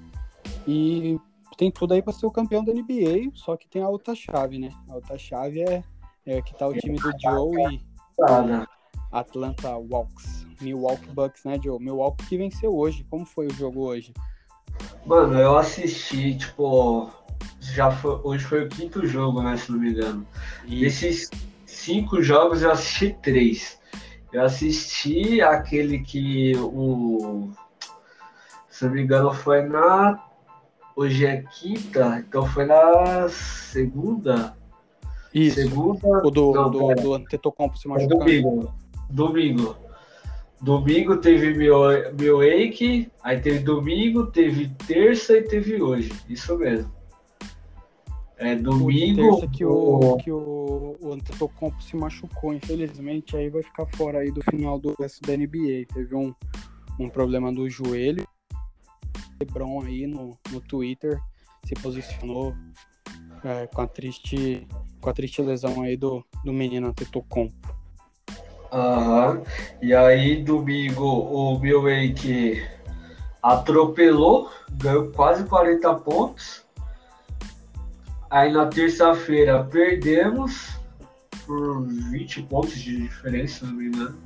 [0.67, 1.17] E
[1.59, 4.57] tem tudo aí para ser o campeão da NBA, só que tem a outra chave,
[4.57, 4.69] né?
[4.87, 5.83] A outra chave é,
[6.25, 7.81] é que tá o time do Joe e
[9.11, 11.77] Atlanta Hawks, Milwaukee Bucks, né, Joe?
[11.77, 13.05] Milwaukee que venceu hoje.
[13.09, 14.13] Como foi o jogo hoje?
[15.05, 17.11] Mano, eu assisti, tipo,
[17.59, 20.25] já foi, hoje foi o quinto jogo, né, se não me engano.
[20.65, 21.29] E desses
[21.65, 23.81] cinco jogos eu assisti três.
[24.31, 27.49] Eu assisti aquele que o
[28.69, 30.28] se não me engano foi na
[30.99, 34.53] Hoje é quinta, então foi na segunda.
[35.33, 35.61] Isso.
[35.61, 36.27] Segunda.
[36.27, 38.19] O do, não, do, do Antetokounmpo se machucando.
[38.19, 38.73] Domingo.
[39.09, 39.77] Domingo.
[40.61, 41.83] Domingo teve meu,
[42.19, 46.11] meu Wake, aí teve domingo, teve terça e teve hoje.
[46.27, 46.91] Isso mesmo.
[48.35, 49.39] É domingo.
[49.39, 54.31] Terça que o, que o, o Antetokounmpo se machucou, infelizmente, aí vai ficar fora aí
[54.33, 55.85] do final do resto da NBA.
[55.93, 56.35] Teve um,
[56.99, 58.27] um problema no joelho.
[59.39, 61.19] LeBron aí no, no Twitter
[61.65, 62.53] se posicionou
[63.43, 64.67] é, com a triste
[65.01, 67.75] com a triste lesão aí do, do menino Antetokounmpo.
[68.71, 69.41] Aham.
[69.81, 72.61] E aí domingo o Milwaukee
[73.41, 76.65] atropelou, ganhou quase 40 pontos.
[78.29, 80.77] Aí na terça-feira perdemos
[81.45, 84.19] por 20 pontos de diferença, se não me engano.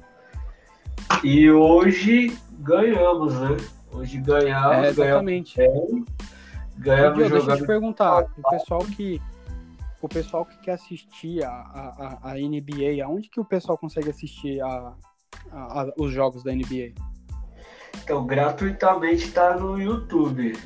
[1.24, 3.56] E hoje ganhamos, né?
[3.94, 5.58] Hoje ganhamos, é, exatamente.
[5.58, 6.06] ganhamos,
[6.78, 9.22] ganhamos Diogo, Deixa eu te perguntar, o pessoal que
[10.02, 14.62] o pessoal que quer assistir a, a, a NBA, aonde que o pessoal consegue assistir
[14.62, 14.94] a,
[15.50, 16.94] a, a os jogos da NBA?
[18.04, 20.58] Então, gratuitamente está no YouTube.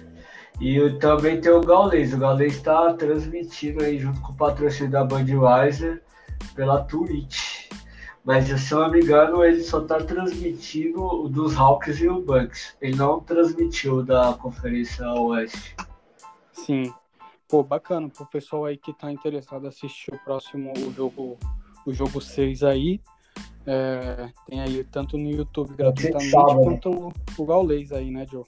[0.60, 2.14] E também tem o Gaules.
[2.14, 6.02] O Gaules está transmitindo aí junto com o patrocínio da Budweiser
[6.56, 7.47] pela Twitch.
[8.28, 12.22] Mas se eu não me engano, ele só está transmitindo o dos Hawks e o
[12.22, 12.76] Bucks.
[12.82, 15.74] Ele não transmitiu da Conferência Oeste.
[16.52, 16.94] Sim.
[17.48, 21.38] Pô, bacana pro pessoal aí que tá interessado em assistir o próximo o jogo,
[21.86, 23.00] o jogo 6 aí.
[23.66, 26.64] É, tem aí tanto no YouTube gratuitamente sábado.
[26.64, 28.44] quanto o Gaulês aí, né, Joe?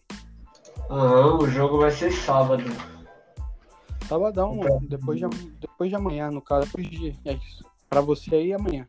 [0.89, 2.65] Aham, o jogo vai ser sábado.
[4.10, 5.27] Sabadão, então, depois de,
[5.61, 7.15] depois de amanhã, no caso, depois de.
[7.23, 7.64] É isso.
[7.89, 8.85] Pra você aí amanhã.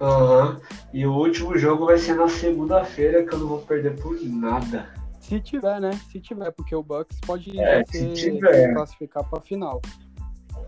[0.00, 0.60] Aham.
[0.92, 4.88] E o último jogo vai ser na segunda-feira, que eu não vou perder por nada.
[5.20, 5.90] Se tiver, né?
[6.10, 8.72] Se tiver, porque o Bucks pode é, se tiver.
[8.74, 9.80] classificar para final.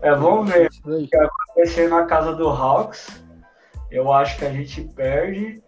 [0.01, 3.23] É, vamos ver vai acontecer na casa do Hawks.
[3.91, 5.61] Eu acho que a gente perde,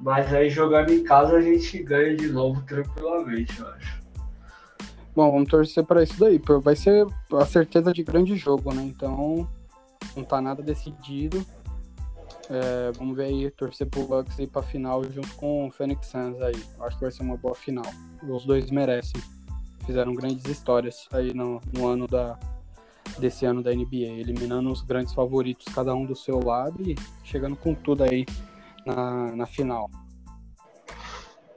[0.00, 3.98] mas aí jogando em casa a gente ganha de novo tranquilamente, eu acho.
[5.14, 6.40] Bom, vamos torcer para isso daí.
[6.62, 8.82] Vai ser a certeza de grande jogo, né?
[8.82, 9.48] Então,
[10.16, 11.44] não tá nada decidido.
[12.50, 16.40] É, vamos ver aí, torcer pro Bucks ir pra final junto com o Phoenix Suns
[16.40, 16.56] aí.
[16.80, 17.84] Acho que vai ser uma boa final.
[18.26, 19.20] Os dois merecem.
[19.84, 22.38] Fizeram grandes histórias aí no, no ano da,
[23.18, 27.56] desse ano da NBA, eliminando os grandes favoritos, cada um do seu lado e chegando
[27.56, 28.24] com tudo aí
[28.84, 29.90] na, na final.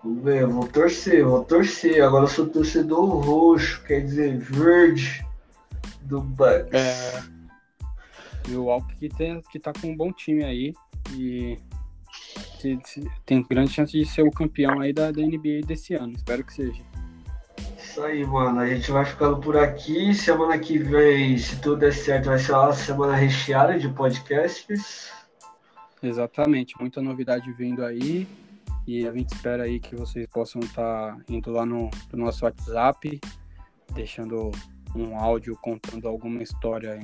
[0.04, 2.04] Vamos ver, vou torcer, vou torcer.
[2.04, 5.26] Agora eu sou torcedor roxo, quer dizer, verde
[6.02, 6.74] do Bucks.
[6.74, 7.24] É,
[8.48, 10.74] Milwaukee que, tem, que tá com um bom time aí
[11.14, 11.58] e
[13.26, 16.14] tem grande chance de ser o campeão aí da, da NBA desse ano.
[16.14, 16.82] Espero que seja.
[17.78, 18.60] Isso aí, mano.
[18.60, 20.14] A gente vai ficando por aqui.
[20.14, 25.12] Semana que vem, se tudo der certo, vai ser uma semana recheada de podcasts.
[26.02, 26.76] Exatamente.
[26.80, 28.28] Muita novidade vindo aí.
[28.88, 32.46] E a gente espera aí que vocês possam estar tá indo lá no, no nosso
[32.46, 33.20] WhatsApp,
[33.94, 34.52] deixando
[34.96, 37.00] um áudio contando alguma história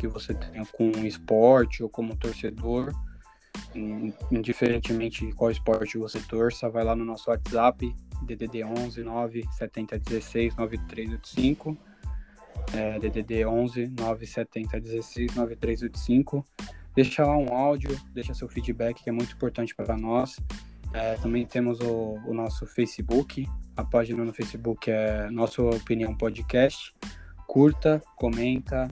[0.00, 2.90] que você tenha com esporte ou como torcedor.
[4.30, 9.98] Indiferentemente de qual esporte você torça, vai lá no nosso WhatsApp, DDD 11 9 70
[9.98, 11.76] 16 9385.
[12.72, 16.44] É, DDD 11 9 70 16 9385.
[16.94, 20.36] Deixa lá um áudio, deixa seu feedback, que é muito importante para nós.
[20.94, 23.46] É, também temos o, o, nosso Facebook,
[23.76, 26.92] a página no Facebook é Nossa Opinião Podcast.
[27.46, 28.90] Curta, comenta,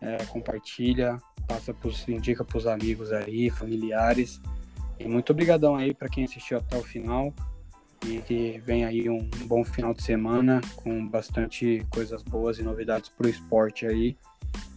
[0.00, 4.40] é, compartilha, passa pros, indica para os amigos aí, familiares.
[4.98, 7.32] E muito obrigadão aí para quem assistiu até o final.
[8.06, 13.08] E que vem aí um bom final de semana com bastante coisas boas e novidades
[13.08, 14.16] para o esporte aí.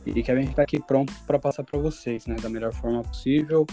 [0.05, 3.03] E que a gente está aqui pronto para passar para vocês, né, da melhor forma
[3.03, 3.67] possível,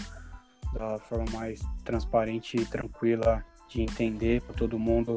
[0.73, 5.15] da forma mais transparente e tranquila de entender para todo mundo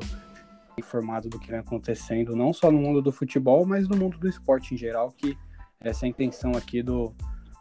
[0.78, 4.28] informado do que vem acontecendo, não só no mundo do futebol, mas no mundo do
[4.28, 5.36] esporte em geral, que
[5.82, 7.14] essa é a intenção aqui do,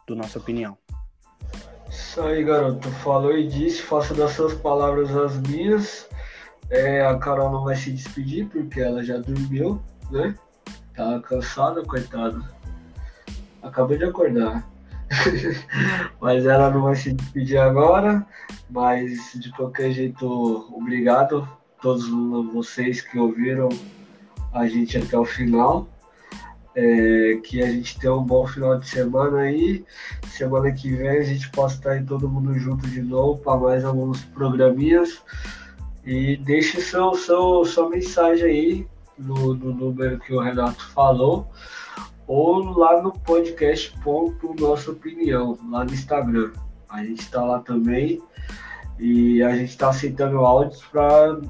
[0.06, 0.78] do nossa opinião.
[1.90, 2.90] Isso aí, garoto.
[2.90, 6.08] Falou e disse, faço das suas palavras as minhas.
[6.70, 9.82] É, a Carol não vai se despedir porque ela já dormiu,
[10.12, 10.36] né?
[10.96, 12.40] Tá cansada, coitada.
[13.64, 14.70] Acabei de acordar.
[16.22, 18.26] mas ela não vai se despedir agora.
[18.70, 20.28] Mas de qualquer jeito,
[20.76, 22.08] obrigado a todos
[22.54, 23.70] vocês que ouviram
[24.54, 25.88] a gente até o final.
[26.82, 29.84] É, que a gente tenha um bom final de semana aí.
[30.30, 33.84] Semana que vem a gente possa estar aí todo mundo junto de novo para mais
[33.84, 35.22] alguns programinhas.
[36.06, 38.88] E deixe seu, seu, sua mensagem aí
[39.18, 41.50] no, no número que o Renato falou
[42.26, 46.52] ou lá no podcast ponto nossa opinião lá no Instagram.
[46.88, 48.22] A gente está lá também
[48.98, 51.42] e a gente está aceitando áudios para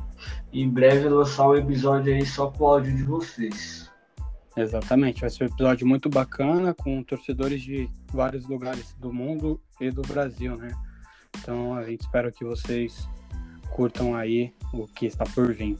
[0.51, 3.88] em breve lançar um episódio aí só com o áudio de vocês.
[4.59, 9.89] Exatamente, vai ser um episódio muito bacana com torcedores de vários lugares do mundo e
[9.89, 10.69] do Brasil, né?
[11.37, 13.07] Então a gente espera que vocês
[13.71, 15.77] curtam aí o que está por vir.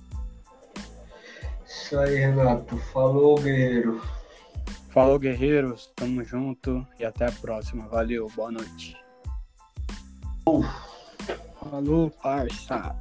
[1.66, 2.78] Isso aí, Renato.
[2.94, 4.02] Falou, guerreiro.
[4.92, 5.92] Falou, guerreiros.
[5.94, 7.86] Tamo junto e até a próxima.
[7.90, 8.96] Valeu, boa noite.
[11.60, 12.96] Falou, parça.